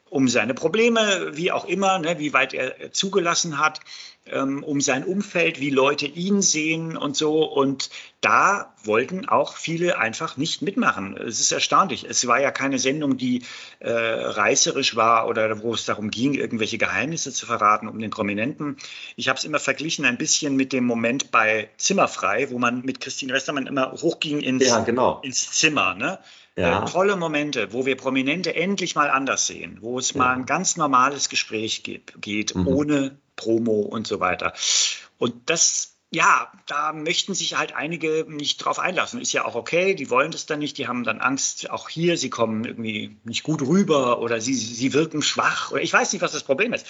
um 0.10 0.30
seine 0.30 0.54
Probleme, 0.54 1.36
wie 1.36 1.52
auch 1.52 1.66
immer, 1.66 2.00
ne, 2.00 2.20
wie 2.20 2.32
weit 2.32 2.54
er 2.54 2.94
zugelassen 2.94 3.60
hat, 3.60 3.82
ähm, 4.32 4.64
um 4.64 4.82
sein 4.82 5.04
Umfeld, 5.04 5.60
wie 5.60 5.70
Leute 5.70 6.08
ihn 6.08 6.42
sehen 6.42 6.98
und 6.98 7.16
so. 7.16 7.44
Und 7.44 7.90
da 8.22 8.74
wollten 8.84 9.28
auch 9.28 9.56
viele 9.56 10.00
einfach 10.00 10.36
nicht 10.38 10.62
mitmachen. 10.62 11.16
Es 11.16 11.40
ist 11.40 11.52
erstaunlich. 11.52 12.06
Es 12.10 12.26
war 12.28 12.42
ja 12.42 12.52
keine 12.52 12.80
Sendung, 12.80 13.18
die 13.18 13.44
äh, 13.80 13.92
reißerisch 13.92 14.96
war 14.96 15.28
oder 15.28 15.62
wo 15.62 15.74
es 15.74 15.86
darum 15.86 16.10
ging, 16.10 16.34
irgendwelche 16.34 16.78
Geheimnisse 16.78 17.32
zu 17.32 17.46
verraten 17.46 17.88
um 17.88 18.00
den 18.00 18.10
Prominenten. 18.10 18.78
Ich 19.16 19.30
habe 19.30 19.38
es 19.38 19.46
immer 19.46 19.60
verglichen 19.60 20.06
ein 20.06 20.18
bisschen 20.18 20.56
mit 20.56 20.74
dem 20.74 20.86
Moment 20.86 21.30
bei 21.30 21.70
Zimmerfrei, 21.78 22.50
wo 22.50 22.58
man 22.58 22.82
mit 22.82 23.00
Christine 23.02 23.34
Westermann 23.34 23.68
immer 23.68 23.92
hochging 23.92 24.40
ins, 24.40 24.68
ja, 24.68 24.80
genau. 24.80 25.22
ins 25.22 25.52
Zimmer. 25.52 25.94
Ne? 25.94 26.20
Ja. 26.58 26.84
Äh, 26.84 26.90
tolle 26.90 27.16
Momente, 27.16 27.74
wo 27.74 27.86
wir 27.86 27.98
Prominente 27.98 28.56
endlich 28.56 28.96
mal 28.96 29.10
anders 29.10 29.46
sehen, 29.46 29.78
wo 29.82 30.00
es 30.00 30.14
ja. 30.14 30.20
mal 30.20 30.34
ein 30.34 30.46
ganz 30.46 30.78
normales 30.78 31.30
Gespräch 31.30 31.84
geht, 31.84 32.14
geht 32.22 32.56
mhm. 32.56 32.68
ohne 32.68 33.18
Promo 33.36 33.82
und 33.82 34.08
so 34.08 34.20
weiter. 34.20 34.54
Und 35.18 35.50
das 35.50 35.96
ja, 36.12 36.52
da 36.68 36.94
möchten 36.94 37.34
sich 37.34 37.58
halt 37.58 37.76
einige 37.76 38.26
nicht 38.30 38.58
drauf 38.58 38.80
einlassen. 38.80 39.20
Ist 39.20 39.34
ja 39.34 39.44
auch 39.44 39.56
okay, 39.56 39.96
die 39.96 40.10
wollen 40.10 40.32
das 40.32 40.46
dann 40.46 40.60
nicht, 40.60 40.78
die 40.78 40.88
haben 40.88 41.04
dann 41.04 41.20
Angst, 41.20 41.70
auch 41.70 41.90
hier, 41.90 42.18
sie 42.18 42.30
kommen 42.30 42.64
irgendwie 42.64 43.18
nicht 43.26 43.44
gut 43.44 43.62
rüber 43.62 44.22
oder 44.22 44.40
sie, 44.40 44.54
sie 44.54 44.94
wirken 44.94 45.22
schwach 45.22 45.72
oder 45.72 45.82
ich 45.82 45.92
weiß 45.92 46.14
nicht, 46.14 46.22
was 46.22 46.32
das 46.32 46.44
Problem 46.44 46.72
ist. 46.74 46.88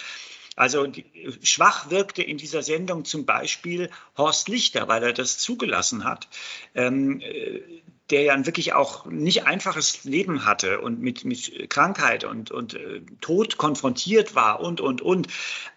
Also 0.54 0.86
die, 0.86 1.04
schwach 1.42 1.90
wirkte 1.90 2.22
in 2.22 2.38
dieser 2.38 2.62
Sendung 2.62 3.04
zum 3.04 3.26
Beispiel 3.26 3.90
Horst 4.16 4.48
Lichter, 4.48 4.88
weil 4.88 5.02
er 5.02 5.12
das 5.12 5.38
zugelassen 5.38 6.04
hat. 6.04 6.28
Ähm, 6.74 7.20
äh, 7.20 7.60
der 8.10 8.22
ja 8.22 8.46
wirklich 8.46 8.72
auch 8.72 9.06
nicht 9.06 9.46
einfaches 9.46 10.04
Leben 10.04 10.44
hatte 10.44 10.80
und 10.80 11.00
mit, 11.00 11.24
mit 11.24 11.68
Krankheit 11.70 12.24
und, 12.24 12.50
und 12.50 12.74
äh, 12.74 13.02
Tod 13.20 13.58
konfrontiert 13.58 14.34
war 14.34 14.60
und, 14.60 14.80
und, 14.80 15.02
und. 15.02 15.28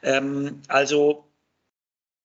Ähm, 0.04 0.62
also 0.68 1.26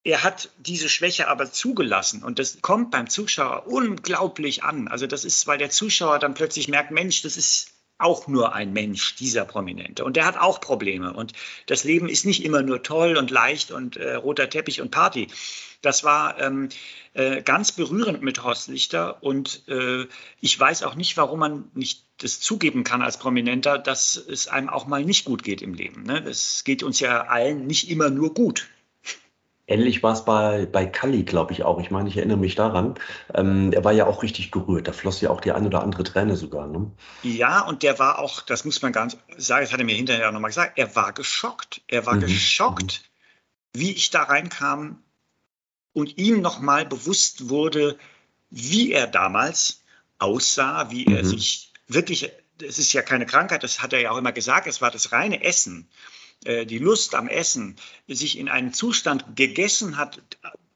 er 0.05 0.23
hat 0.23 0.51
diese 0.59 0.91
Schwäche 0.91 1.29
aber 1.29 1.51
zugelassen 1.51 2.23
und 2.23 2.39
das 2.39 2.61
kommt 2.61 2.91
beim 2.91 3.09
Zuschauer 3.09 3.67
unglaublich 3.67 4.63
an. 4.63 4.89
Also 4.89 5.07
das 5.07 5.25
ist, 5.25 5.47
weil 5.47 5.57
der 5.57 5.71
Zuschauer 5.71 6.19
dann 6.19 6.35
plötzlich 6.35 6.69
merkt, 6.69 6.91
Mensch, 6.91 7.23
das 7.23 7.39
ist 7.39 7.74
auch 7.99 8.27
nur 8.27 8.55
ein 8.55 8.73
Mensch, 8.73 9.17
dieser 9.17 9.45
Prominente. 9.45 10.05
Und 10.05 10.17
der 10.17 10.27
hat 10.27 10.37
auch 10.37 10.61
Probleme. 10.61 11.13
Und 11.13 11.33
das 11.67 11.85
Leben 11.85 12.09
ist 12.09 12.27
nicht 12.27 12.45
immer 12.45 12.63
nur 12.63 12.83
toll 12.83 13.17
und 13.17 13.31
leicht 13.31 13.71
und 13.71 13.97
äh, 13.97 14.15
roter 14.15 14.49
Teppich 14.49 14.81
und 14.81 14.91
Party. 14.91 15.29
Das 15.81 16.03
war 16.03 16.41
ähm, 16.41 16.71
äh, 17.13 17.43
ganz 17.43 17.73
berührend 17.73 18.23
mit 18.23 18.43
Horst 18.43 18.69
Lichter. 18.69 19.23
Und 19.23 19.69
äh, 19.69 20.07
ich 20.41 20.59
weiß 20.59 20.83
auch 20.83 20.95
nicht, 20.95 21.17
warum 21.17 21.39
man 21.39 21.71
nicht 21.75 22.05
das 22.19 22.41
zugeben 22.41 22.85
kann 22.85 23.03
als 23.03 23.19
Prominenter, 23.19 23.79
dass 23.79 24.17
es 24.17 24.49
einem 24.49 24.69
auch 24.69 24.87
mal 24.87 25.05
nicht 25.05 25.25
gut 25.25 25.43
geht 25.43 25.63
im 25.63 25.75
Leben. 25.75 26.05
Ne? 26.05 26.25
Es 26.27 26.65
geht 26.65 26.83
uns 26.83 27.01
ja 27.01 27.25
allen 27.25 27.67
nicht 27.67 27.91
immer 27.91 28.11
nur 28.11 28.35
gut. 28.35 28.69
Ähnlich 29.67 30.03
war 30.03 30.13
es 30.13 30.25
bei, 30.27 30.67
bei 30.67 30.85
Kalli, 30.85 31.23
glaube 31.23 31.53
ich 31.53 31.63
auch. 31.63 31.81
Ich 31.81 31.91
meine, 31.91 32.09
ich 32.09 32.17
erinnere 32.19 32.37
mich 32.37 32.55
daran. 32.55 32.95
Ähm, 33.33 33.73
er 33.73 33.83
war 33.83 33.93
ja 33.93 34.07
auch 34.07 34.23
richtig 34.23 34.51
gerührt. 34.51 34.89
Da 34.89 34.93
floss 34.93 35.23
ja 35.23 35.31
auch 35.31 35.41
die 35.41 35.53
ein 35.53 35.67
oder 35.67 35.83
andere 35.83 36.05
Träne 36.05 36.37
sogar. 36.37 36.67
Ne? 36.67 36.91
Ja, 37.23 37.61
und 37.61 37.83
der 37.83 37.99
war 37.99 38.19
auch, 38.19 38.43
das 38.43 38.67
muss 38.67 38.83
man 38.83 38.93
ganz 38.93 39.17
sagen, 39.39 39.65
das 39.65 39.73
hat 39.73 39.79
er 39.79 39.87
mir 39.87 39.97
hinterher 39.97 40.29
auch 40.29 40.33
nochmal 40.33 40.51
gesagt, 40.51 40.79
er 40.79 40.95
war 40.95 41.15
geschockt. 41.15 41.81
Er 41.89 42.05
war 42.05 42.17
mhm. 42.17 42.21
geschockt, 42.21 43.03
mhm. 43.73 43.81
wie 43.81 43.93
ich 43.93 44.11
da 44.11 44.25
reinkam 44.25 45.03
und 45.95 46.19
ihm 46.19 46.43
nochmal 46.43 46.85
bewusst 46.85 47.49
wurde, 47.49 47.97
wie 48.51 48.93
er 48.93 49.07
damals 49.07 49.83
aussah, 50.19 50.91
wie 50.91 51.07
er 51.07 51.23
mhm. 51.23 51.29
sich 51.29 51.73
wirklich, 51.89 52.31
es 52.63 52.79
ist 52.79 52.93
ja 52.93 53.01
keine 53.01 53.25
Krankheit, 53.25 53.63
das 53.63 53.83
hat 53.83 53.95
er 53.95 54.01
ja 54.01 54.11
auch 54.11 54.19
immer 54.19 54.33
gesagt, 54.33 54.67
es 54.67 54.83
war 54.83 54.91
das 54.91 55.13
reine 55.13 55.43
Essen, 55.43 55.89
die 56.47 56.79
Lust 56.79 57.15
am 57.15 57.27
Essen, 57.27 57.77
sich 58.07 58.39
in 58.39 58.51
einen 58.51 58.75
Zustand 58.75 59.35
gegessen 59.35 59.97
hat, 59.97 60.21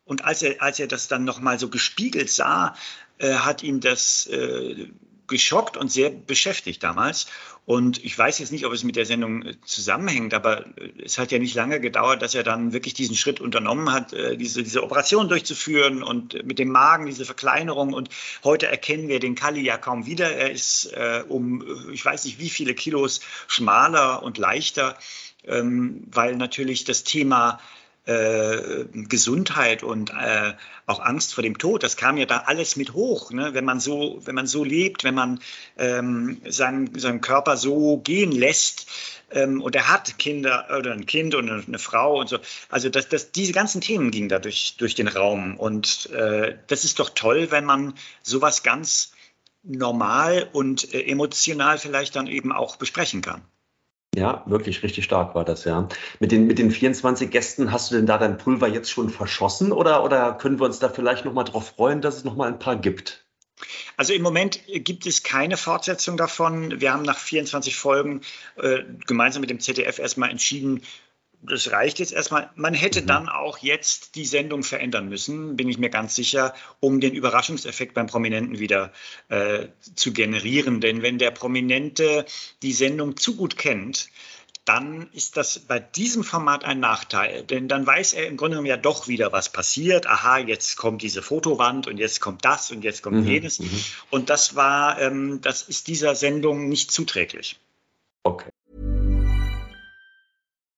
und 0.09 0.25
als 0.25 0.43
er, 0.43 0.63
als 0.63 0.81
er 0.81 0.87
das 0.87 1.07
dann 1.07 1.25
nochmal 1.25 1.59
so 1.59 1.69
gespiegelt 1.69 2.31
sah, 2.31 2.75
äh, 3.19 3.35
hat 3.35 3.63
ihn 3.63 3.81
das 3.81 4.27
äh, 4.27 4.89
geschockt 5.27 5.77
und 5.77 5.93
sehr 5.93 6.09
beschäftigt 6.09 6.83
damals. 6.83 7.27
Und 7.67 8.03
ich 8.03 8.17
weiß 8.17 8.39
jetzt 8.39 8.51
nicht, 8.51 8.65
ob 8.65 8.73
es 8.73 8.83
mit 8.83 8.97
der 8.97 9.05
Sendung 9.05 9.43
äh, 9.43 9.61
zusammenhängt, 9.67 10.33
aber 10.33 10.65
äh, 10.79 10.93
es 11.05 11.19
hat 11.19 11.31
ja 11.31 11.39
nicht 11.39 11.55
lange 11.55 11.79
gedauert, 11.79 12.23
dass 12.23 12.35
er 12.35 12.43
dann 12.43 12.73
wirklich 12.73 12.95
diesen 12.95 13.17
Schritt 13.17 13.39
unternommen 13.39 13.93
hat, 13.93 14.15
äh, 14.15 14.39
diese, 14.39 14.63
diese 14.63 14.83
Operation 14.83 15.29
durchzuführen 15.29 16.03
und 16.03 16.43
mit 16.47 16.59
dem 16.59 16.71
Magen 16.71 17.05
diese 17.05 17.27
Verkleinerung. 17.27 17.93
Und 17.93 18.09
heute 18.43 18.67
erkennen 18.67 19.09
wir 19.09 19.21
den 19.21 19.35
Kali 19.35 19.61
ja 19.61 19.77
kaum 19.77 20.07
wieder. 20.07 20.33
Er 20.33 20.51
ist 20.51 20.87
äh, 20.95 21.23
um, 21.29 21.93
ich 21.93 22.03
weiß 22.03 22.25
nicht 22.25 22.39
wie 22.39 22.49
viele 22.49 22.75
Kilos 22.75 23.21
schmaler 23.47 24.23
und 24.23 24.39
leichter, 24.39 24.97
weil 25.45 26.37
natürlich 26.37 26.85
das 26.85 27.05
Thema 27.05 27.59
äh, 28.09 28.87
Gesundheit 28.93 29.83
und 29.83 30.11
äh, 30.11 30.55
auch 30.87 31.01
Angst 31.01 31.35
vor 31.35 31.43
dem 31.43 31.59
Tod, 31.59 31.83
das 31.83 31.97
kam 31.97 32.17
ja 32.17 32.25
da 32.25 32.39
alles 32.47 32.77
mit 32.77 32.95
hoch. 32.95 33.31
Ne? 33.33 33.53
Wenn 33.53 33.67
man 33.67 33.81
so, 33.81 34.21
wenn 34.25 34.35
man 34.35 34.47
so 34.47 34.65
lebt, 34.65 35.05
wenn 35.05 35.15
man 35.15 35.41
ähm, 35.77 36.41
seinen, 36.49 36.99
seinen 36.99 37.21
Körper 37.21 37.59
so 37.59 37.99
gehen 37.99 38.33
lässt, 38.33 38.87
ähm, 39.31 39.61
und 39.61 39.77
er 39.77 39.89
hat 39.89 40.19
Kinder 40.19 40.67
oder 40.79 40.93
ein 40.93 41.05
Kind 41.05 41.35
und 41.35 41.51
eine, 41.51 41.79
Frau 41.79 42.21
und 42.21 42.29
so. 42.31 42.39
Also 42.71 42.89
das, 42.89 43.09
das, 43.09 43.31
diese 43.33 43.53
ganzen 43.53 43.81
Themen 43.81 44.11
gingen 44.11 44.31
da 44.31 44.39
durch, 44.39 44.77
durch 44.79 44.95
den 44.95 45.09
Raum. 45.09 45.59
Und 45.59 46.11
äh, 46.11 46.57
das 46.67 46.85
ist 46.85 46.99
doch 46.99 47.11
toll, 47.11 47.51
wenn 47.51 47.65
man 47.65 47.95
sowas 48.23 48.63
ganz 48.63 49.13
normal 49.63 50.49
und 50.53 50.95
äh, 50.95 51.03
emotional 51.03 51.79
vielleicht 51.79 52.17
dann 52.17 52.27
eben 52.27 52.53
auch 52.53 52.77
besprechen 52.77 53.21
kann. 53.21 53.43
Ja, 54.17 54.43
wirklich 54.47 54.83
richtig 54.83 55.05
stark 55.05 55.35
war 55.35 55.45
das, 55.45 55.65
ja. 55.65 55.89
Mit 56.19 56.33
den, 56.33 56.47
mit 56.47 56.59
den 56.59 56.71
24 56.71 57.31
Gästen, 57.31 57.73
hast 57.73 57.91
du 57.91 57.97
denn 57.97 58.07
da 58.07 58.19
dein 58.19 58.39
Pulver 58.39 58.67
jetzt 58.67 58.91
schon 58.91 59.11
verschossen 59.11 59.71
oder, 59.71 60.03
oder 60.03 60.33
können 60.33 60.59
wir 60.59 60.67
uns 60.67 60.79
da 60.79 60.89
vielleicht 60.89 61.25
nochmal 61.25 61.45
drauf 61.45 61.75
freuen, 61.77 62.01
dass 62.01 62.17
es 62.17 62.25
nochmal 62.25 62.49
ein 62.49 62.59
paar 62.59 62.77
gibt? 62.77 63.25
Also 63.97 64.13
im 64.13 64.23
Moment 64.23 64.61
gibt 64.67 65.07
es 65.07 65.23
keine 65.23 65.57
Fortsetzung 65.57 66.17
davon. 66.17 66.81
Wir 66.81 66.93
haben 66.93 67.03
nach 67.03 67.19
24 67.19 67.77
Folgen 67.77 68.21
äh, 68.57 68.85
gemeinsam 69.07 69.41
mit 69.41 69.51
dem 69.51 69.61
ZDF 69.61 69.99
erstmal 69.99 70.31
entschieden, 70.31 70.83
das 71.43 71.71
reicht 71.71 71.99
jetzt 71.99 72.13
erstmal. 72.13 72.51
Man 72.57 72.75
hätte 72.75 73.03
mhm. 73.03 73.07
dann 73.07 73.29
auch 73.29 73.59
jetzt 73.59 74.15
die 74.15 74.27
Sendung 74.27 74.63
verändern 74.63 75.09
müssen, 75.09 75.57
bin 75.57 75.69
ich 75.69 75.79
mir 75.79 75.91
ganz 75.91 76.15
sicher, 76.15 76.55
um 76.81 77.01
den 77.01 77.15
Überraschungseffekt 77.15 77.95
beim 77.95 78.07
Prominenten 78.07 78.59
wieder 78.59 78.93
äh, 79.29 79.69
zu 79.95 80.13
generieren. 80.13 80.81
Denn 80.81 81.03
wenn 81.03 81.19
der 81.19 81.31
Prominente 81.31 82.25
die 82.63 82.73
Sendung 82.73 83.17
zu 83.17 83.37
gut 83.37 83.57
kennt, 83.57 84.09
dann 84.65 85.09
ist 85.13 85.39
das 85.39 85.61
bei 85.61 85.81
diesem 85.81 86.25
Format 86.25 86.65
ein 86.65 86.79
Nachteil. 86.79 87.43
Denn 87.45 87.69
dann 87.69 87.87
weiß 87.87 88.13
er 88.13 88.27
im 88.27 88.37
Grunde 88.37 88.57
genommen 88.57 88.67
ja 88.67 88.77
doch 88.77 89.09
wieder, 89.09 89.33
was 89.33 89.51
passiert. 89.51 90.07
Aha, 90.07 90.39
jetzt 90.39 90.77
kommt 90.77 91.01
diese 91.01 91.23
Fotowand 91.23 91.87
und 91.87 91.97
jetzt 91.97 92.21
kommt 92.21 92.45
das 92.45 92.71
und 92.71 92.85
jetzt 92.85 93.03
kommt 93.03 93.17
mhm. 93.17 93.27
jenes. 93.27 93.61
Mhm. 93.61 93.85
Und 94.11 94.29
das 94.29 94.57
war, 94.57 95.01
ähm, 95.01 95.41
das 95.41 95.63
ist 95.63 95.87
dieser 95.89 96.15
Sendung 96.15 96.69
nicht 96.69 96.91
zuträglich. 96.91 97.59
Okay. 98.25 98.51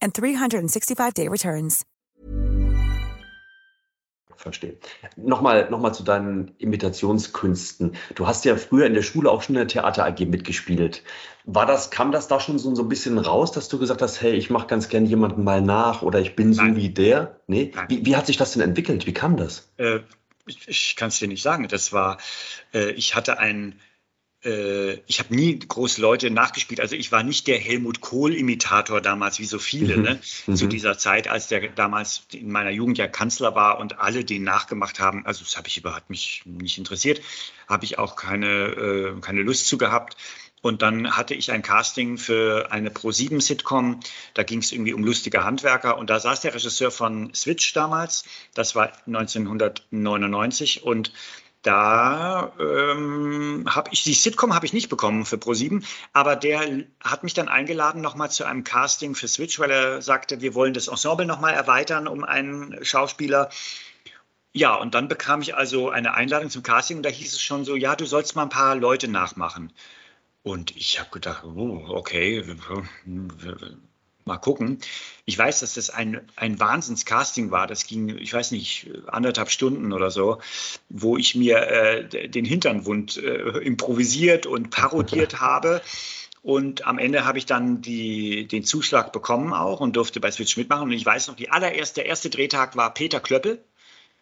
and 0.00 0.14
365-day 0.14 1.28
returns. 1.28 1.84
Verstehe. 4.38 4.76
Nochmal, 5.16 5.68
nochmal 5.68 5.92
zu 5.92 6.04
deinen 6.04 6.52
Imitationskünsten. 6.58 7.96
Du 8.14 8.28
hast 8.28 8.44
ja 8.44 8.56
früher 8.56 8.86
in 8.86 8.94
der 8.94 9.02
Schule 9.02 9.30
auch 9.30 9.42
schon 9.42 9.56
in 9.56 9.60
der 9.60 9.68
Theater 9.68 10.06
AG 10.06 10.20
mitgespielt. 10.26 11.02
War 11.44 11.66
das, 11.66 11.90
kam 11.90 12.12
das 12.12 12.28
da 12.28 12.38
schon 12.38 12.58
so, 12.60 12.72
so 12.72 12.82
ein 12.82 12.88
bisschen 12.88 13.18
raus, 13.18 13.50
dass 13.50 13.68
du 13.68 13.80
gesagt 13.80 14.00
hast, 14.00 14.22
hey, 14.22 14.34
ich 14.34 14.48
mache 14.48 14.68
ganz 14.68 14.88
gern 14.88 15.06
jemanden 15.06 15.42
mal 15.42 15.60
nach 15.60 16.02
oder 16.02 16.20
ich 16.20 16.36
bin 16.36 16.52
so 16.52 16.62
Nein. 16.62 16.76
wie 16.76 16.88
der? 16.90 17.40
Nee? 17.48 17.72
Wie, 17.88 18.06
wie, 18.06 18.14
hat 18.14 18.26
sich 18.26 18.36
das 18.36 18.52
denn 18.52 18.62
entwickelt? 18.62 19.06
Wie 19.06 19.12
kam 19.12 19.36
das? 19.36 19.72
Äh, 19.76 20.00
ich, 20.46 20.68
ich 20.68 20.94
kann 20.94 21.08
es 21.08 21.18
dir 21.18 21.26
nicht 21.26 21.42
sagen. 21.42 21.66
Das 21.66 21.92
war, 21.92 22.18
äh, 22.72 22.90
ich 22.92 23.16
hatte 23.16 23.40
einen 23.40 23.80
ich 24.40 25.18
habe 25.18 25.34
nie 25.34 25.58
groß 25.58 25.98
Leute 25.98 26.30
nachgespielt. 26.30 26.80
Also 26.80 26.94
ich 26.94 27.10
war 27.10 27.24
nicht 27.24 27.48
der 27.48 27.58
Helmut 27.58 28.00
Kohl-Imitator 28.00 29.00
damals, 29.00 29.40
wie 29.40 29.44
so 29.44 29.58
viele, 29.58 29.96
mhm. 29.96 30.02
ne? 30.02 30.20
Mhm. 30.46 30.56
zu 30.56 30.68
dieser 30.68 30.96
Zeit, 30.96 31.26
als 31.26 31.48
der 31.48 31.68
damals 31.70 32.22
in 32.32 32.52
meiner 32.52 32.70
Jugend 32.70 32.98
ja 32.98 33.08
Kanzler 33.08 33.56
war 33.56 33.80
und 33.80 33.98
alle 33.98 34.24
den 34.24 34.44
nachgemacht 34.44 35.00
haben. 35.00 35.26
Also 35.26 35.42
das 35.42 35.56
habe 35.56 35.66
ich 35.66 35.78
überhaupt 35.78 36.08
mich 36.08 36.42
nicht 36.44 36.78
interessiert, 36.78 37.20
habe 37.66 37.84
ich 37.84 37.98
auch 37.98 38.14
keine, 38.14 38.46
äh, 38.46 39.20
keine 39.20 39.42
Lust 39.42 39.66
zu 39.66 39.76
gehabt. 39.76 40.16
Und 40.60 40.82
dann 40.82 41.16
hatte 41.16 41.34
ich 41.34 41.52
ein 41.52 41.62
Casting 41.62 42.18
für 42.18 42.72
eine 42.72 42.90
Pro-7-Sitcom. 42.90 44.00
Da 44.34 44.42
ging 44.42 44.58
es 44.60 44.72
irgendwie 44.72 44.92
um 44.92 45.04
lustige 45.04 45.44
Handwerker. 45.44 45.98
Und 45.98 46.10
da 46.10 46.18
saß 46.18 46.40
der 46.40 46.54
Regisseur 46.54 46.90
von 46.90 47.32
Switch 47.34 47.72
damals. 47.72 48.24
Das 48.54 48.74
war 48.74 48.92
1999. 49.06 50.82
Und 50.82 51.12
da 51.62 52.52
ähm, 52.60 53.64
habe 53.68 53.90
ich 53.92 54.04
die 54.04 54.14
Sitcom 54.14 54.54
habe 54.54 54.64
ich 54.66 54.72
nicht 54.72 54.88
bekommen 54.88 55.24
für 55.24 55.36
Pro7, 55.36 55.84
aber 56.12 56.36
der 56.36 56.84
hat 57.02 57.24
mich 57.24 57.34
dann 57.34 57.48
eingeladen 57.48 58.00
nochmal 58.00 58.30
zu 58.30 58.44
einem 58.44 58.62
Casting 58.64 59.14
für 59.14 59.28
Switch, 59.28 59.58
weil 59.58 59.70
er 59.70 60.00
sagte, 60.02 60.40
wir 60.40 60.54
wollen 60.54 60.72
das 60.72 60.88
Ensemble 60.88 61.26
nochmal 61.26 61.54
erweitern 61.54 62.06
um 62.06 62.22
einen 62.22 62.84
Schauspieler. 62.84 63.50
Ja, 64.52 64.74
und 64.74 64.94
dann 64.94 65.08
bekam 65.08 65.42
ich 65.42 65.56
also 65.56 65.90
eine 65.90 66.14
Einladung 66.14 66.50
zum 66.50 66.62
Casting 66.62 66.98
und 66.98 67.02
da 67.02 67.10
hieß 67.10 67.32
es 67.32 67.42
schon 67.42 67.64
so, 67.64 67.76
ja, 67.76 67.96
du 67.96 68.06
sollst 68.06 68.36
mal 68.36 68.42
ein 68.42 68.48
paar 68.48 68.76
Leute 68.76 69.08
nachmachen. 69.08 69.72
Und 70.42 70.76
ich 70.76 71.00
habe 71.00 71.10
gedacht, 71.10 71.44
oh, 71.44 71.84
okay, 71.88 72.44
mal 74.28 74.38
gucken. 74.38 74.78
Ich 75.24 75.36
weiß, 75.36 75.60
dass 75.60 75.74
das 75.74 75.90
ein, 75.90 76.20
ein 76.36 76.60
Wahnsinns-Casting 76.60 77.50
war. 77.50 77.66
Das 77.66 77.86
ging, 77.86 78.16
ich 78.16 78.32
weiß 78.32 78.52
nicht, 78.52 78.88
anderthalb 79.08 79.50
Stunden 79.50 79.92
oder 79.92 80.10
so, 80.10 80.38
wo 80.88 81.16
ich 81.16 81.34
mir 81.34 81.58
äh, 81.58 82.28
den 82.28 82.44
Hinternwund 82.44 83.16
äh, 83.16 83.58
improvisiert 83.58 84.46
und 84.46 84.70
parodiert 84.70 85.40
habe. 85.40 85.82
Und 86.42 86.86
am 86.86 86.98
Ende 86.98 87.24
habe 87.24 87.38
ich 87.38 87.46
dann 87.46 87.82
die, 87.82 88.46
den 88.46 88.64
Zuschlag 88.64 89.12
bekommen 89.12 89.52
auch 89.52 89.80
und 89.80 89.96
durfte 89.96 90.20
bei 90.20 90.30
Switch 90.30 90.56
mitmachen. 90.56 90.84
Und 90.84 90.92
ich 90.92 91.04
weiß 91.04 91.28
noch, 91.28 91.34
die 91.34 91.50
allererste, 91.50 92.02
der 92.02 92.06
erste 92.06 92.30
Drehtag 92.30 92.76
war 92.76 92.94
Peter 92.94 93.20
Klöppel. 93.20 93.62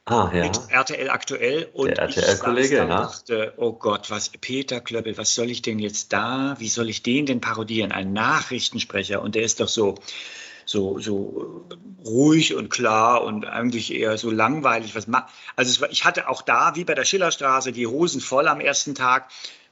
Ah, 0.08 0.30
ja. 0.32 0.44
Mit 0.44 0.60
RTL 0.68 1.10
aktuell 1.10 1.68
und 1.72 1.88
der 1.88 1.98
RTL-Kollege, 1.98 2.76
ja. 2.76 2.86
dachte, 2.86 3.54
oh 3.56 3.72
Gott, 3.72 4.08
was 4.08 4.28
Peter 4.28 4.80
Klöppel, 4.80 5.18
was 5.18 5.34
soll 5.34 5.50
ich 5.50 5.62
denn 5.62 5.80
jetzt 5.80 6.12
da? 6.12 6.54
Wie 6.60 6.68
soll 6.68 6.88
ich 6.88 7.02
den 7.02 7.26
denn 7.26 7.40
parodieren? 7.40 7.90
Ein 7.90 8.12
Nachrichtensprecher 8.12 9.20
und 9.20 9.34
der 9.34 9.42
ist 9.42 9.58
doch 9.58 9.68
so 9.68 9.96
so 10.64 11.00
so 11.00 11.64
ruhig 12.04 12.54
und 12.54 12.70
klar 12.70 13.24
und 13.24 13.46
eigentlich 13.46 13.92
eher 13.92 14.16
so 14.16 14.30
langweilig. 14.30 14.94
Was 14.94 15.08
also 15.56 15.80
war, 15.80 15.90
ich 15.90 16.04
hatte 16.04 16.28
auch 16.28 16.42
da 16.42 16.76
wie 16.76 16.84
bei 16.84 16.94
der 16.94 17.04
Schillerstraße 17.04 17.72
die 17.72 17.88
Hosen 17.88 18.20
voll 18.20 18.46
am 18.46 18.60
ersten 18.60 18.94
Tag 18.94 19.28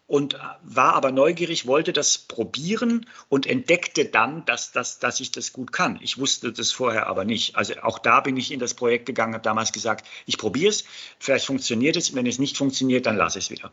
und 0.07 0.39
war 0.63 0.95
aber 0.95 1.13
neugierig, 1.13 1.67
wollte 1.67 1.93
das 1.93 2.19
probieren 2.19 3.07
und 3.29 3.47
entdeckte 3.47 4.05
dann, 4.05 4.45
dass, 4.45 4.73
dass, 4.73 4.99
dass 4.99 5.21
ich 5.21 5.33
das 5.33 5.53
gut 5.53 5.73
kann. 5.73 5.99
Ich 6.03 6.19
wusste 6.19 6.53
das 6.53 6.73
vorher 6.73 7.07
aber 7.07 7.25
nicht. 7.25 7.57
Also 7.57 7.75
auch 7.83 7.99
da 7.99 8.21
bin 8.21 8.37
ich 8.37 8.53
in 8.53 8.61
das 8.61 8.75
Projekt 8.75 9.07
gegangen, 9.07 9.35
habe 9.35 9.43
damals 9.43 9.73
gesagt, 9.73 10.07
ich 10.27 10.37
probiere 10.37 10.71
es, 10.71 10.85
vielleicht 11.19 11.47
funktioniert 11.47 11.97
es, 11.97 12.15
wenn 12.15 12.27
es 12.27 12.39
nicht 12.39 12.57
funktioniert, 12.57 13.07
dann 13.07 13.17
lasse 13.17 13.39
ich 13.39 13.47
es 13.47 13.51
wieder. 13.51 13.73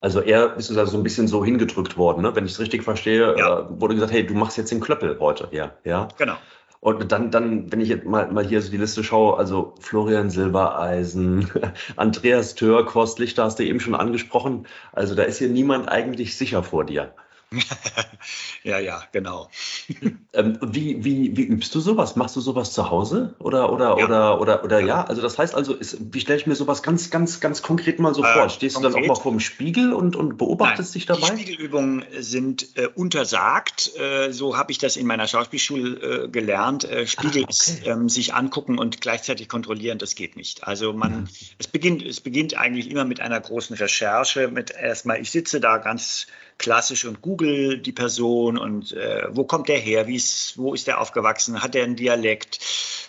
Also 0.00 0.20
er 0.20 0.56
ist 0.56 0.68
also 0.70 0.90
so 0.90 0.96
ein 0.96 1.04
bisschen 1.04 1.28
so 1.28 1.44
hingedrückt 1.44 1.96
worden, 1.96 2.22
ne? 2.22 2.34
wenn 2.34 2.44
ich 2.44 2.52
es 2.52 2.58
richtig 2.58 2.82
verstehe, 2.82 3.38
ja. 3.38 3.60
äh, 3.60 3.80
wurde 3.80 3.94
gesagt, 3.94 4.12
hey, 4.12 4.26
du 4.26 4.34
machst 4.34 4.58
jetzt 4.58 4.72
den 4.72 4.80
Klöppel 4.80 5.16
heute. 5.20 5.48
Ja, 5.52 5.76
ja. 5.84 6.08
Genau. 6.18 6.36
Und 6.82 7.12
dann, 7.12 7.30
dann, 7.30 7.70
wenn 7.70 7.80
ich 7.80 7.90
jetzt 7.90 8.06
mal, 8.06 8.32
mal 8.32 8.44
hier 8.44 8.60
so 8.60 8.68
die 8.72 8.76
Liste 8.76 9.04
schaue, 9.04 9.38
also 9.38 9.72
Florian 9.78 10.30
Silbereisen, 10.30 11.48
Andreas 11.96 12.56
Tör, 12.56 12.92
Horst 12.92 13.20
Lichter 13.20 13.44
hast 13.44 13.60
du 13.60 13.64
eben 13.64 13.78
schon 13.78 13.94
angesprochen. 13.94 14.66
Also 14.90 15.14
da 15.14 15.22
ist 15.22 15.38
hier 15.38 15.48
niemand 15.48 15.88
eigentlich 15.88 16.36
sicher 16.36 16.64
vor 16.64 16.84
dir. 16.84 17.14
ja, 18.62 18.78
ja, 18.78 19.02
genau. 19.12 19.48
Ähm, 20.34 20.58
wie, 20.62 21.04
wie, 21.04 21.36
wie 21.36 21.42
übst 21.42 21.74
du 21.74 21.80
sowas? 21.80 22.16
Machst 22.16 22.36
du 22.36 22.40
sowas 22.40 22.72
zu 22.72 22.88
Hause? 22.88 23.34
Oder, 23.38 23.70
oder, 23.70 23.98
ja. 23.98 24.06
oder, 24.06 24.40
oder, 24.40 24.64
oder 24.64 24.80
ja. 24.80 24.86
ja. 24.86 25.04
Also 25.04 25.20
das 25.20 25.36
heißt 25.36 25.54
also, 25.54 25.74
ist, 25.74 25.98
wie 26.00 26.20
stelle 26.20 26.38
ich 26.38 26.46
mir 26.46 26.54
sowas 26.54 26.82
ganz, 26.82 27.10
ganz, 27.10 27.40
ganz 27.40 27.60
konkret 27.60 27.98
mal 27.98 28.14
so 28.14 28.24
äh, 28.24 28.32
vor? 28.32 28.48
Stehst 28.48 28.76
konkret? 28.76 28.94
du 28.94 28.96
dann 28.96 29.04
auch 29.04 29.16
mal 29.16 29.22
vor 29.22 29.32
dem 29.32 29.40
Spiegel 29.40 29.92
und, 29.92 30.16
und 30.16 30.38
beobachtest 30.38 30.90
Nein, 30.90 30.92
dich 30.94 31.06
dabei? 31.06 31.34
Die 31.34 31.42
Spiegelübungen 31.42 32.06
sind 32.18 32.78
äh, 32.78 32.86
untersagt. 32.86 33.94
Äh, 33.98 34.32
so 34.32 34.56
habe 34.56 34.72
ich 34.72 34.78
das 34.78 34.96
in 34.96 35.06
meiner 35.06 35.28
Schauspielschule 35.28 36.24
äh, 36.24 36.28
gelernt. 36.28 36.84
Äh, 36.84 37.06
Spiegel 37.06 37.44
ah, 37.44 37.48
okay. 37.50 37.90
ähm, 37.90 38.08
sich 38.08 38.32
angucken 38.32 38.78
und 38.78 39.02
gleichzeitig 39.02 39.50
kontrollieren, 39.50 39.98
das 39.98 40.14
geht 40.14 40.36
nicht. 40.36 40.66
Also 40.66 40.94
man, 40.94 41.22
mhm. 41.22 41.28
es 41.58 41.68
beginnt, 41.68 42.02
es 42.02 42.22
beginnt 42.22 42.56
eigentlich 42.56 42.90
immer 42.90 43.04
mit 43.04 43.20
einer 43.20 43.38
großen 43.38 43.76
Recherche, 43.76 44.48
mit 44.48 44.70
erstmal, 44.70 45.20
ich 45.20 45.30
sitze 45.30 45.60
da 45.60 45.76
ganz 45.76 46.26
klassisch 46.62 47.04
und 47.04 47.20
google 47.20 47.76
die 47.76 47.92
Person 47.92 48.56
und 48.56 48.92
äh, 48.92 49.26
wo 49.30 49.44
kommt 49.44 49.68
der 49.68 49.78
her, 49.78 50.06
wie 50.06 50.16
ist, 50.16 50.56
wo 50.56 50.72
ist 50.72 50.86
der 50.86 51.00
aufgewachsen, 51.00 51.62
hat 51.62 51.74
er 51.74 51.84
einen 51.84 51.96
Dialekt, 51.96 52.60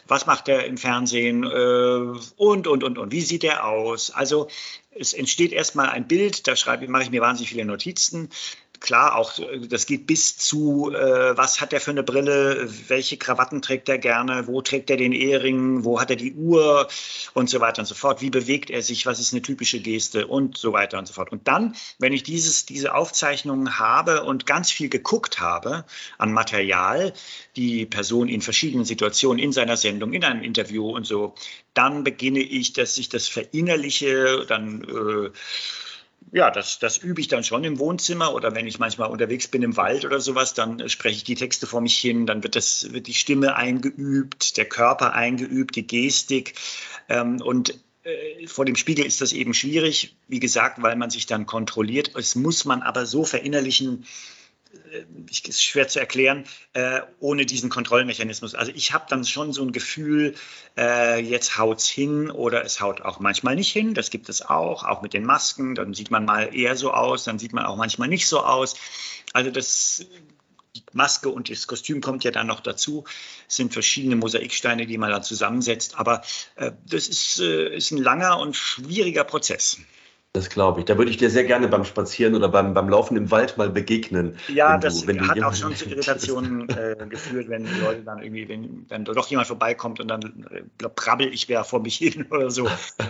was 0.07 0.25
macht 0.25 0.49
er 0.49 0.65
im 0.65 0.77
Fernsehen? 0.77 1.43
Äh, 1.43 2.19
und, 2.35 2.67
und, 2.67 2.83
und, 2.83 2.97
und, 2.97 3.11
wie 3.11 3.21
sieht 3.21 3.45
er 3.45 3.65
aus? 3.65 4.11
Also 4.11 4.49
es 4.91 5.13
entsteht 5.13 5.53
erstmal 5.53 5.89
ein 5.89 6.07
Bild, 6.07 6.47
da 6.47 6.55
schreibe, 6.55 6.87
mache 6.87 7.03
ich 7.03 7.11
mir 7.11 7.21
wahnsinnig 7.21 7.49
viele 7.49 7.65
Notizen 7.65 8.29
klar, 8.83 9.15
auch 9.15 9.39
das 9.69 9.87
geht 9.87 10.05
bis 10.05 10.37
zu, 10.37 10.91
äh, 10.93 11.35
was 11.35 11.61
hat 11.61 11.73
er 11.73 11.79
für 11.79 11.91
eine 11.91 12.03
Brille, 12.03 12.69
welche 12.89 13.17
Krawatten 13.17 13.61
trägt 13.61 13.89
er 13.89 13.97
gerne, 13.97 14.45
wo 14.45 14.61
trägt 14.61 14.89
er 14.91 14.97
den 14.97 15.13
Ehering, 15.13 15.85
wo 15.85 15.99
hat 15.99 16.11
er 16.11 16.17
die 16.17 16.33
Uhr 16.33 16.87
und 17.33 17.49
so 17.49 17.61
weiter 17.61 17.79
und 17.79 17.85
so 17.85 17.95
fort, 17.95 18.21
wie 18.21 18.29
bewegt 18.29 18.69
er 18.69 18.81
sich, 18.83 19.05
was 19.05 19.19
ist 19.19 19.33
eine 19.33 19.41
typische 19.41 19.79
Geste 19.79 20.27
und 20.27 20.57
so 20.57 20.73
weiter 20.73 20.99
und 20.99 21.07
so 21.07 21.13
fort. 21.13 21.31
Und 21.31 21.47
dann, 21.47 21.75
wenn 21.97 22.11
ich 22.13 22.23
dieses, 22.23 22.65
diese 22.65 22.93
Aufzeichnungen 22.93 23.79
habe 23.79 24.23
und 24.23 24.45
ganz 24.45 24.69
viel 24.69 24.89
geguckt 24.89 25.39
habe 25.39 25.85
an 26.17 26.33
Material, 26.33 27.13
die 27.55 27.85
Person 27.85 28.27
in 28.27 28.41
verschiedenen 28.41 28.85
Situationen 28.85 29.39
in 29.39 29.53
seiner 29.53 29.77
Sendung, 29.77 30.11
in 30.11 30.25
einem 30.25 30.43
Interview 30.43 30.89
und 30.89 31.07
so, 31.07 31.35
dann 31.73 32.03
beginne 32.03 32.41
ich, 32.41 32.73
dass 32.73 32.97
ich 32.97 33.07
das 33.07 33.29
verinnerliche, 33.29 34.45
dann 34.45 34.83
äh, 34.83 35.29
ja, 36.33 36.49
das, 36.49 36.79
das 36.79 36.97
übe 36.97 37.21
ich 37.21 37.27
dann 37.27 37.43
schon 37.43 37.63
im 37.63 37.77
Wohnzimmer 37.77 38.33
oder 38.33 38.55
wenn 38.55 38.65
ich 38.65 38.79
manchmal 38.79 39.11
unterwegs 39.11 39.47
bin 39.47 39.61
im 39.61 39.77
Wald 39.77 40.03
oder 40.03 40.19
sowas, 40.19 40.55
dann 40.55 40.89
spreche 40.89 41.17
ich 41.17 41.23
die 41.23 41.35
Texte 41.35 41.67
vor 41.67 41.79
mich 41.79 41.95
hin, 41.95 42.25
dann 42.25 42.41
wird, 42.41 42.55
das, 42.55 42.91
wird 42.91 43.05
die 43.05 43.13
Stimme 43.13 43.55
eingeübt, 43.55 44.57
der 44.57 44.65
Körper 44.65 45.13
eingeübt, 45.13 45.75
die 45.75 45.85
Gestik. 45.85 46.55
Ähm, 47.07 47.39
und 47.39 47.79
äh, 48.03 48.47
vor 48.47 48.65
dem 48.65 48.75
Spiegel 48.75 49.05
ist 49.05 49.21
das 49.21 49.31
eben 49.31 49.53
schwierig, 49.53 50.15
wie 50.27 50.39
gesagt, 50.39 50.81
weil 50.81 50.95
man 50.95 51.11
sich 51.11 51.27
dann 51.27 51.45
kontrolliert. 51.45 52.15
Es 52.15 52.33
muss 52.33 52.65
man 52.65 52.81
aber 52.81 53.05
so 53.05 53.25
verinnerlichen, 53.25 54.05
äh, 54.91 55.05
ist 55.47 55.63
schwer 55.63 55.87
zu 55.87 55.99
erklären, 55.99 56.45
äh, 56.73 57.01
ohne 57.19 57.45
diesen 57.45 57.69
Kontrollmechanismus. 57.69 58.55
Also 58.55 58.71
ich 58.73 58.93
habe 58.93 59.05
dann 59.09 59.25
schon 59.25 59.53
so 59.53 59.63
ein 59.63 59.71
Gefühl, 59.71 60.35
äh, 60.77 61.19
jetzt 61.19 61.59
es 61.59 61.87
hin 61.87 62.31
oder 62.31 62.63
es 62.65 62.81
haut 62.81 63.01
auch 63.01 63.19
manchmal 63.19 63.55
nicht 63.55 63.71
hin. 63.71 63.93
Das 63.93 64.09
gibt 64.09 64.29
es 64.29 64.41
auch, 64.41 64.83
auch 64.83 65.01
mit 65.01 65.13
den 65.13 65.25
Masken. 65.25 65.75
Dann 65.75 65.93
sieht 65.93 66.11
man 66.11 66.25
mal 66.25 66.55
eher 66.55 66.75
so 66.75 66.91
aus, 66.91 67.23
dann 67.23 67.39
sieht 67.39 67.53
man 67.53 67.65
auch 67.65 67.75
manchmal 67.75 68.07
nicht 68.07 68.27
so 68.27 68.41
aus. 68.41 68.75
Also 69.33 69.51
das 69.51 70.05
die 70.75 70.83
Maske 70.93 71.29
und 71.29 71.49
das 71.49 71.67
Kostüm 71.67 72.01
kommt 72.01 72.23
ja 72.23 72.31
dann 72.31 72.47
noch 72.47 72.59
dazu. 72.59 73.03
Es 73.47 73.57
sind 73.57 73.73
verschiedene 73.73 74.15
Mosaiksteine, 74.15 74.87
die 74.87 74.97
man 74.97 75.11
da 75.11 75.21
zusammensetzt. 75.21 75.99
Aber 75.99 76.23
äh, 76.55 76.71
das 76.87 77.07
ist, 77.07 77.39
äh, 77.39 77.75
ist 77.75 77.91
ein 77.91 77.99
langer 77.99 78.39
und 78.39 78.55
schwieriger 78.55 79.23
Prozess. 79.23 79.77
Das 80.35 80.49
glaube 80.49 80.79
ich. 80.79 80.85
Da 80.87 80.97
würde 80.97 81.11
ich 81.11 81.17
dir 81.17 81.29
sehr 81.29 81.43
gerne 81.43 81.67
beim 81.67 81.85
Spazieren 81.85 82.33
oder 82.33 82.49
beim, 82.49 82.73
beim 82.73 82.89
Laufen 82.89 83.15
im 83.15 83.29
Wald 83.29 83.55
mal 83.59 83.69
begegnen. 83.69 84.35
Ja, 84.47 84.79
das 84.79 85.05
du, 85.05 85.19
hat 85.27 85.39
auch 85.43 85.53
schon 85.53 85.75
zu 85.75 85.87
Irritationen 85.87 86.67
äh, 86.75 86.95
geführt, 87.07 87.49
wenn 87.49 87.65
die 87.65 87.79
Leute 87.79 88.01
dann 88.01 88.17
irgendwie, 88.17 88.49
wenn 88.49 88.87
dann 88.87 89.05
doch 89.05 89.27
jemand 89.27 89.47
vorbeikommt 89.47 89.99
und 89.99 90.07
dann 90.07 90.47
äh, 90.49 90.89
prabbel 90.89 91.31
ich 91.31 91.49
wer 91.49 91.63
vor 91.63 91.81
mich 91.81 91.97
hin 91.97 92.25
oder 92.31 92.49
so. 92.49 92.67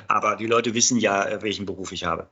Aber 0.09 0.35
die 0.35 0.47
Leute 0.47 0.73
wissen 0.73 0.97
ja, 0.97 1.25
äh, 1.25 1.41
welchen 1.41 1.65
Beruf 1.65 1.93
ich 1.93 2.03
habe. 2.03 2.27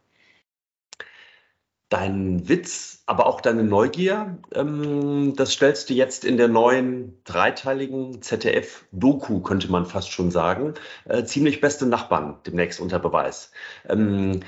Dein 1.91 2.47
Witz, 2.47 3.03
aber 3.05 3.25
auch 3.25 3.41
deine 3.41 3.65
Neugier, 3.65 4.37
ähm, 4.55 5.33
das 5.35 5.51
stellst 5.51 5.89
du 5.89 5.93
jetzt 5.93 6.23
in 6.23 6.37
der 6.37 6.47
neuen 6.47 7.21
dreiteiligen 7.25 8.21
ZDF-Doku, 8.21 9.41
könnte 9.41 9.69
man 9.69 9.85
fast 9.85 10.09
schon 10.09 10.31
sagen. 10.31 10.75
Äh, 11.03 11.25
ziemlich 11.25 11.59
beste 11.59 11.85
Nachbarn 11.85 12.37
demnächst 12.45 12.79
unter 12.79 12.97
Beweis. 12.97 13.51
Ähm, 13.89 14.39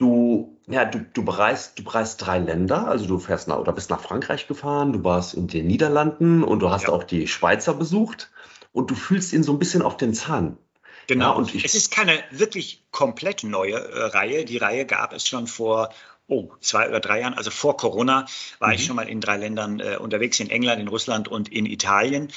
Du, 0.00 0.58
ja, 0.66 0.86
du, 0.86 1.00
du, 1.12 1.22
bereist, 1.22 1.78
du 1.78 1.84
bereist 1.84 2.24
drei 2.24 2.38
Länder, 2.38 2.88
also 2.88 3.06
du 3.06 3.18
fährst 3.18 3.48
nach, 3.48 3.58
oder 3.58 3.72
bist 3.72 3.90
nach 3.90 4.00
Frankreich 4.00 4.48
gefahren, 4.48 4.94
du 4.94 5.04
warst 5.04 5.34
in 5.34 5.46
den 5.46 5.66
Niederlanden 5.66 6.42
und 6.42 6.60
du 6.60 6.70
hast 6.70 6.84
ja. 6.84 6.88
auch 6.88 7.04
die 7.04 7.28
Schweizer 7.28 7.74
besucht 7.74 8.30
und 8.72 8.90
du 8.90 8.94
fühlst 8.94 9.34
ihn 9.34 9.42
so 9.42 9.52
ein 9.52 9.58
bisschen 9.58 9.82
auf 9.82 9.98
den 9.98 10.14
Zahn. 10.14 10.56
Genau. 11.06 11.24
Ja, 11.24 11.30
und 11.32 11.54
es 11.54 11.74
ist 11.74 11.90
keine 11.92 12.12
wirklich 12.30 12.84
komplett 12.92 13.42
neue 13.44 13.74
äh, 13.74 14.04
Reihe. 14.04 14.44
Die 14.44 14.56
Reihe 14.56 14.86
gab 14.86 15.12
es 15.12 15.26
schon 15.26 15.46
vor 15.46 15.90
oh, 16.30 16.50
zwei 16.60 16.88
oder 16.88 17.00
drei 17.00 17.20
Jahren, 17.20 17.34
also 17.34 17.50
vor 17.50 17.76
Corona, 17.76 18.26
war 18.58 18.68
mhm. 18.68 18.74
ich 18.74 18.86
schon 18.86 18.96
mal 18.96 19.08
in 19.08 19.20
drei 19.20 19.36
Ländern 19.36 19.80
äh, 19.80 19.96
unterwegs, 19.96 20.40
in 20.40 20.48
England, 20.48 20.80
in 20.80 20.88
Russland 20.88 21.28
und 21.28 21.48
in 21.48 21.66
Italien. 21.66 22.28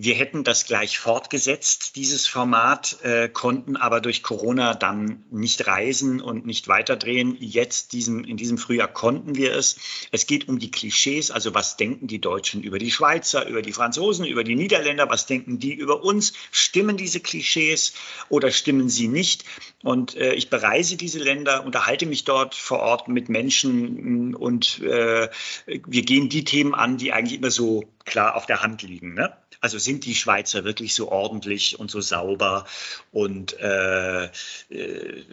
Wir 0.00 0.14
hätten 0.14 0.44
das 0.44 0.64
gleich 0.64 1.00
fortgesetzt, 1.00 1.96
dieses 1.96 2.28
Format, 2.28 2.98
äh, 3.02 3.28
konnten 3.28 3.76
aber 3.76 4.00
durch 4.00 4.22
Corona 4.22 4.74
dann 4.74 5.24
nicht 5.32 5.66
reisen 5.66 6.20
und 6.20 6.46
nicht 6.46 6.68
weiterdrehen. 6.68 7.36
Jetzt, 7.40 7.92
diesem, 7.94 8.22
in 8.22 8.36
diesem 8.36 8.58
Frühjahr, 8.58 8.86
konnten 8.86 9.34
wir 9.34 9.56
es. 9.56 9.76
Es 10.12 10.28
geht 10.28 10.46
um 10.46 10.60
die 10.60 10.70
Klischees, 10.70 11.32
also 11.32 11.52
was 11.52 11.76
denken 11.76 12.06
die 12.06 12.20
Deutschen 12.20 12.62
über 12.62 12.78
die 12.78 12.92
Schweizer, 12.92 13.48
über 13.48 13.60
die 13.60 13.72
Franzosen, 13.72 14.24
über 14.24 14.44
die 14.44 14.54
Niederländer, 14.54 15.10
was 15.10 15.26
denken 15.26 15.58
die 15.58 15.74
über 15.74 16.04
uns? 16.04 16.32
Stimmen 16.52 16.96
diese 16.96 17.18
Klischees 17.18 17.92
oder 18.28 18.52
stimmen 18.52 18.88
sie 18.88 19.08
nicht? 19.08 19.44
Und 19.82 20.16
äh, 20.16 20.32
ich 20.34 20.48
bereise 20.48 20.96
diese 20.96 21.18
Länder, 21.18 21.64
unterhalte 21.64 22.06
mich 22.06 22.22
dort 22.22 22.54
vor 22.54 22.78
Ort 22.78 23.08
mit 23.08 23.28
Menschen 23.28 24.36
und 24.36 24.78
äh, 24.78 25.28
wir 25.66 26.02
gehen 26.02 26.28
die 26.28 26.44
Themen 26.44 26.76
an, 26.76 26.98
die 26.98 27.12
eigentlich 27.12 27.40
immer 27.40 27.50
so 27.50 27.88
klar 28.04 28.36
auf 28.36 28.46
der 28.46 28.62
Hand 28.62 28.82
liegen. 28.82 29.14
Ne? 29.14 29.36
Also 29.60 29.78
sind 29.78 30.04
die 30.04 30.14
Schweizer 30.14 30.64
wirklich 30.64 30.94
so 30.94 31.10
ordentlich 31.10 31.78
und 31.80 31.90
so 31.90 32.00
sauber 32.00 32.66
und 33.10 33.58
äh, 33.58 34.26
äh, 34.26 35.24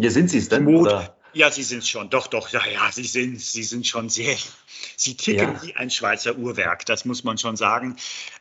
ja, 0.00 0.10
sind 0.10 0.30
sie 0.30 0.38
es 0.38 0.48
denn? 0.48 0.66
Oder? 0.66 1.16
Ja, 1.34 1.50
sie 1.50 1.64
sind 1.64 1.80
es 1.80 1.88
schon. 1.88 2.10
Doch, 2.10 2.28
doch, 2.28 2.48
ja, 2.50 2.62
ja, 2.66 2.90
sie 2.92 3.04
sind 3.04 3.40
Sie 3.40 3.64
sind 3.64 3.86
schon 3.86 4.08
sehr, 4.08 4.36
sie 4.96 5.16
ticken 5.16 5.54
ja. 5.54 5.62
wie 5.62 5.74
ein 5.74 5.90
Schweizer 5.90 6.36
Uhrwerk, 6.36 6.86
das 6.86 7.04
muss 7.04 7.24
man 7.24 7.38
schon 7.38 7.56
sagen. 7.56 7.96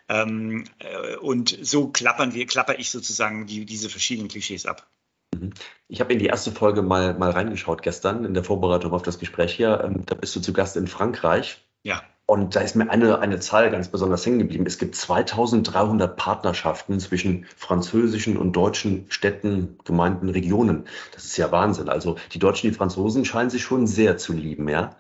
Ähm, 0.07 0.65
äh, 0.79 1.15
und 1.17 1.57
so 1.61 1.87
klappern 1.87 2.33
wir, 2.33 2.45
klapper 2.45 2.77
ich 2.79 2.91
sozusagen 2.91 3.47
die, 3.47 3.65
diese 3.65 3.89
verschiedenen 3.89 4.29
Klischees 4.29 4.65
ab. 4.65 4.87
Mhm. 5.33 5.53
Ich 5.87 5.99
habe 5.99 6.13
in 6.13 6.19
die 6.19 6.27
erste 6.27 6.51
Folge 6.51 6.83
mal, 6.83 7.15
mal 7.15 7.31
reingeschaut 7.31 7.81
gestern 7.81 8.25
in 8.25 8.33
der 8.33 8.43
Vorbereitung 8.43 8.93
auf 8.93 9.01
das 9.01 9.19
Gespräch 9.19 9.53
hier. 9.53 9.81
Ähm, 9.83 10.05
da 10.05 10.15
bist 10.15 10.35
du 10.35 10.39
zu 10.39 10.53
Gast 10.53 10.77
in 10.77 10.87
Frankreich. 10.87 11.57
Ja. 11.83 12.03
Und 12.25 12.55
da 12.55 12.61
ist 12.61 12.75
mir 12.75 12.89
eine, 12.89 13.19
eine 13.19 13.39
Zahl 13.39 13.69
ganz 13.69 13.89
besonders 13.89 14.25
hängen 14.25 14.39
geblieben. 14.39 14.65
Es 14.65 14.77
gibt 14.77 14.95
2300 14.95 16.15
Partnerschaften 16.15 16.99
zwischen 17.01 17.45
französischen 17.57 18.37
und 18.37 18.53
deutschen 18.53 19.05
Städten, 19.09 19.77
Gemeinden, 19.83 20.29
Regionen. 20.29 20.85
Das 21.13 21.25
ist 21.25 21.35
ja 21.35 21.51
Wahnsinn. 21.51 21.89
Also 21.89 22.17
die 22.31 22.39
Deutschen, 22.39 22.69
die 22.69 22.75
Franzosen 22.75 23.25
scheinen 23.25 23.49
sich 23.49 23.61
schon 23.61 23.87
sehr 23.87 24.17
zu 24.17 24.31
lieben, 24.31 24.69
ja? 24.69 24.95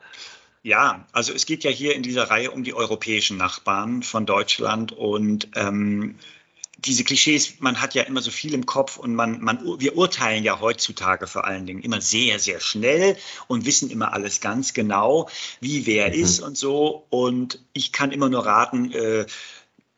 Ja, 0.63 1.05
also 1.11 1.33
es 1.33 1.45
geht 1.45 1.63
ja 1.63 1.71
hier 1.71 1.95
in 1.95 2.03
dieser 2.03 2.29
Reihe 2.29 2.51
um 2.51 2.63
die 2.63 2.73
europäischen 2.73 3.37
Nachbarn 3.37 4.01
von 4.03 4.25
Deutschland 4.25 4.91
und 4.91 5.49
ähm, 5.55 6.15
diese 6.85 7.03
Klischees, 7.03 7.59
man 7.59 7.81
hat 7.81 7.93
ja 7.93 8.03
immer 8.03 8.21
so 8.21 8.31
viel 8.31 8.53
im 8.53 8.65
Kopf 8.65 8.97
und 8.97 9.15
man, 9.15 9.41
man, 9.41 9.79
wir 9.79 9.95
urteilen 9.97 10.43
ja 10.43 10.59
heutzutage 10.59 11.27
vor 11.27 11.45
allen 11.45 11.65
Dingen 11.65 11.81
immer 11.81 12.01
sehr, 12.01 12.39
sehr 12.39 12.59
schnell 12.59 13.17
und 13.47 13.65
wissen 13.65 13.89
immer 13.89 14.13
alles 14.13 14.41
ganz 14.41 14.73
genau, 14.73 15.29
wie 15.59 15.85
wer 15.85 16.09
mhm. 16.09 16.13
ist 16.13 16.39
und 16.41 16.57
so. 16.57 17.05
Und 17.09 17.59
ich 17.73 17.91
kann 17.91 18.11
immer 18.11 18.29
nur 18.29 18.45
raten, 18.45 18.91
äh, 18.91 19.25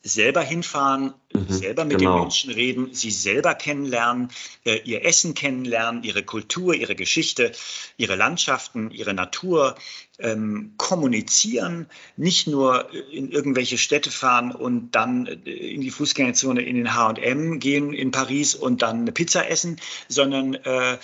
selber 0.05 0.41
hinfahren, 0.41 1.15
mhm, 1.33 1.45
selber 1.49 1.83
mit 1.83 1.97
genau. 1.97 2.13
den 2.13 2.21
Menschen 2.21 2.51
reden, 2.51 2.93
sie 2.93 3.09
selber 3.09 3.55
kennenlernen, 3.55 4.29
äh, 4.63 4.79
ihr 4.83 5.03
Essen 5.03 5.33
kennenlernen, 5.33 6.03
ihre 6.03 6.21
Kultur, 6.21 6.75
ihre 6.75 6.95
Geschichte, 6.95 7.51
ihre 7.97 8.15
Landschaften, 8.15 8.91
ihre 8.91 9.15
Natur, 9.15 9.75
ähm, 10.19 10.73
kommunizieren, 10.77 11.87
nicht 12.17 12.45
nur 12.45 12.93
in 13.11 13.31
irgendwelche 13.31 13.79
Städte 13.79 14.11
fahren 14.11 14.51
und 14.51 14.91
dann 14.91 15.25
äh, 15.25 15.49
in 15.49 15.81
die 15.81 15.91
Fußgängerzone 15.91 16.61
in 16.61 16.75
den 16.75 16.93
H&M 16.93 17.59
gehen 17.59 17.91
in 17.91 18.11
Paris 18.11 18.53
und 18.53 18.83
dann 18.83 19.01
eine 19.01 19.11
Pizza 19.11 19.49
essen, 19.49 19.81
sondern 20.07 20.53
äh, 20.53 20.99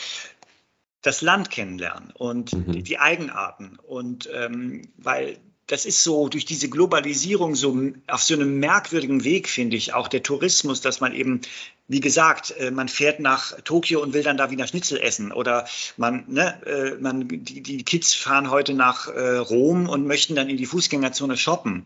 das 1.02 1.24
Land 1.24 1.50
kennenlernen 1.50 2.12
und 2.12 2.54
mhm. 2.54 2.72
die, 2.72 2.84
die, 2.84 3.00
Eigenarten. 3.00 3.80
Und 3.82 4.30
ähm, 4.32 4.84
weil 4.98 5.40
das 5.72 5.86
ist 5.86 6.04
so 6.04 6.28
durch 6.28 6.44
diese 6.44 6.70
Globalisierung 6.70 7.56
so 7.56 7.78
auf 8.08 8.22
so 8.22 8.34
einem 8.34 8.60
merkwürdigen 8.60 9.24
Weg, 9.24 9.48
finde 9.48 9.78
ich, 9.78 9.94
auch 9.94 10.10
der 10.10 10.22
Tourismus, 10.22 10.82
dass 10.82 11.00
man 11.00 11.14
eben, 11.14 11.40
wie 11.88 12.02
gesagt, 12.02 12.54
äh, 12.60 12.72
man 12.72 12.90
fährt 12.90 13.22
nach 13.22 13.60
Tokio 13.62 14.02
und 14.02 14.14
will 14.14 14.22
dann 14.22 14.36
da 14.36 14.52
wieder 14.52 14.68
Schnitzel 14.68 15.00
essen 15.00 15.32
oder 15.32 15.66
man, 15.96 16.26
ne, 16.28 16.62
äh, 16.66 17.02
man, 17.02 17.26
die, 17.30 17.62
die 17.62 17.84
Kids 17.84 18.14
fahren 18.14 18.50
heute 18.52 18.74
nach 18.74 19.08
äh, 19.08 19.38
Rom 19.38 19.88
und 19.88 20.06
möchten 20.06 20.36
dann 20.36 20.50
in 20.50 20.58
die 20.58 20.66
Fußgängerzone 20.66 21.38
shoppen 21.38 21.86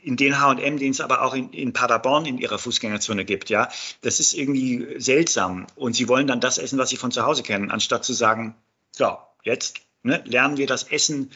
in 0.00 0.16
den 0.16 0.38
H&M, 0.38 0.78
den 0.78 0.92
es 0.92 1.00
aber 1.00 1.22
auch 1.22 1.34
in, 1.34 1.50
in 1.50 1.72
Paderborn 1.72 2.24
in 2.26 2.38
ihrer 2.38 2.60
Fußgängerzone 2.60 3.24
gibt, 3.24 3.50
ja, 3.50 3.68
das 4.02 4.20
ist 4.20 4.34
irgendwie 4.34 5.00
seltsam. 5.00 5.66
Und 5.74 5.96
sie 5.96 6.06
wollen 6.06 6.28
dann 6.28 6.38
das 6.38 6.58
essen, 6.58 6.78
was 6.78 6.90
sie 6.90 6.96
von 6.96 7.10
zu 7.10 7.24
Hause 7.24 7.42
kennen, 7.42 7.72
anstatt 7.72 8.04
zu 8.04 8.12
sagen, 8.12 8.54
so, 8.92 9.18
jetzt 9.42 9.80
ne, 10.04 10.22
lernen 10.24 10.56
wir 10.56 10.68
das 10.68 10.84
Essen 10.84 11.32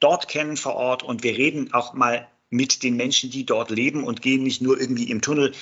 dort 0.00 0.28
kennen 0.28 0.56
vor 0.56 0.74
Ort 0.74 1.02
und 1.02 1.22
wir 1.22 1.36
reden 1.36 1.72
auch 1.72 1.94
mal 1.94 2.28
mit 2.50 2.82
den 2.82 2.96
Menschen, 2.96 3.30
die 3.30 3.46
dort 3.46 3.70
leben 3.70 4.02
und 4.04 4.22
gehen 4.22 4.42
nicht 4.42 4.60
nur 4.60 4.78
irgendwie 4.78 5.08
im 5.08 5.22
Tunnel 5.22 5.52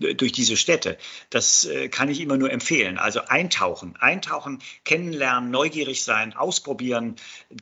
äh, 0.00 0.14
durch 0.14 0.32
diese 0.32 0.56
Städte. 0.56 0.96
Das 1.30 1.66
äh, 1.66 1.88
kann 1.88 2.08
ich 2.08 2.20
immer 2.20 2.38
nur 2.38 2.50
empfehlen. 2.50 2.98
Also 2.98 3.20
eintauchen, 3.20 3.96
eintauchen, 3.96 4.60
kennenlernen, 4.84 5.50
neugierig 5.50 6.02
sein, 6.02 6.32
ausprobieren, 6.32 7.16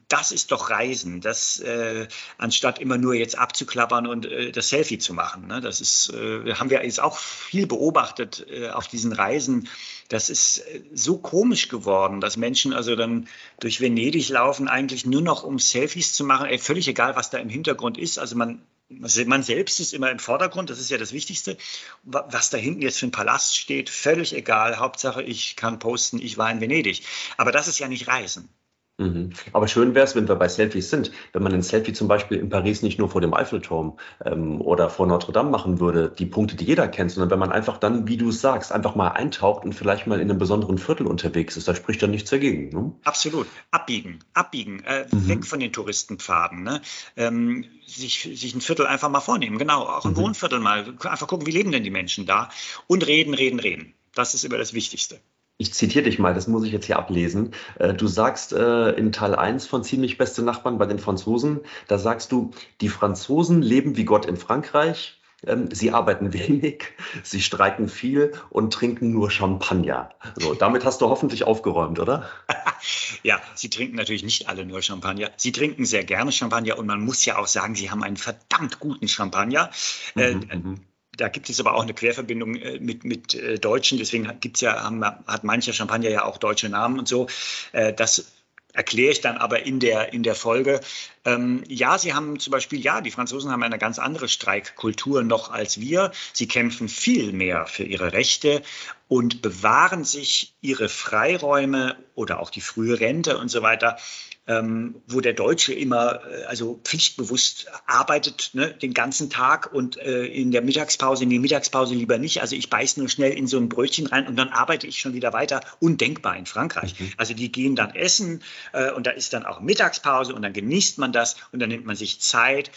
das 0.09 0.31
ist 0.31 0.53
doch 0.53 0.71
Reisen. 0.71 1.21
Das 1.21 1.59
äh, 1.59 2.07
anstatt 2.39 2.79
immer 2.79 2.97
nur 2.97 3.15
jetzt 3.15 3.37
abzuklappern 3.37 4.07
und 4.07 4.27
äh, 4.27 4.53
das 4.53 4.69
Selfie 4.69 4.99
zu 4.99 5.15
machen. 5.15 5.49
Ne? 5.49 5.61
Das 5.61 5.81
ist, 5.81 6.11
äh, 6.11 6.55
haben 6.55 6.71
wir 6.71 6.85
jetzt 6.85 7.01
auch 7.01 7.19
viel 7.19 7.67
beobachtet 7.67 8.47
äh, 8.49 8.69
auf 8.69 8.87
diesen 8.87 9.13
Reisen. 9.13 9.69
Das 10.09 10.31
ist 10.31 10.63
so 10.93 11.19
komisch 11.19 11.69
geworden, 11.69 12.21
dass 12.21 12.37
Menschen 12.37 12.73
also 12.73 12.97
dann 12.97 13.29
durch 13.61 13.81
Venedig 13.81 14.29
laufen, 14.29 14.69
eigentlich 14.69 15.07
nur 15.07 15.23
noch 15.23 15.43
um 15.43 15.59
Selfies 15.59 16.15
zu 16.15 16.25
machen. 16.25 16.47
Ey, 16.47 16.59
völlig 16.59 16.89
egal, 16.89 17.17
was 17.17 17.31
da 17.31 17.39
im 17.39 17.49
Hintergrund 17.49 17.99
ist. 17.99 18.19
Also 18.19 18.37
man 18.37 18.63
man 18.89 19.43
selbst 19.43 19.81
ist 19.81 19.95
immer 19.95 20.11
im 20.11 20.21
Vordergrund, 20.21 20.71
das 20.71 20.79
ist 20.79 20.91
ja 20.91 20.99
das 20.99 21.13
Wichtigste. 21.13 21.57
Was 22.05 22.51
da 22.51 22.57
hinten 22.57 22.83
jetzt 22.83 23.01
für 23.01 23.07
ein 23.07 23.11
Palast 23.11 23.57
steht, 23.59 23.91
völlig 23.91 24.33
egal. 24.33 24.79
Hauptsache, 24.79 25.23
ich 25.23 25.57
kann 25.57 25.81
posten, 25.81 26.21
ich 26.21 26.39
war 26.39 26.51
in 26.51 26.61
Venedig. 26.61 27.03
Aber 27.37 27.51
das 27.51 27.67
ist 27.67 27.81
ja 27.81 27.89
nicht 27.89 28.07
Reisen. 28.07 28.49
Mhm. 28.99 29.31
Aber 29.53 29.69
schön 29.69 29.95
wäre 29.95 30.07
es, 30.07 30.17
wenn 30.17 30.27
wir 30.27 30.37
bei 30.37 30.49
Selfies 30.49 30.89
sind, 30.89 31.11
wenn 31.35 31.43
man 31.43 31.53
ein 31.53 31.61
Selfie 31.61 31.93
zum 31.93 32.09
Beispiel 32.09 32.39
in 32.39 32.49
Paris 32.49 32.81
nicht 32.81 32.99
nur 32.99 33.11
vor 33.11 33.21
dem 33.21 33.35
Eiffelturm 33.35 33.99
ähm, 34.25 34.63
oder 34.63 34.89
vor 34.89 35.07
Notre 35.07 35.33
Dame 35.33 35.51
machen 35.51 35.81
würde, 35.81 36.11
die 36.19 36.25
Punkte, 36.25 36.57
die 36.57 36.65
jeder 36.65 36.89
kennt, 36.89 37.11
sondern 37.11 37.31
wenn 37.31 37.39
man 37.39 37.53
einfach 37.53 37.77
dann, 37.77 38.09
wie 38.09 38.17
du 38.17 38.31
es 38.31 38.41
sagst, 38.41 38.73
einfach 38.73 38.95
mal 38.95 39.09
eintaucht 39.09 39.65
und 39.65 39.75
vielleicht 39.75 40.07
mal 40.07 40.19
in 40.19 40.31
einem 40.31 40.39
besonderen 40.39 40.79
Viertel 40.79 41.07
unterwegs 41.07 41.59
ist, 41.59 41.69
da 41.69 41.75
spricht 41.75 42.01
ja 42.01 42.09
nichts 42.09 42.31
dagegen. 42.31 42.71
Ne? 42.71 42.95
Absolut. 43.05 43.47
Abbiegen, 43.71 44.21
abbiegen, 44.33 44.83
äh, 44.85 45.07
mhm. 45.11 45.29
weg 45.29 45.45
von 45.45 45.61
den 45.61 45.75
Touristenpfaden. 45.75 46.63
Ne? 46.63 46.81
Ähm, 47.17 47.67
sich, 47.87 48.23
sich 48.23 48.55
ein 48.55 48.63
Viertel 48.63 48.87
einfach 48.87 49.11
mal 49.11 49.21
vornehmen, 49.21 49.59
genau, 49.59 49.83
auch 49.83 50.07
ein 50.07 50.13
mhm. 50.13 50.17
Wohnviertel 50.17 50.59
mal, 50.59 50.95
einfach 51.03 51.29
gucken, 51.29 51.47
wie 51.47 51.53
leben 51.53 51.71
denn 51.71 51.85
die 51.85 51.91
Menschen 51.91 52.25
da 52.25 52.49
und 52.87 53.07
reden, 53.07 53.35
reden, 53.35 53.61
reden. 53.61 53.93
Das 54.15 54.33
ist 54.33 54.45
immer 54.45 54.57
das 54.57 54.73
Wichtigste. 54.73 55.21
Ich 55.59 55.73
zitiere 55.73 56.05
dich 56.05 56.19
mal, 56.19 56.35
das 56.35 56.49
muss 56.49 56.65
ich 56.65 56.73
jetzt 56.73 56.87
hier 56.87 56.99
ablesen. 56.99 57.53
Äh, 57.79 57.95
du 57.95 58.07
sagst 58.07 58.53
äh, 58.53 58.91
in 58.91 59.13
Teil 59.13 59.35
1 59.35 59.67
von 59.67 59.85
Ziemlich 59.85 60.19
beste 60.19 60.43
Nachbarn 60.43 60.79
bei 60.79 60.87
den 60.87 60.99
Franzosen, 60.99 61.61
da 61.89 61.99
sagst 61.99 62.31
du, 62.31 62.51
die 62.81 62.89
Franzosen 62.89 63.63
leben 63.63 63.97
wie 63.97 64.05
Gott 64.05 64.27
in 64.27 64.37
Frankreich, 64.37 65.19
ähm, 65.47 65.69
sie 65.73 65.93
arbeiten 65.93 66.33
wenig, 66.35 66.93
sie 67.23 67.41
streiken 67.41 67.89
viel 67.89 68.33
und 68.51 68.73
trinken 68.73 69.13
nur 69.13 69.31
Champagner. 69.31 70.11
So, 70.37 70.55
damit 70.55 70.85
hast 70.85 71.01
du 71.01 71.09
hoffentlich 71.09 71.45
aufgeräumt, 71.45 71.99
oder? 71.99 72.29
ja, 73.23 73.41
sie 73.55 73.71
trinken 73.71 73.97
natürlich 73.97 74.25
nicht 74.25 74.49
alle 74.49 74.67
nur 74.67 74.83
Champagner. 74.83 75.31
Sie 75.37 75.53
trinken 75.53 75.87
sehr 75.87 76.05
gerne 76.05 76.33
Champagner 76.33 76.79
und 76.79 76.87
man 76.87 77.01
muss 77.01 77.25
ja 77.25 77.39
auch 77.39 77.47
sagen, 77.47 77.75
sie 77.75 77.91
haben 77.91 78.03
einen 78.03 78.19
verdammt 78.19 78.79
guten 78.79 79.09
Champagner. 79.09 79.71
Äh, 80.17 80.35
mhm, 80.35 80.51
äh, 80.51 80.96
da 81.17 81.29
gibt 81.29 81.49
es 81.49 81.61
aber 81.61 81.75
auch 81.75 81.83
eine 81.83 81.95
Querverbindung 81.95 82.57
äh, 82.57 82.79
mit, 82.79 83.05
mit 83.05 83.35
äh, 83.35 83.59
Deutschen. 83.59 83.99
Deswegen 83.99 84.31
gibt's 84.41 84.61
ja, 84.61 84.83
haben, 84.83 85.05
hat 85.05 85.45
mancher 85.45 85.73
Champagner 85.73 86.11
ja 86.11 86.25
auch 86.25 86.39
deutsche 86.39 86.69
Namen 86.69 86.99
und 86.99 87.09
so. 87.09 87.27
Äh, 87.73 87.93
das 87.93 88.33
erkläre 88.73 89.13
ich 89.13 89.21
dann 89.23 89.39
aber 89.39 89.65
in 89.65 89.81
der, 89.81 90.13
in 90.13 90.23
der 90.23 90.35
Folge. 90.35 90.81
Ähm, 91.27 91.65
ja, 91.67 91.99
sie 91.99 92.15
haben 92.15 92.39
zum 92.39 92.53
Beispiel, 92.53 92.81
ja, 92.81 93.01
die 93.01 93.11
Franzosen 93.11 93.51
haben 93.51 93.65
eine 93.65 93.79
ganz 93.79 93.99
andere 93.99 94.29
Streikkultur 94.29 95.25
noch 95.25 95.51
als 95.51 95.81
wir. 95.81 96.13
Sie 96.33 96.47
kämpfen 96.47 96.89
viel 96.89 97.33
mehr 97.33 97.67
für 97.67 97.83
ihre 97.83 98.13
Rechte 98.13 98.63
und 99.09 99.43
bewahren 99.43 100.05
sich 100.05 100.55
ihre 100.61 100.89
Freiräume 100.89 101.97
oder 102.15 102.39
auch 102.39 102.51
die 102.51 102.61
frühe 102.61 103.01
Rente 103.01 103.39
und 103.39 103.49
so 103.49 103.61
weiter 103.61 103.99
ähm, 104.47 105.03
wo 105.09 105.21
der 105.21 105.33
Deutsche 105.33 105.75
immer 105.75 106.21
äh, 106.25 106.45
also 106.45 106.81
pflichtbewusst 106.85 107.67
arbeitet 107.87 108.51
ne, 108.53 108.73
den 108.73 108.95
ganzen 108.95 109.29
Tag 109.29 109.73
und 109.73 109.97
äh, 109.97 110.25
in 110.25 110.53
der 110.53 110.63
Mittagspause, 110.63 111.25
in 111.25 111.31
die 111.31 111.39
Mittagspause 111.39 111.95
lieber 111.95 112.19
nicht. 112.19 112.41
Also 112.41 112.55
ich 112.55 112.71
beiß 112.71 112.97
nur 112.97 113.09
schnell 113.09 113.33
in 113.33 113.49
so 113.49 113.59
ein 113.59 113.69
Brötchen 113.69 114.07
rein 114.07 114.27
und 114.29 114.37
dann 114.37 114.51
arbeite 114.51 114.87
ich 114.87 115.01
schon 115.01 115.15
wieder 115.15 115.33
weiter. 115.33 115.61
Undenkbar 115.81 116.37
in 116.37 116.47
Frankreich. 116.47 116.99
Mhm. 116.99 117.13
Also 117.17 117.35
die 117.35 117.51
gehen 117.51 117.75
dann 117.75 117.95
essen 117.95 118.43
äh, 118.73 118.93
und 118.93 119.07
da 119.07 119.11
ist 119.11 119.33
dann 119.33 119.45
auch 119.45 119.61
Mittagspause 119.61 120.35
und 120.35 120.43
dann 120.43 120.53
genießt 120.53 120.99
man 120.99 121.13
das 121.17 121.37
und 121.51 121.61
dann 121.61 121.71
nimmt 121.71 121.87
man 121.87 121.97
sich 121.97 122.21
Zeit. 122.21 122.71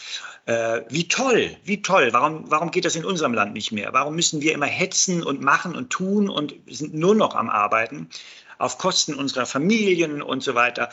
Äh, 0.45 0.81
wie 0.89 1.07
toll, 1.07 1.55
wie 1.63 1.81
toll. 1.81 2.09
Warum, 2.11 2.49
warum 2.49 2.71
geht 2.71 2.85
das 2.85 2.95
in 2.95 3.05
unserem 3.05 3.33
Land 3.33 3.53
nicht 3.53 3.71
mehr? 3.71 3.93
Warum 3.93 4.15
müssen 4.15 4.41
wir 4.41 4.53
immer 4.53 4.65
hetzen 4.65 5.21
und 5.21 5.41
machen 5.41 5.75
und 5.75 5.91
tun 5.91 6.29
und 6.29 6.55
sind 6.65 6.95
nur 6.95 7.13
noch 7.13 7.35
am 7.35 7.49
Arbeiten 7.49 8.09
auf 8.57 8.77
Kosten 8.77 9.13
unserer 9.13 9.45
Familien 9.45 10.21
und 10.21 10.41
so 10.41 10.55
weiter? 10.55 10.89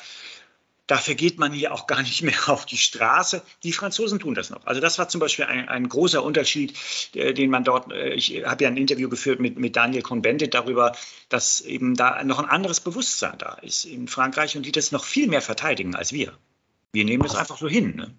Dafür 0.87 1.16
geht 1.16 1.38
man 1.38 1.52
hier 1.52 1.72
auch 1.72 1.88
gar 1.88 2.02
nicht 2.02 2.22
mehr 2.22 2.48
auf 2.48 2.64
die 2.64 2.76
Straße. 2.76 3.42
Die 3.62 3.72
Franzosen 3.72 4.20
tun 4.20 4.35
das 4.35 4.50
noch. 4.50 4.66
Also 4.66 4.80
das 4.80 4.98
war 4.98 5.09
zum 5.09 5.20
Beispiel 5.20 5.46
ein, 5.46 5.68
ein 5.68 5.88
großer 5.88 6.22
Unterschied, 6.22 6.74
äh, 7.14 7.35
den 7.35 7.50
man 7.50 7.64
dort, 7.64 7.92
äh, 7.92 8.14
ich 8.14 8.44
habe 8.44 8.64
ja 8.64 8.70
ein 8.70 8.76
Interview 8.76 9.09
geführt 9.09 9.40
mit, 9.40 9.59
mit 9.59 9.74
Daniel 9.74 10.02
Cohn-Bendit 10.02 10.54
darüber, 10.54 10.94
dass 11.28 11.61
eben 11.61 11.94
da 11.94 12.22
noch 12.24 12.38
ein 12.38 12.48
anderes 12.48 12.80
Bewusstsein 12.80 13.38
da 13.38 13.54
ist 13.62 13.85
in 13.85 14.06
Frankreich 14.06 14.56
und 14.56 14.64
die 14.64 14.72
das 14.72 14.92
noch 14.92 15.04
viel 15.04 15.28
mehr 15.28 15.42
verteidigen 15.42 15.96
als 15.96 16.12
wir. 16.12 16.38
Wir 16.92 17.05
nehmen 17.05 17.22
das 17.22 17.37
einfach 17.37 17.59
so 17.59 17.68
hin. 17.68 17.96
Ne? 17.96 18.14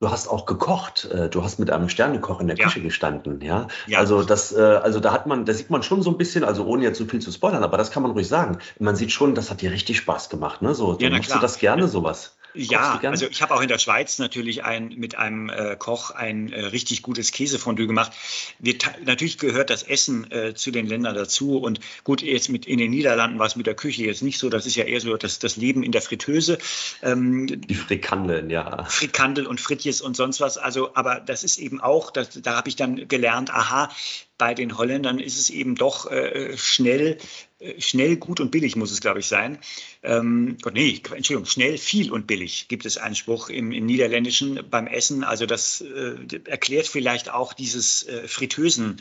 Du 0.00 0.10
hast 0.10 0.28
auch 0.28 0.44
gekocht. 0.44 1.06
Äh, 1.06 1.30
du 1.30 1.42
hast 1.42 1.58
mit 1.58 1.70
einem 1.70 1.88
Sternekoch 1.88 2.40
in 2.40 2.48
der 2.48 2.56
ja. 2.56 2.66
Küche 2.66 2.82
gestanden, 2.82 3.40
ja? 3.40 3.68
ja. 3.86 3.98
Also 3.98 4.22
das, 4.22 4.52
äh, 4.52 4.60
also 4.60 5.00
da 5.00 5.12
hat 5.12 5.26
man, 5.26 5.44
da 5.44 5.54
sieht 5.54 5.70
man 5.70 5.82
schon 5.82 6.02
so 6.02 6.10
ein 6.10 6.18
bisschen, 6.18 6.44
also 6.44 6.66
ohne 6.66 6.82
jetzt 6.82 6.98
so 6.98 7.06
viel 7.06 7.20
zu 7.20 7.32
spoilern, 7.32 7.62
aber 7.62 7.78
das 7.78 7.90
kann 7.90 8.02
man 8.02 8.12
ruhig 8.12 8.28
sagen. 8.28 8.58
Man 8.78 8.96
sieht 8.96 9.12
schon, 9.12 9.34
das 9.34 9.50
hat 9.50 9.62
dir 9.62 9.70
richtig 9.70 9.96
Spaß 9.98 10.28
gemacht, 10.28 10.62
ne? 10.62 10.74
So, 10.74 10.98
ja, 10.98 11.10
machst 11.10 11.34
du 11.34 11.38
das 11.38 11.58
gerne 11.58 11.88
sowas? 11.88 12.36
Ja, 12.54 13.00
also 13.02 13.26
ich 13.26 13.42
habe 13.42 13.52
auch 13.54 13.60
in 13.60 13.68
der 13.68 13.78
Schweiz 13.78 14.18
natürlich 14.18 14.62
ein, 14.64 14.94
mit 14.96 15.16
einem 15.16 15.50
äh, 15.50 15.76
Koch 15.76 16.12
ein 16.12 16.52
äh, 16.52 16.66
richtig 16.66 17.02
gutes 17.02 17.32
Käsefondue 17.32 17.88
gemacht. 17.88 18.12
Wir, 18.60 18.76
natürlich 19.04 19.38
gehört 19.38 19.70
das 19.70 19.82
Essen 19.82 20.30
äh, 20.30 20.54
zu 20.54 20.70
den 20.70 20.86
Ländern 20.86 21.16
dazu. 21.16 21.58
Und 21.58 21.80
gut, 22.04 22.22
jetzt 22.22 22.48
mit 22.48 22.66
in 22.66 22.78
den 22.78 22.92
Niederlanden 22.92 23.40
war 23.40 23.46
es 23.46 23.56
mit 23.56 23.66
der 23.66 23.74
Küche 23.74 24.04
jetzt 24.04 24.22
nicht 24.22 24.38
so. 24.38 24.50
Das 24.50 24.66
ist 24.66 24.76
ja 24.76 24.84
eher 24.84 25.00
so 25.00 25.16
das, 25.16 25.40
das 25.40 25.56
Leben 25.56 25.82
in 25.82 25.90
der 25.90 26.00
Fritteuse. 26.00 26.58
Ähm, 27.02 27.46
Die 27.46 27.74
Frikandeln, 27.74 28.50
ja. 28.50 28.84
Frikandel 28.84 29.46
und 29.46 29.60
Frittjes 29.60 30.00
und 30.00 30.14
sonst 30.14 30.40
was. 30.40 30.56
Also, 30.56 30.94
aber 30.94 31.20
das 31.20 31.42
ist 31.42 31.58
eben 31.58 31.80
auch, 31.80 32.12
das, 32.12 32.40
da 32.40 32.56
habe 32.56 32.68
ich 32.68 32.76
dann 32.76 33.08
gelernt, 33.08 33.52
aha, 33.52 33.90
bei 34.36 34.54
den 34.54 34.76
Holländern 34.76 35.18
ist 35.18 35.38
es 35.38 35.50
eben 35.50 35.76
doch 35.76 36.10
äh, 36.10 36.56
schnell, 36.56 37.18
äh, 37.60 37.80
schnell, 37.80 38.16
gut 38.16 38.40
und 38.40 38.50
billig 38.50 38.74
muss 38.74 38.90
es, 38.90 39.00
glaube 39.00 39.20
ich, 39.20 39.26
sein. 39.26 39.58
Ähm, 40.02 40.58
Gott, 40.60 40.74
nee, 40.74 41.00
Entschuldigung, 41.14 41.46
schnell, 41.46 41.78
viel 41.78 42.10
und 42.10 42.26
billig 42.26 42.66
gibt 42.68 42.84
es 42.84 42.98
einen 42.98 43.14
Spruch 43.14 43.48
im, 43.48 43.70
im 43.70 43.86
Niederländischen 43.86 44.60
beim 44.68 44.86
Essen. 44.86 45.22
Also 45.22 45.46
das 45.46 45.80
äh, 45.82 46.40
erklärt 46.46 46.88
vielleicht 46.88 47.30
auch 47.30 47.52
dieses 47.52 48.02
äh, 48.08 48.26
fritösen 48.26 49.00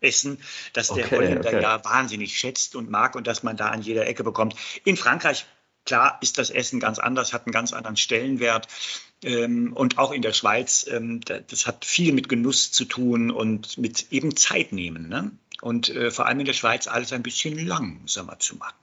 Essen, 0.00 0.38
das 0.72 0.88
der 0.88 1.06
okay, 1.06 1.16
Holländer 1.16 1.48
okay. 1.48 1.62
ja 1.62 1.84
wahnsinnig 1.84 2.38
schätzt 2.38 2.76
und 2.76 2.90
mag 2.90 3.16
und 3.16 3.26
das 3.26 3.42
man 3.42 3.56
da 3.56 3.68
an 3.68 3.82
jeder 3.82 4.06
Ecke 4.06 4.22
bekommt. 4.22 4.54
In 4.84 4.96
Frankreich 4.96 5.46
Klar 5.86 6.18
ist 6.20 6.38
das 6.38 6.50
Essen 6.50 6.78
ganz 6.78 6.98
anders, 6.98 7.32
hat 7.32 7.46
einen 7.46 7.52
ganz 7.52 7.72
anderen 7.72 7.96
Stellenwert. 7.96 8.68
Ähm, 9.22 9.72
und 9.74 9.98
auch 9.98 10.12
in 10.12 10.22
der 10.22 10.32
Schweiz, 10.32 10.86
ähm, 10.88 11.20
das 11.20 11.66
hat 11.66 11.84
viel 11.84 12.12
mit 12.12 12.28
Genuss 12.28 12.72
zu 12.72 12.84
tun 12.84 13.30
und 13.30 13.76
mit 13.78 14.12
eben 14.12 14.36
Zeit 14.36 14.72
nehmen. 14.72 15.08
Ne? 15.08 15.32
Und 15.60 15.90
äh, 15.90 16.10
vor 16.10 16.26
allem 16.26 16.40
in 16.40 16.46
der 16.46 16.54
Schweiz 16.54 16.86
alles 16.86 17.12
ein 17.12 17.22
bisschen 17.22 17.66
langsamer 17.66 18.38
zu 18.38 18.56
machen. 18.56 18.76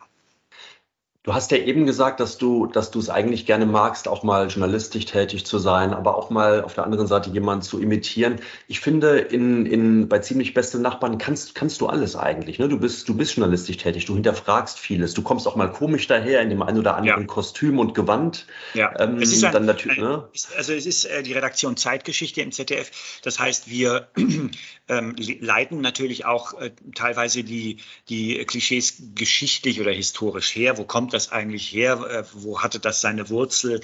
Du 1.28 1.34
hast 1.34 1.52
ja 1.52 1.58
eben 1.58 1.86
gesagt, 1.86 2.22
dass 2.22 2.38
du, 2.38 2.68
dass 2.68 2.90
du 2.90 3.00
es 3.00 3.10
eigentlich 3.10 3.46
gerne 3.46 3.66
magst, 3.66 4.08
auch 4.08 4.24
mal 4.24 4.48
journalistisch 4.48 5.04
tätig 5.08 5.46
zu 5.46 5.60
sein, 5.60 5.94
aber 5.94 6.16
auch 6.16 6.30
mal 6.30 6.64
auf 6.64 6.74
der 6.74 6.86
anderen 6.86 7.06
Seite 7.06 7.30
jemanden 7.32 7.64
zu 7.64 7.82
imitieren. 7.82 8.40
Ich 8.70 8.80
finde, 8.80 9.18
in, 9.18 9.66
in, 9.66 10.08
bei 10.08 10.20
ziemlich 10.20 10.54
beste 10.54 10.80
Nachbarn 10.80 11.18
kannst, 11.18 11.54
kannst 11.54 11.82
du 11.82 11.88
alles 11.88 12.16
eigentlich. 12.16 12.60
Ne? 12.60 12.70
Du 12.70 12.80
bist, 12.80 13.10
du 13.10 13.14
bist 13.14 13.36
journalistisch 13.36 13.76
tätig, 13.76 14.06
du 14.06 14.14
hinterfragst 14.14 14.80
vieles. 14.80 15.16
Du 15.16 15.22
kommst 15.22 15.50
auch 15.50 15.58
mal 15.58 15.70
komisch 15.70 16.08
daher 16.08 16.42
in 16.42 16.50
dem 16.50 16.62
einen 16.62 16.80
oder 16.80 16.96
anderen 16.96 17.24
ja. 17.24 17.28
Kostüm 17.28 17.78
und 17.78 17.94
Gewand. 17.94 18.48
Ja, 18.74 18.98
ähm, 18.98 19.18
es 19.18 19.34
ist 19.34 19.44
ein, 19.44 19.52
dann 19.52 19.66
natürlich, 19.66 19.98
ne? 19.98 20.30
also 20.56 20.72
es 20.72 20.86
ist 20.86 21.04
äh, 21.04 21.24
die 21.24 21.34
Redaktion 21.34 21.76
Zeitgeschichte 21.76 22.40
im 22.40 22.54
ZDF. 22.54 23.20
Das 23.24 23.38
heißt, 23.38 23.70
wir 23.70 24.08
ähm, 24.88 25.16
leiten 25.42 25.82
natürlich 25.82 26.24
auch 26.24 26.54
äh, 26.54 26.72
teilweise 26.96 27.44
die, 27.44 27.80
die 28.08 28.46
Klischees 28.46 29.02
geschichtlich 29.14 29.82
oder 29.82 29.92
historisch 29.92 30.56
her. 30.56 30.78
Wo 30.78 30.86
kommt 30.86 31.14
das? 31.14 31.17
Das 31.18 31.32
eigentlich 31.32 31.74
her? 31.74 32.00
Äh, 32.10 32.24
wo 32.34 32.62
hatte 32.62 32.80
das 32.80 33.02
seine 33.02 33.30
Wurzel? 33.30 33.82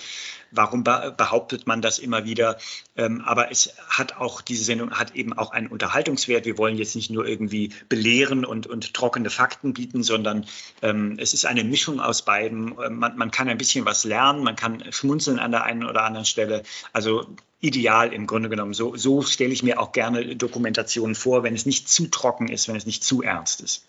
Warum 0.51 0.83
behauptet 0.83 1.65
man 1.65 1.81
das 1.81 1.97
immer 1.97 2.25
wieder? 2.25 2.57
Ähm, 2.95 3.21
aber 3.25 3.51
es 3.51 3.73
hat 3.87 4.17
auch, 4.17 4.41
diese 4.41 4.63
Sendung 4.63 4.91
hat 4.91 5.15
eben 5.15 5.33
auch 5.33 5.51
einen 5.51 5.67
Unterhaltungswert. 5.67 6.45
Wir 6.45 6.59
wollen 6.59 6.77
jetzt 6.77 6.95
nicht 6.95 7.09
nur 7.09 7.25
irgendwie 7.25 7.71
belehren 7.89 8.45
und, 8.45 8.67
und 8.67 8.93
trockene 8.93 9.31
Fakten 9.31 9.73
bieten, 9.73 10.03
sondern 10.03 10.45
ähm, 10.83 11.15
es 11.17 11.33
ist 11.33 11.45
eine 11.45 11.63
Mischung 11.63 11.99
aus 11.99 12.23
beiden. 12.23 12.75
Ähm, 12.83 12.99
man, 12.99 13.17
man 13.17 13.31
kann 13.31 13.49
ein 13.49 13.57
bisschen 13.57 13.85
was 13.85 14.03
lernen, 14.03 14.43
man 14.43 14.55
kann 14.55 14.83
schmunzeln 14.91 15.39
an 15.39 15.51
der 15.51 15.63
einen 15.63 15.85
oder 15.85 16.03
anderen 16.03 16.25
Stelle. 16.25 16.61
Also 16.93 17.25
ideal 17.59 18.13
im 18.13 18.27
Grunde 18.27 18.49
genommen. 18.49 18.73
So, 18.73 18.95
so 18.95 19.23
stelle 19.23 19.53
ich 19.53 19.63
mir 19.63 19.79
auch 19.79 19.91
gerne 19.91 20.35
Dokumentationen 20.35 21.15
vor, 21.15 21.43
wenn 21.43 21.55
es 21.55 21.65
nicht 21.65 21.89
zu 21.89 22.07
trocken 22.07 22.49
ist, 22.49 22.67
wenn 22.67 22.75
es 22.75 22.85
nicht 22.85 23.03
zu 23.03 23.23
ernst 23.23 23.61
ist. 23.61 23.87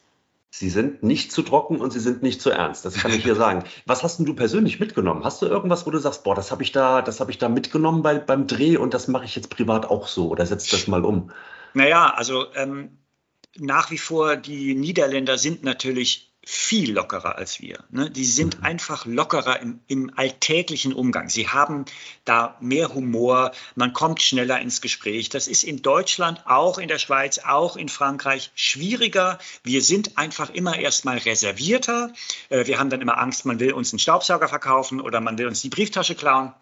Sie 0.56 0.70
sind 0.70 1.02
nicht 1.02 1.32
zu 1.32 1.42
trocken 1.42 1.80
und 1.80 1.92
sie 1.92 1.98
sind 1.98 2.22
nicht 2.22 2.40
zu 2.40 2.48
ernst. 2.48 2.84
Das 2.84 2.94
kann 2.94 3.10
ich 3.10 3.24
hier 3.24 3.34
sagen. 3.44 3.64
Was 3.86 4.04
hast 4.04 4.18
denn 4.18 4.26
du 4.26 4.34
persönlich 4.34 4.78
mitgenommen? 4.78 5.24
Hast 5.24 5.42
du 5.42 5.46
irgendwas, 5.46 5.84
wo 5.84 5.90
du 5.90 5.98
sagst, 5.98 6.22
boah, 6.22 6.36
das 6.36 6.52
habe 6.52 6.62
ich 6.62 6.70
da, 6.70 7.02
das 7.02 7.18
habe 7.18 7.32
ich 7.32 7.38
da 7.38 7.48
mitgenommen 7.48 8.04
bei, 8.04 8.20
beim 8.20 8.46
Dreh 8.46 8.76
und 8.76 8.94
das 8.94 9.08
mache 9.08 9.24
ich 9.24 9.34
jetzt 9.34 9.50
privat 9.50 9.84
auch 9.86 10.06
so 10.06 10.28
oder 10.28 10.46
setzt 10.46 10.72
das 10.72 10.86
mal 10.86 11.04
um? 11.04 11.32
Naja, 11.72 12.14
also 12.14 12.46
ähm, 12.54 12.98
nach 13.56 13.90
wie 13.90 13.98
vor, 13.98 14.36
die 14.36 14.76
Niederländer 14.76 15.38
sind 15.38 15.64
natürlich 15.64 16.32
viel 16.46 16.92
lockerer 16.92 17.36
als 17.36 17.60
wir. 17.60 17.84
Ne? 17.90 18.10
Die 18.10 18.24
sind 18.24 18.58
mhm. 18.58 18.64
einfach 18.64 19.06
lockerer 19.06 19.60
im, 19.60 19.80
im, 19.86 20.12
alltäglichen 20.16 20.92
Umgang. 20.92 21.28
Sie 21.28 21.48
haben 21.48 21.84
da 22.24 22.56
mehr 22.60 22.94
Humor, 22.94 23.52
man 23.74 23.92
kommt 23.92 24.22
schneller 24.22 24.60
ins 24.60 24.80
Gespräch. 24.80 25.28
Das 25.28 25.48
ist 25.48 25.64
in 25.64 25.82
Deutschland, 25.82 26.42
auch 26.46 26.78
in 26.78 26.88
der 26.88 26.98
Schweiz, 26.98 27.38
auch 27.38 27.76
in 27.76 27.88
Frankreich 27.88 28.50
schwieriger. 28.54 29.38
Wir 29.62 29.82
sind 29.82 30.18
einfach 30.18 30.50
immer 30.50 30.78
erstmal 30.78 31.18
reservierter. 31.18 32.12
Äh, 32.50 32.66
wir 32.66 32.78
haben 32.78 32.90
dann 32.90 33.00
immer 33.00 33.18
Angst, 33.18 33.46
man 33.46 33.60
will 33.60 33.72
uns 33.72 33.92
einen 33.92 33.98
Staubsauger 33.98 34.48
verkaufen 34.48 35.00
oder 35.00 35.20
man 35.20 35.38
will 35.38 35.46
uns 35.46 35.62
die 35.62 35.70
Brieftasche 35.70 36.14
klauen 36.14 36.52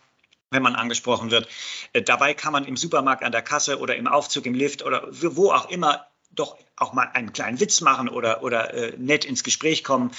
wenn 0.52 0.62
man 0.62 0.76
angesprochen 0.76 1.30
wird. 1.30 1.48
Äh, 1.94 2.02
dabei 2.02 2.34
kann 2.34 2.52
man 2.52 2.66
im 2.66 2.76
Supermarkt 2.76 3.24
an 3.24 3.32
der 3.32 3.40
Kasse 3.40 3.78
oder 3.78 3.96
im 3.96 4.06
Aufzug, 4.06 4.44
im 4.46 4.54
Lift 4.54 4.84
oder 4.84 5.08
wo 5.10 5.50
auch 5.50 5.70
immer 5.70 6.06
doch 6.34 6.56
auch 6.76 6.92
mal 6.92 7.08
einen 7.12 7.32
kleinen 7.32 7.60
Witz 7.60 7.80
machen 7.80 8.08
oder, 8.08 8.42
oder 8.42 8.74
äh, 8.74 8.94
nett 8.96 9.24
ins 9.24 9.44
Gespräch 9.44 9.84
kommen. 9.84 10.12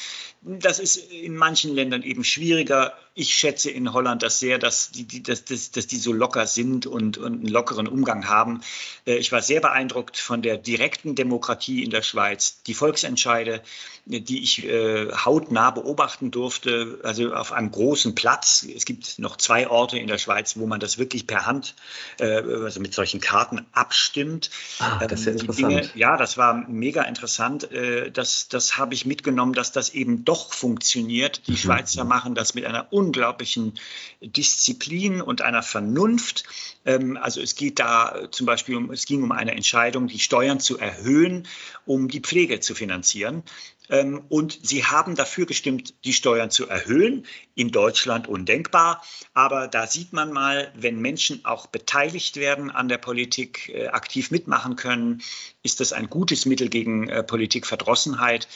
Das 0.46 0.80
ist 0.80 0.98
in 0.98 1.36
manchen 1.38 1.74
Ländern 1.74 2.04
eben 2.04 2.24
schwieriger. 2.26 2.94
Ich 3.16 3.34
schätze 3.34 3.70
in 3.70 3.94
Holland 3.94 4.24
das 4.24 4.40
sehr, 4.40 4.58
dass 4.58 4.92
die, 4.92 5.04
die, 5.06 5.24
dass, 5.24 5.46
dass, 5.46 5.72
dass 5.72 5.88
die 5.88 5.98
so 5.98 6.12
locker 6.12 6.48
sind 6.48 6.86
und, 6.86 7.18
und 7.18 7.34
einen 7.34 7.48
lockeren 7.48 7.88
Umgang 7.88 8.28
haben. 8.28 8.62
Äh, 9.06 9.16
ich 9.16 9.32
war 9.32 9.42
sehr 9.42 9.62
beeindruckt 9.62 10.18
von 10.18 10.42
der 10.42 10.58
direkten 10.58 11.16
Demokratie 11.16 11.84
in 11.84 11.92
der 11.92 12.02
Schweiz. 12.02 12.62
Die 12.64 12.74
Volksentscheide, 12.74 13.62
die 14.06 14.44
ich 14.44 14.66
äh, 14.66 15.12
hautnah 15.14 15.72
beobachten 15.72 16.32
durfte, 16.32 17.00
also 17.04 17.34
auf 17.34 17.54
einem 17.54 17.72
großen 17.72 18.16
Platz. 18.16 18.66
Es 18.76 18.84
gibt 18.84 19.20
noch 19.20 19.38
zwei 19.38 19.70
Orte 19.70 19.98
in 19.98 20.08
der 20.08 20.18
Schweiz, 20.18 20.58
wo 20.58 20.66
man 20.66 20.82
das 20.82 20.98
wirklich 20.98 21.26
per 21.26 21.46
Hand, 21.46 21.76
äh, 22.20 22.26
also 22.26 22.82
mit 22.82 22.94
solchen 22.94 23.22
Karten 23.22 23.66
abstimmt. 23.72 24.50
Ah, 24.80 25.06
das 25.08 25.22
ist 25.22 25.26
ja 25.26 25.32
ähm, 25.32 25.38
interessant. 25.40 25.72
Dinge, 25.72 25.90
ja, 25.96 26.18
das 26.18 26.38
war 26.38 26.54
mega 26.68 27.04
interessant. 27.04 27.70
Das 28.14 28.48
das 28.50 28.78
habe 28.78 28.94
ich 28.94 29.06
mitgenommen, 29.06 29.54
dass 29.54 29.72
das 29.72 29.90
eben 29.90 30.26
doch 30.26 30.33
funktioniert. 30.52 31.48
Die 31.48 31.52
mhm. 31.52 31.58
Schweizer 31.58 32.04
machen 32.04 32.36
das 32.36 32.54
mit 32.54 32.66
einer 32.66 32.92
unglaublichen 32.92 33.74
Disziplin 34.22 35.22
und 35.22 35.42
einer 35.42 35.64
Vernunft. 35.64 36.44
Ähm, 36.86 37.18
also 37.18 37.42
es 37.42 37.56
geht 37.56 37.80
da 37.80 38.28
zum 38.32 38.46
Beispiel 38.46 38.76
um, 38.76 38.92
es 38.92 39.06
ging 39.06 39.24
um 39.24 39.32
eine 39.32 39.52
Entscheidung, 39.52 40.08
die 40.08 40.20
Steuern 40.20 40.60
zu 40.60 40.78
erhöhen, 40.78 41.48
um 41.86 42.08
die 42.08 42.22
Pflege 42.22 42.60
zu 42.60 42.76
finanzieren. 42.76 43.44
Ähm, 43.90 44.24
und 44.30 44.60
sie 44.64 44.86
haben 44.86 45.16
dafür 45.16 45.46
gestimmt, 45.46 45.94
die 46.06 46.14
Steuern 46.14 46.52
zu 46.52 46.68
erhöhen. 46.68 47.26
In 47.56 47.70
Deutschland 47.70 48.28
undenkbar. 48.28 49.04
Aber 49.34 49.68
da 49.68 49.86
sieht 49.86 50.14
man 50.14 50.32
mal, 50.32 50.72
wenn 50.76 51.00
Menschen 51.00 51.46
auch 51.46 51.68
beteiligt 51.68 52.38
werden 52.38 52.72
an 52.72 52.88
der 52.88 52.98
Politik, 52.98 53.70
äh, 53.70 53.88
aktiv 53.88 54.32
mitmachen 54.32 54.76
können, 54.76 55.22
ist 55.62 55.80
das 55.80 55.94
ein 55.94 56.10
gutes 56.10 56.46
Mittel 56.46 56.70
gegen 56.70 57.10
äh, 57.10 57.24
Politikverdrossenheit. 57.24 58.48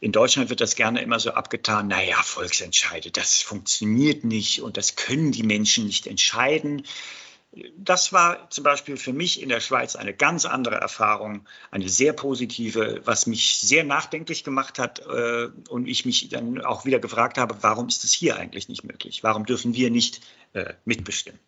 In 0.00 0.12
Deutschland 0.12 0.50
wird 0.50 0.60
das 0.60 0.74
gerne 0.74 1.02
immer 1.02 1.20
so 1.20 1.32
abgetan, 1.32 1.88
naja, 1.88 2.20
Volksentscheide, 2.22 3.10
das 3.10 3.42
funktioniert 3.42 4.24
nicht 4.24 4.62
und 4.62 4.76
das 4.76 4.96
können 4.96 5.30
die 5.30 5.42
Menschen 5.42 5.86
nicht 5.86 6.06
entscheiden. 6.06 6.84
Das 7.76 8.12
war 8.12 8.48
zum 8.50 8.62
Beispiel 8.62 8.96
für 8.96 9.12
mich 9.12 9.42
in 9.42 9.48
der 9.48 9.58
Schweiz 9.58 9.96
eine 9.96 10.14
ganz 10.14 10.44
andere 10.44 10.76
Erfahrung, 10.76 11.48
eine 11.72 11.88
sehr 11.88 12.12
positive, 12.12 13.00
was 13.04 13.26
mich 13.26 13.58
sehr 13.58 13.82
nachdenklich 13.82 14.44
gemacht 14.44 14.78
hat 14.78 15.00
äh, 15.00 15.48
und 15.68 15.88
ich 15.88 16.04
mich 16.04 16.28
dann 16.28 16.60
auch 16.60 16.84
wieder 16.84 17.00
gefragt 17.00 17.38
habe, 17.38 17.56
warum 17.62 17.88
ist 17.88 18.04
es 18.04 18.12
hier 18.12 18.36
eigentlich 18.36 18.68
nicht 18.68 18.84
möglich? 18.84 19.24
Warum 19.24 19.46
dürfen 19.46 19.74
wir 19.74 19.90
nicht 19.90 20.20
äh, 20.52 20.74
mitbestimmen? 20.84 21.40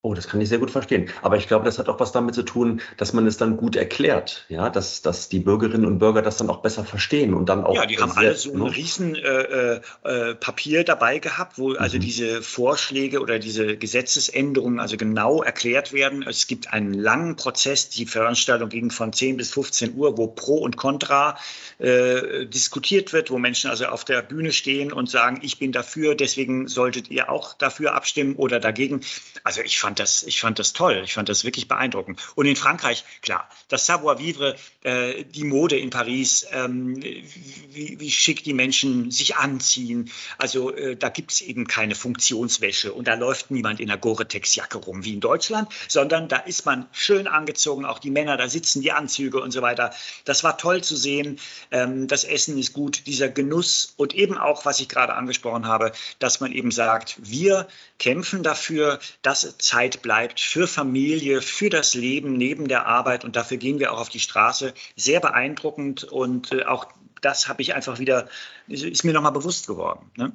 Oh, 0.00 0.14
das 0.14 0.28
kann 0.28 0.40
ich 0.40 0.48
sehr 0.48 0.58
gut 0.58 0.70
verstehen. 0.70 1.08
Aber 1.22 1.36
ich 1.38 1.48
glaube, 1.48 1.64
das 1.64 1.80
hat 1.80 1.88
auch 1.88 1.98
was 1.98 2.12
damit 2.12 2.32
zu 2.32 2.44
tun, 2.44 2.80
dass 2.96 3.12
man 3.14 3.26
es 3.26 3.36
dann 3.36 3.56
gut 3.56 3.74
erklärt, 3.74 4.46
ja, 4.48 4.70
dass, 4.70 5.02
dass 5.02 5.28
die 5.28 5.40
Bürgerinnen 5.40 5.84
und 5.84 5.98
Bürger 5.98 6.22
das 6.22 6.36
dann 6.36 6.48
auch 6.50 6.62
besser 6.62 6.84
verstehen 6.84 7.34
und 7.34 7.48
dann 7.48 7.64
auch. 7.64 7.74
Ja, 7.74 7.84
die 7.84 7.98
haben 7.98 8.12
alle 8.12 8.36
so 8.36 8.52
ein 8.52 8.60
ne? 8.60 8.76
riesen 8.76 9.16
äh, 9.16 9.80
äh, 10.04 10.34
Papier 10.36 10.84
dabei 10.84 11.18
gehabt, 11.18 11.58
wo 11.58 11.72
also 11.72 11.96
mhm. 11.96 12.02
diese 12.02 12.42
Vorschläge 12.42 13.20
oder 13.20 13.40
diese 13.40 13.76
Gesetzesänderungen 13.76 14.78
also 14.78 14.96
genau 14.96 15.42
erklärt 15.42 15.92
werden. 15.92 16.22
Es 16.22 16.46
gibt 16.46 16.72
einen 16.72 16.94
langen 16.94 17.34
Prozess. 17.34 17.88
Die 17.88 18.06
Veranstaltung 18.06 18.68
ging 18.68 18.92
von 18.92 19.12
10 19.12 19.36
bis 19.36 19.50
15 19.50 19.96
Uhr, 19.96 20.16
wo 20.16 20.28
Pro 20.28 20.58
und 20.58 20.76
Contra 20.76 21.36
äh, 21.78 22.46
diskutiert 22.46 23.12
wird, 23.12 23.32
wo 23.32 23.38
Menschen 23.38 23.68
also 23.68 23.86
auf 23.86 24.04
der 24.04 24.22
Bühne 24.22 24.52
stehen 24.52 24.92
und 24.92 25.10
sagen, 25.10 25.40
ich 25.42 25.58
bin 25.58 25.72
dafür, 25.72 26.14
deswegen 26.14 26.68
solltet 26.68 27.10
ihr 27.10 27.30
auch 27.30 27.54
dafür 27.54 27.94
abstimmen 27.94 28.36
oder 28.36 28.60
dagegen. 28.60 29.00
Also 29.42 29.60
ich 29.62 29.78
fand 29.78 29.87
fand 29.88 30.00
das, 30.00 30.22
ich 30.22 30.40
fand 30.40 30.58
das 30.58 30.74
toll. 30.74 31.00
Ich 31.02 31.14
fand 31.14 31.30
das 31.30 31.44
wirklich 31.44 31.66
beeindruckend. 31.66 32.20
Und 32.34 32.44
in 32.44 32.56
Frankreich, 32.56 33.04
klar, 33.22 33.48
das 33.68 33.86
Savoir-vivre, 33.86 34.54
äh, 34.82 35.24
die 35.24 35.44
Mode 35.44 35.78
in 35.78 35.88
Paris, 35.88 36.46
ähm, 36.52 37.02
wie, 37.02 37.98
wie, 37.98 38.10
schick 38.10 38.44
die 38.44 38.52
Menschen 38.52 39.10
sich 39.10 39.36
anziehen. 39.36 40.10
Also 40.36 40.74
äh, 40.74 40.94
da 40.94 41.08
gibt 41.08 41.32
es 41.32 41.40
eben 41.40 41.66
keine 41.66 41.94
Funktionswäsche 41.94 42.92
und 42.92 43.08
da 43.08 43.14
läuft 43.14 43.50
niemand 43.50 43.80
in 43.80 43.90
einer 43.90 43.98
Gore-Tex-Jacke 43.98 44.76
rum 44.76 45.06
wie 45.06 45.14
in 45.14 45.20
Deutschland, 45.20 45.70
sondern 45.88 46.28
da 46.28 46.36
ist 46.36 46.66
man 46.66 46.86
schön 46.92 47.26
angezogen, 47.26 47.86
auch 47.86 47.98
die 47.98 48.10
Männer, 48.10 48.36
da 48.36 48.46
sitzen 48.46 48.82
die 48.82 48.92
Anzüge 48.92 49.40
und 49.40 49.52
so 49.52 49.62
weiter. 49.62 49.94
Das 50.26 50.44
war 50.44 50.58
toll 50.58 50.84
zu 50.84 50.96
sehen. 50.96 51.40
Ähm, 51.70 52.08
das 52.08 52.24
Essen 52.24 52.58
ist 52.58 52.74
gut, 52.74 53.06
dieser 53.06 53.30
Genuss 53.30 53.94
und 53.96 54.14
eben 54.14 54.36
auch, 54.36 54.66
was 54.66 54.80
ich 54.80 54.88
gerade 54.90 55.14
angesprochen 55.14 55.66
habe, 55.66 55.92
dass 56.18 56.40
man 56.40 56.52
eben 56.52 56.72
sagt, 56.72 57.16
wir 57.22 57.66
kämpfen 57.98 58.42
dafür, 58.42 58.98
dass 59.22 59.56
Zeit 59.56 59.77
Zeit 59.78 60.02
bleibt 60.02 60.40
für 60.40 60.66
Familie, 60.66 61.40
für 61.40 61.70
das 61.70 61.94
Leben 61.94 62.32
neben 62.32 62.66
der 62.66 62.86
Arbeit. 62.86 63.24
Und 63.24 63.36
dafür 63.36 63.58
gehen 63.58 63.78
wir 63.78 63.92
auch 63.92 64.00
auf 64.00 64.08
die 64.08 64.18
Straße. 64.18 64.74
Sehr 64.96 65.20
beeindruckend. 65.20 66.02
Und 66.04 66.52
äh, 66.52 66.64
auch 66.64 66.86
das 67.20 67.48
habe 67.48 67.62
ich 67.62 67.74
einfach 67.74 68.00
wieder, 68.00 68.28
ist 68.66 69.04
mir 69.04 69.12
nochmal 69.12 69.32
bewusst 69.32 69.68
geworden. 69.68 70.10
Ne? 70.16 70.32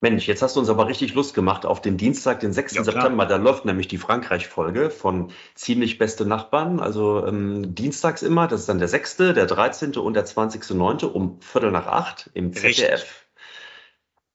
Mensch, 0.00 0.26
jetzt 0.26 0.42
hast 0.42 0.56
du 0.56 0.60
uns 0.60 0.68
aber 0.68 0.88
richtig 0.88 1.14
Lust 1.14 1.32
gemacht 1.32 1.64
auf 1.64 1.80
den 1.80 1.96
Dienstag, 1.96 2.40
den 2.40 2.52
6. 2.52 2.74
Ja, 2.74 2.82
September. 2.82 3.24
Da 3.24 3.36
läuft 3.36 3.64
nämlich 3.64 3.86
die 3.86 3.98
Frankreich-Folge 3.98 4.90
von 4.90 5.30
Ziemlich 5.54 5.98
beste 5.98 6.26
Nachbarn. 6.26 6.80
Also 6.80 7.24
ähm, 7.24 7.76
dienstags 7.76 8.22
immer, 8.22 8.48
das 8.48 8.62
ist 8.62 8.68
dann 8.68 8.78
der 8.78 8.88
6., 8.88 9.16
der 9.16 9.46
13. 9.46 9.94
und 9.94 10.14
der 10.14 10.26
20.9. 10.26 11.04
um 11.04 11.40
Viertel 11.40 11.70
nach 11.70 11.86
acht 11.86 12.30
im 12.34 12.52
ZDF. 12.52 12.64
Richtig. 12.64 13.06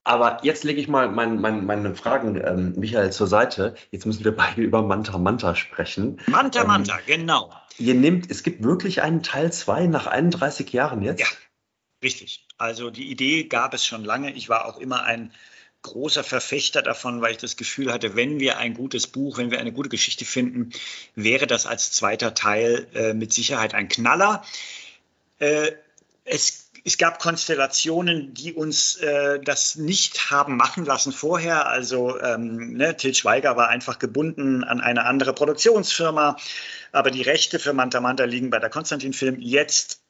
Aber 0.08 0.38
jetzt 0.42 0.64
lege 0.64 0.80
ich 0.80 0.88
mal 0.88 1.10
mein, 1.10 1.38
mein, 1.38 1.66
meine 1.66 1.94
Fragen, 1.94 2.40
ähm, 2.42 2.72
Michael, 2.78 3.12
zur 3.12 3.26
Seite. 3.26 3.74
Jetzt 3.90 4.06
müssen 4.06 4.24
wir 4.24 4.34
beide 4.34 4.62
über 4.62 4.80
Manta 4.80 5.18
Manta 5.18 5.54
sprechen. 5.54 6.18
Manta 6.28 6.62
ähm, 6.62 6.68
Manta, 6.68 6.98
genau. 7.06 7.52
Ihr 7.76 7.92
nehmt, 7.92 8.30
es 8.30 8.42
gibt 8.42 8.62
wirklich 8.62 9.02
einen 9.02 9.22
Teil 9.22 9.52
2 9.52 9.86
nach 9.86 10.06
31 10.06 10.72
Jahren 10.72 11.02
jetzt? 11.02 11.20
Ja, 11.20 11.26
richtig. 12.02 12.46
Also 12.56 12.88
die 12.88 13.10
Idee 13.10 13.44
gab 13.44 13.74
es 13.74 13.84
schon 13.84 14.02
lange. 14.02 14.32
Ich 14.32 14.48
war 14.48 14.64
auch 14.64 14.78
immer 14.78 15.02
ein 15.02 15.30
großer 15.82 16.24
Verfechter 16.24 16.80
davon, 16.80 17.20
weil 17.20 17.32
ich 17.32 17.38
das 17.38 17.58
Gefühl 17.58 17.92
hatte, 17.92 18.16
wenn 18.16 18.40
wir 18.40 18.56
ein 18.56 18.72
gutes 18.72 19.08
Buch, 19.08 19.36
wenn 19.36 19.50
wir 19.50 19.60
eine 19.60 19.72
gute 19.72 19.90
Geschichte 19.90 20.24
finden, 20.24 20.70
wäre 21.16 21.46
das 21.46 21.66
als 21.66 21.92
zweiter 21.92 22.32
Teil 22.32 22.86
äh, 22.94 23.12
mit 23.12 23.34
Sicherheit 23.34 23.74
ein 23.74 23.88
Knaller. 23.88 24.42
Äh, 25.38 25.72
es 26.24 26.57
es 26.84 26.98
gab 26.98 27.18
Konstellationen, 27.18 28.34
die 28.34 28.52
uns 28.52 28.96
äh, 28.96 29.40
das 29.40 29.76
nicht 29.76 30.30
haben 30.30 30.56
machen 30.56 30.84
lassen 30.84 31.12
vorher. 31.12 31.66
Also 31.66 32.20
ähm, 32.20 32.74
ne, 32.74 32.96
Til 32.96 33.14
Schweiger 33.14 33.56
war 33.56 33.68
einfach 33.68 33.98
gebunden 33.98 34.64
an 34.64 34.80
eine 34.80 35.04
andere 35.04 35.32
Produktionsfirma, 35.32 36.36
aber 36.92 37.10
die 37.10 37.22
Rechte 37.22 37.58
für 37.58 37.72
Manta 37.72 38.00
Manta 38.00 38.24
liegen 38.24 38.50
bei 38.50 38.58
der 38.58 38.70
Konstantin 38.70 39.12
Film. 39.12 39.36
Jetzt 39.40 40.02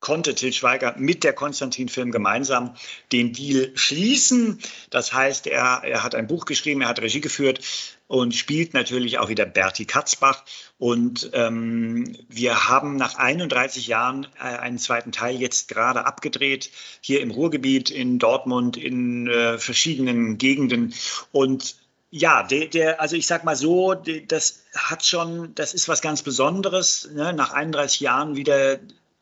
konnte 0.00 0.34
Til 0.34 0.52
Schweiger 0.52 0.94
mit 0.98 1.24
der 1.24 1.34
Konstantin-Film 1.34 2.10
gemeinsam 2.10 2.74
den 3.12 3.32
Deal 3.32 3.70
schließen. 3.74 4.58
Das 4.88 5.12
heißt, 5.12 5.46
er, 5.46 5.82
er 5.84 6.02
hat 6.02 6.14
ein 6.14 6.26
Buch 6.26 6.46
geschrieben, 6.46 6.80
er 6.80 6.88
hat 6.88 7.00
Regie 7.00 7.20
geführt 7.20 7.60
und 8.08 8.34
spielt 8.34 8.74
natürlich 8.74 9.18
auch 9.18 9.28
wieder 9.28 9.46
Berti 9.46 9.84
Katzbach. 9.84 10.42
Und 10.78 11.30
ähm, 11.34 12.16
wir 12.28 12.68
haben 12.68 12.96
nach 12.96 13.16
31 13.16 13.86
Jahren 13.86 14.26
äh, 14.36 14.42
einen 14.42 14.78
zweiten 14.78 15.12
Teil 15.12 15.40
jetzt 15.40 15.68
gerade 15.68 16.06
abgedreht, 16.06 16.70
hier 17.00 17.20
im 17.20 17.30
Ruhrgebiet, 17.30 17.90
in 17.90 18.18
Dortmund, 18.18 18.76
in 18.76 19.28
äh, 19.28 19.58
verschiedenen 19.58 20.38
Gegenden. 20.38 20.94
Und 21.30 21.76
ja, 22.10 22.42
der, 22.42 22.66
der, 22.66 23.00
also 23.00 23.14
ich 23.14 23.28
sag 23.28 23.44
mal 23.44 23.54
so, 23.54 23.94
das 23.94 24.64
hat 24.74 25.04
schon, 25.04 25.54
das 25.54 25.74
ist 25.74 25.88
was 25.88 26.02
ganz 26.02 26.22
Besonderes, 26.22 27.08
ne? 27.12 27.32
nach 27.32 27.52
31 27.52 28.00
Jahren 28.00 28.34
wieder 28.34 28.80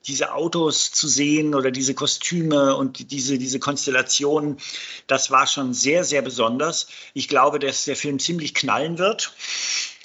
diese 0.08 0.32
Autos 0.32 0.90
zu 0.90 1.06
sehen 1.06 1.54
oder 1.54 1.70
diese 1.70 1.94
Kostüme 1.94 2.74
und 2.76 3.10
diese, 3.10 3.38
diese 3.38 3.60
Konstellationen, 3.60 4.58
das 5.06 5.30
war 5.30 5.46
schon 5.46 5.74
sehr, 5.74 6.04
sehr 6.04 6.22
besonders. 6.22 6.88
Ich 7.14 7.28
glaube, 7.28 7.58
dass 7.58 7.84
der 7.84 7.96
Film 7.96 8.18
ziemlich 8.18 8.54
knallen 8.54 8.98
wird. 8.98 9.32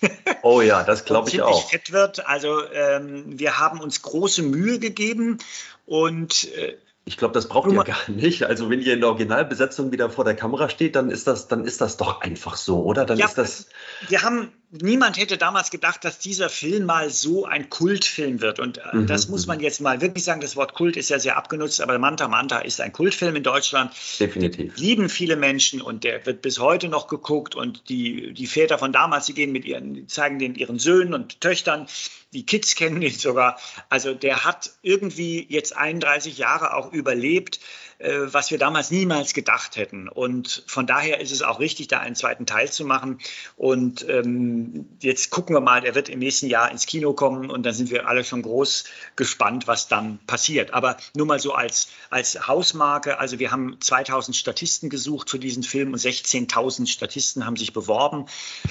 Oh 0.41 0.59
ja, 0.59 0.83
das 0.83 1.05
glaube 1.05 1.29
ich 1.29 1.41
auch. 1.41 1.69
fett 1.69 1.93
wird. 1.93 2.27
Also 2.27 2.69
ähm, 2.73 3.39
wir 3.39 3.57
haben 3.57 3.79
uns 3.79 4.01
große 4.01 4.43
Mühe 4.43 4.77
gegeben 4.77 5.37
und 5.85 6.51
äh, 6.55 6.75
ich 7.05 7.17
glaube, 7.17 7.33
das 7.33 7.49
braucht 7.49 7.69
ihr 7.69 7.83
gar 7.83 8.09
nicht. 8.09 8.43
Also 8.43 8.69
wenn 8.69 8.81
ihr 8.81 8.93
in 8.93 9.01
der 9.01 9.09
Originalbesetzung 9.09 9.91
wieder 9.91 10.09
vor 10.09 10.23
der 10.23 10.35
Kamera 10.35 10.69
steht, 10.69 10.95
dann 10.95 11.09
ist 11.09 11.27
das, 11.27 11.49
dann 11.49 11.65
ist 11.65 11.81
das 11.81 11.97
doch 11.97 12.21
einfach 12.21 12.55
so, 12.55 12.81
oder? 12.81 13.05
Dann 13.05 13.17
ja, 13.17 13.25
ist 13.25 13.37
das. 13.37 13.67
Wir 14.07 14.21
haben, 14.21 14.53
niemand 14.71 15.17
hätte 15.17 15.37
damals 15.37 15.69
gedacht, 15.69 16.05
dass 16.05 16.19
dieser 16.19 16.47
Film 16.47 16.85
mal 16.85 17.09
so 17.09 17.45
ein 17.45 17.69
Kultfilm 17.69 18.39
wird. 18.39 18.59
Und 18.59 18.77
äh, 18.77 18.81
mhm, 18.95 19.07
das 19.07 19.27
muss 19.27 19.47
man 19.47 19.57
mhm. 19.57 19.63
jetzt 19.65 19.81
mal 19.81 19.99
wirklich 19.99 20.23
sagen. 20.23 20.39
Das 20.39 20.55
Wort 20.55 20.75
Kult 20.75 20.95
ist 20.95 21.09
ja 21.09 21.19
sehr 21.19 21.35
abgenutzt, 21.35 21.81
aber 21.81 21.99
Manta 21.99 22.29
Manta 22.29 22.59
ist 22.59 22.79
ein 22.79 22.93
Kultfilm 22.93 23.35
in 23.35 23.43
Deutschland. 23.43 23.91
Definitiv. 24.17 24.77
Lieben 24.77 25.09
viele 25.09 25.35
Menschen 25.35 25.81
und 25.81 26.05
der 26.05 26.25
wird 26.25 26.41
bis 26.41 26.59
heute 26.59 26.87
noch 26.87 27.07
geguckt 27.07 27.53
und 27.53 27.89
die, 27.89 28.33
die 28.33 28.47
Väter 28.47 28.77
von 28.77 28.93
damals, 28.93 29.25
die 29.25 29.33
gehen 29.33 29.51
mit 29.51 29.65
ihren, 29.65 29.93
die 29.93 30.07
zeigen 30.07 30.39
den 30.39 30.55
ihren 30.55 30.79
Söhnen 30.79 31.13
und 31.13 31.41
Töchtern 31.41 31.87
die 32.33 32.45
Kids 32.45 32.75
kennen 32.75 33.01
ihn 33.01 33.11
sogar. 33.11 33.59
Also 33.89 34.13
der 34.13 34.43
hat 34.43 34.71
irgendwie 34.81 35.45
jetzt 35.49 35.77
31 35.77 36.37
Jahre 36.37 36.73
auch 36.73 36.91
überlebt. 36.93 37.59
Äh, 38.03 38.33
was 38.33 38.51
wir 38.51 38.57
damals 38.57 38.91
niemals 38.91 39.33
gedacht 39.33 39.77
hätten. 39.77 40.09
Und 40.09 40.63
von 40.67 40.85
daher 40.85 41.21
ist 41.21 41.31
es 41.31 41.41
auch 41.41 41.61
richtig, 41.61 41.87
da 41.87 41.99
einen 41.99 42.15
zweiten 42.15 42.45
Teil 42.45 42.69
zu 42.69 42.83
machen. 42.83 43.19
Und 43.55 44.07
ähm, 44.09 44.89
jetzt 44.99 45.29
gucken 45.29 45.55
wir 45.55 45.61
mal, 45.61 45.79
der 45.79 45.95
wird 45.95 46.09
im 46.09 46.19
nächsten 46.19 46.47
Jahr 46.47 46.69
ins 46.69 46.85
Kino 46.85 47.13
kommen 47.13 47.49
und 47.49 47.65
dann 47.65 47.73
sind 47.73 47.91
wir 47.91 48.07
alle 48.07 48.25
schon 48.25 48.41
groß 48.41 48.83
gespannt, 49.15 49.67
was 49.67 49.87
dann 49.87 50.19
passiert. 50.27 50.73
Aber 50.73 50.97
nur 51.15 51.27
mal 51.27 51.39
so 51.39 51.53
als, 51.53 51.87
als 52.09 52.45
Hausmarke, 52.45 53.19
also 53.19 53.39
wir 53.39 53.51
haben 53.51 53.77
2000 53.79 54.35
Statisten 54.35 54.89
gesucht 54.89 55.29
für 55.29 55.39
diesen 55.39 55.63
Film 55.63 55.93
und 55.93 55.99
16.000 55.99 56.87
Statisten 56.87 57.45
haben 57.45 57.55
sich 57.55 57.71
beworben. 57.71 58.25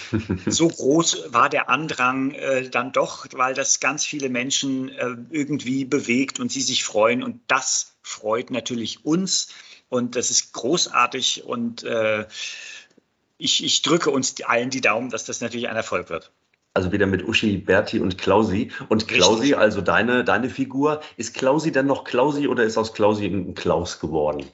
so 0.46 0.68
groß 0.68 1.32
war 1.32 1.48
der 1.48 1.70
Andrang 1.70 2.32
äh, 2.32 2.68
dann 2.68 2.92
doch, 2.92 3.26
weil 3.32 3.54
das 3.54 3.80
ganz 3.80 4.04
viele 4.04 4.28
Menschen 4.28 4.90
äh, 4.90 5.16
irgendwie 5.30 5.86
bewegt 5.86 6.38
und 6.38 6.52
sie 6.52 6.60
sich 6.60 6.84
freuen. 6.84 7.22
Und 7.22 7.40
das 7.46 7.91
freut 8.02 8.50
natürlich 8.50 9.04
uns 9.04 9.48
und 9.88 10.16
das 10.16 10.30
ist 10.30 10.52
großartig 10.52 11.44
und 11.44 11.84
äh, 11.84 12.26
ich, 13.38 13.64
ich 13.64 13.82
drücke 13.82 14.10
uns 14.10 14.40
allen 14.42 14.70
die 14.70 14.80
Daumen, 14.80 15.10
dass 15.10 15.24
das 15.24 15.40
natürlich 15.40 15.68
ein 15.68 15.76
Erfolg 15.76 16.10
wird. 16.10 16.30
Also 16.74 16.90
wieder 16.90 17.06
mit 17.06 17.26
Uschi, 17.26 17.58
Berti 17.58 18.00
und 18.00 18.16
Klausi. 18.16 18.70
Und 18.88 19.06
Klausi, 19.06 19.40
Richtig. 19.40 19.58
also 19.58 19.80
deine, 19.82 20.24
deine 20.24 20.48
Figur, 20.48 21.02
ist 21.16 21.34
Klausi 21.34 21.70
denn 21.70 21.86
noch 21.86 22.04
Klausi 22.04 22.48
oder 22.48 22.64
ist 22.64 22.78
aus 22.78 22.94
Klausi 22.94 23.26
ein 23.26 23.54
Klaus 23.54 24.00
geworden? 24.00 24.46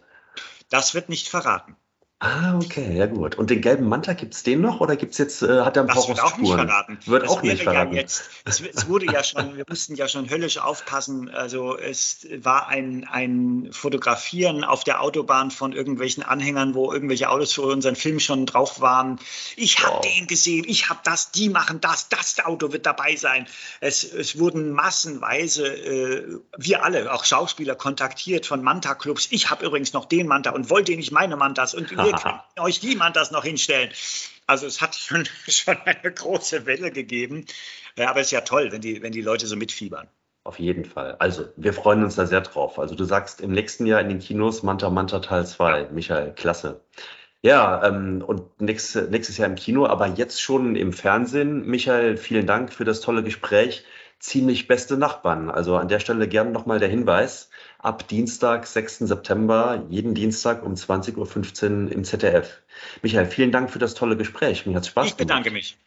Das 0.69 0.95
wird 0.95 1.09
nicht 1.09 1.29
verraten. 1.29 1.77
Ah, 2.21 2.57
okay, 2.57 2.97
ja 2.97 3.07
gut. 3.07 3.37
Und 3.37 3.49
den 3.49 3.61
gelben 3.61 3.89
Manta, 3.89 4.13
gibt 4.13 4.35
es 4.35 4.43
den 4.43 4.61
noch 4.61 4.81
oder 4.81 4.97
gibt's 4.97 5.19
jetzt, 5.19 5.41
äh, 5.41 5.61
hat 5.61 5.77
er 5.77 5.85
ein 5.85 5.87
das 5.87 5.99
paar 5.99 6.09
wird 6.09 6.21
auch 6.21 6.37
nicht 6.37 6.53
verraten. 6.53 6.99
Wird 7.07 7.23
das 7.23 7.31
auch 7.31 7.43
nicht 7.43 7.63
verraten. 7.63 7.95
Ja 7.95 8.01
jetzt, 8.01 8.29
es, 8.45 8.61
es, 8.61 8.89
wurde 8.89 9.07
ja 9.07 9.23
schon, 9.23 9.57
wir 9.57 9.65
mussten 9.69 9.95
ja 9.95 10.09
schon 10.09 10.29
höllisch 10.29 10.59
aufpassen. 10.59 11.31
Also 11.31 11.79
es 11.79 12.27
war 12.39 12.67
ein, 12.67 13.07
ein 13.09 13.69
Fotografieren 13.71 14.65
auf 14.65 14.83
der 14.83 15.01
Autobahn 15.01 15.53
von 15.53 15.73
irgendwelchen 15.73 16.25
Anhängern, 16.25 16.75
wo 16.75 16.93
irgendwelche 16.93 17.31
Autos 17.31 17.53
für 17.53 17.63
unseren 17.63 17.95
Film 17.95 18.19
schon 18.19 18.47
drauf 18.47 18.81
waren. 18.81 19.21
Ich 19.55 19.79
habe 19.85 19.99
wow. 19.99 20.01
den 20.01 20.27
gesehen, 20.27 20.65
ich 20.67 20.91
habe 20.91 20.99
das, 21.05 21.31
die 21.31 21.49
machen 21.49 21.81
das, 21.81 22.09
das 22.09 22.45
Auto 22.45 22.73
wird 22.73 22.85
dabei 22.85 23.15
sein. 23.15 23.47
Es, 23.79 24.03
es 24.03 24.41
wurden 24.41 24.73
massenweise, 24.73 25.69
äh, 25.69 26.41
wir 26.57 26.83
alle, 26.83 27.13
auch 27.13 27.25
Schauspieler, 27.25 27.77
kontaktiert 27.77 28.45
von 28.45 28.61
Manta-Clubs. 28.61 29.29
Ich 29.31 29.51
habe 29.51 29.65
übrigens 29.65 29.93
noch 29.93 30.07
den 30.07 30.27
Manta 30.27 30.51
und 30.51 30.69
wollte 30.69 30.97
nicht 30.97 31.13
meine 31.13 31.37
Mantas 31.37 31.75
und 31.75 31.93
hier 32.09 32.19
kann 32.19 32.41
euch 32.59 32.83
niemand 32.83 33.17
das 33.17 33.31
noch 33.31 33.45
hinstellen. 33.45 33.91
Also 34.47 34.67
es 34.67 34.81
hat 34.81 34.95
schon, 34.95 35.27
schon 35.49 35.77
eine 35.85 36.13
große 36.13 36.67
Welle 36.67 36.91
gegeben. 36.91 37.47
Aber 37.97 38.21
es 38.21 38.29
ist 38.29 38.33
ja 38.33 38.43
toll, 38.43 38.73
wenn 38.73 38.81
die, 38.81 39.03
wenn 39.03 39.13
die 39.13 39.23
Leute 39.23 39.47
so 39.47 39.57
mitfiebern. 39.57 40.09
Auf 40.45 40.59
jeden 40.59 40.85
Fall. 40.87 41.17
Also, 41.19 41.47
wir 41.57 41.75
freuen 41.75 42.03
uns 42.03 42.15
da 42.15 42.25
sehr 42.25 42.41
drauf. 42.41 42.79
Also, 42.79 42.95
du 42.95 43.05
sagst 43.05 43.43
im 43.43 43.51
nächsten 43.51 43.85
Jahr 43.85 44.01
in 44.01 44.09
den 44.09 44.19
Kinos 44.19 44.63
Manta 44.63 44.89
Manta 44.89 45.19
Teil 45.19 45.47
2. 45.47 45.91
Michael, 45.91 46.33
klasse. 46.33 46.81
Ja, 47.43 47.87
ähm, 47.87 48.25
und 48.27 48.61
nächstes, 48.61 49.11
nächstes 49.11 49.37
Jahr 49.37 49.49
im 49.49 49.57
Kino, 49.57 49.87
aber 49.87 50.07
jetzt 50.07 50.41
schon 50.41 50.75
im 50.75 50.93
Fernsehen. 50.93 51.67
Michael, 51.67 52.17
vielen 52.17 52.47
Dank 52.47 52.73
für 52.73 52.85
das 52.85 53.01
tolle 53.01 53.23
Gespräch. 53.23 53.85
Ziemlich 54.19 54.67
beste 54.67 54.97
Nachbarn. 54.97 55.51
Also 55.51 55.77
an 55.77 55.89
der 55.89 56.01
Stelle 56.01 56.27
gerne 56.27 56.51
nochmal 56.51 56.81
der 56.81 56.89
Hinweis 56.89 57.51
ab 57.79 58.09
Dienstag, 58.09 58.67
6. 58.67 58.99
September, 59.01 59.85
jeden 59.89 60.15
Dienstag 60.15 60.65
um 60.65 60.75
20.15 60.75 61.87
Uhr 61.87 61.93
im 61.93 62.05
ZDF. 62.05 62.63
Michael, 63.03 63.27
vielen 63.27 63.53
Dank 63.53 63.71
für 63.71 63.79
das 63.79 63.95
tolle 63.95 64.17
Gespräch. 64.17 64.67
Mir 64.67 64.77
hat 64.77 64.87
Spaß 64.87 65.05
gemacht. 65.05 65.11
Ich 65.13 65.17
bedanke 65.17 65.51
mich. 65.51 65.79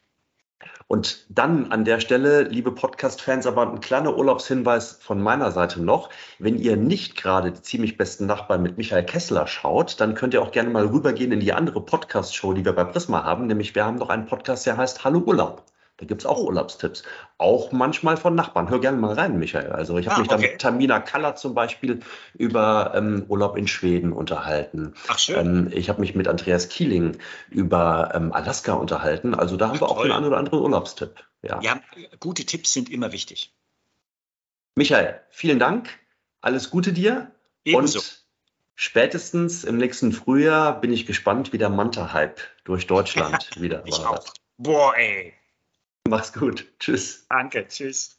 Und 0.87 1.25
dann 1.29 1.71
an 1.71 1.85
der 1.85 1.99
Stelle, 1.99 2.43
liebe 2.43 2.73
Podcast-Fans, 2.73 3.47
aber 3.47 3.69
ein 3.69 3.79
kleiner 3.79 4.17
Urlaubshinweis 4.17 4.99
von 5.01 5.21
meiner 5.21 5.51
Seite 5.51 5.81
noch. 5.81 6.09
Wenn 6.37 6.57
ihr 6.57 6.75
nicht 6.75 7.15
gerade 7.15 7.51
die 7.51 7.61
ziemlich 7.61 7.97
besten 7.97 8.25
Nachbarn 8.25 8.61
mit 8.61 8.77
Michael 8.77 9.05
Kessler 9.05 9.47
schaut, 9.47 10.01
dann 10.01 10.15
könnt 10.15 10.33
ihr 10.33 10.41
auch 10.41 10.51
gerne 10.51 10.69
mal 10.69 10.85
rübergehen 10.85 11.31
in 11.31 11.39
die 11.39 11.53
andere 11.53 11.81
Podcast-Show, 11.81 12.53
die 12.53 12.65
wir 12.65 12.73
bei 12.73 12.83
Prisma 12.83 13.23
haben. 13.23 13.47
Nämlich 13.47 13.73
wir 13.73 13.85
haben 13.85 13.97
noch 13.97 14.09
einen 14.09 14.25
Podcast, 14.25 14.65
der 14.65 14.77
heißt 14.77 15.03
Hallo 15.03 15.19
Urlaub. 15.19 15.63
Da 16.01 16.07
gibt 16.07 16.23
es 16.23 16.25
auch 16.25 16.39
Urlaubstipps. 16.39 17.03
Auch 17.37 17.71
manchmal 17.71 18.17
von 18.17 18.33
Nachbarn. 18.33 18.71
Hör 18.71 18.79
gerne 18.79 18.97
mal 18.97 19.13
rein, 19.13 19.37
Michael. 19.37 19.71
Also 19.71 19.99
ich 19.99 20.07
habe 20.07 20.15
ah, 20.15 20.19
mich 20.21 20.31
okay. 20.31 20.41
da 20.41 20.49
mit 20.49 20.61
Tamina 20.61 20.99
Kaller 20.99 21.35
zum 21.35 21.53
Beispiel 21.53 21.99
über 22.33 22.93
ähm, 22.95 23.25
Urlaub 23.27 23.55
in 23.55 23.67
Schweden 23.67 24.11
unterhalten. 24.11 24.95
Ach 25.07 25.19
schön. 25.19 25.35
Ähm, 25.35 25.69
ich 25.71 25.89
habe 25.89 26.01
mich 26.01 26.15
mit 26.15 26.27
Andreas 26.27 26.69
Kieling 26.69 27.19
über 27.51 28.13
ähm, 28.15 28.33
Alaska 28.33 28.73
unterhalten. 28.73 29.35
Also 29.35 29.57
da 29.57 29.67
haben 29.67 29.75
Ach, 29.75 29.81
wir 29.81 29.89
auch 29.89 29.97
toll. 29.97 30.07
den 30.07 30.13
einen 30.13 30.25
oder 30.25 30.37
anderen 30.37 30.59
Urlaubstipp. 30.59 31.23
Ja. 31.43 31.61
ja, 31.61 31.79
gute 32.19 32.45
Tipps 32.45 32.73
sind 32.73 32.89
immer 32.89 33.11
wichtig. 33.11 33.53
Michael, 34.73 35.21
vielen 35.29 35.59
Dank. 35.59 35.87
Alles 36.41 36.71
Gute 36.71 36.93
dir. 36.93 37.29
Ebenso. 37.63 37.99
Und 37.99 38.25
spätestens 38.73 39.63
im 39.65 39.77
nächsten 39.77 40.13
Frühjahr 40.13 40.81
bin 40.81 40.91
ich 40.91 41.05
gespannt, 41.05 41.53
wie 41.53 41.59
der 41.59 41.69
Manta-Hype 41.69 42.41
durch 42.63 42.87
Deutschland 42.87 43.51
wieder 43.61 43.83
ich 43.85 43.99
war. 43.99 44.13
Auch. 44.13 44.33
Boah, 44.57 44.97
ey. 44.97 45.35
Mach's 46.07 46.33
gut. 46.33 46.67
Tschüss. 46.79 47.25
Danke. 47.29 47.67
Tschüss. 47.67 48.17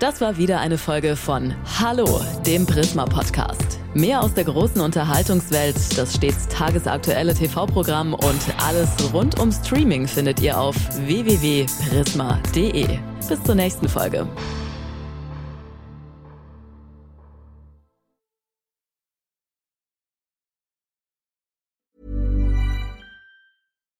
Das 0.00 0.20
war 0.20 0.36
wieder 0.36 0.60
eine 0.60 0.76
Folge 0.76 1.16
von 1.16 1.54
Hallo, 1.80 2.20
dem 2.44 2.66
Prisma 2.66 3.06
Podcast. 3.06 3.78
Mehr 3.94 4.20
aus 4.22 4.34
der 4.34 4.44
großen 4.44 4.80
Unterhaltungswelt, 4.80 5.76
das 5.96 6.16
stets 6.16 6.48
tagesaktuelle 6.48 7.32
TV-Programm 7.32 8.12
und 8.12 8.40
alles 8.62 8.90
rund 9.14 9.40
um 9.40 9.52
Streaming 9.52 10.08
findet 10.08 10.40
ihr 10.40 10.58
auf 10.58 10.74
www.prisma.de. 11.06 12.98
Bis 13.28 13.42
zur 13.44 13.54
nächsten 13.54 13.88
Folge. 13.88 14.28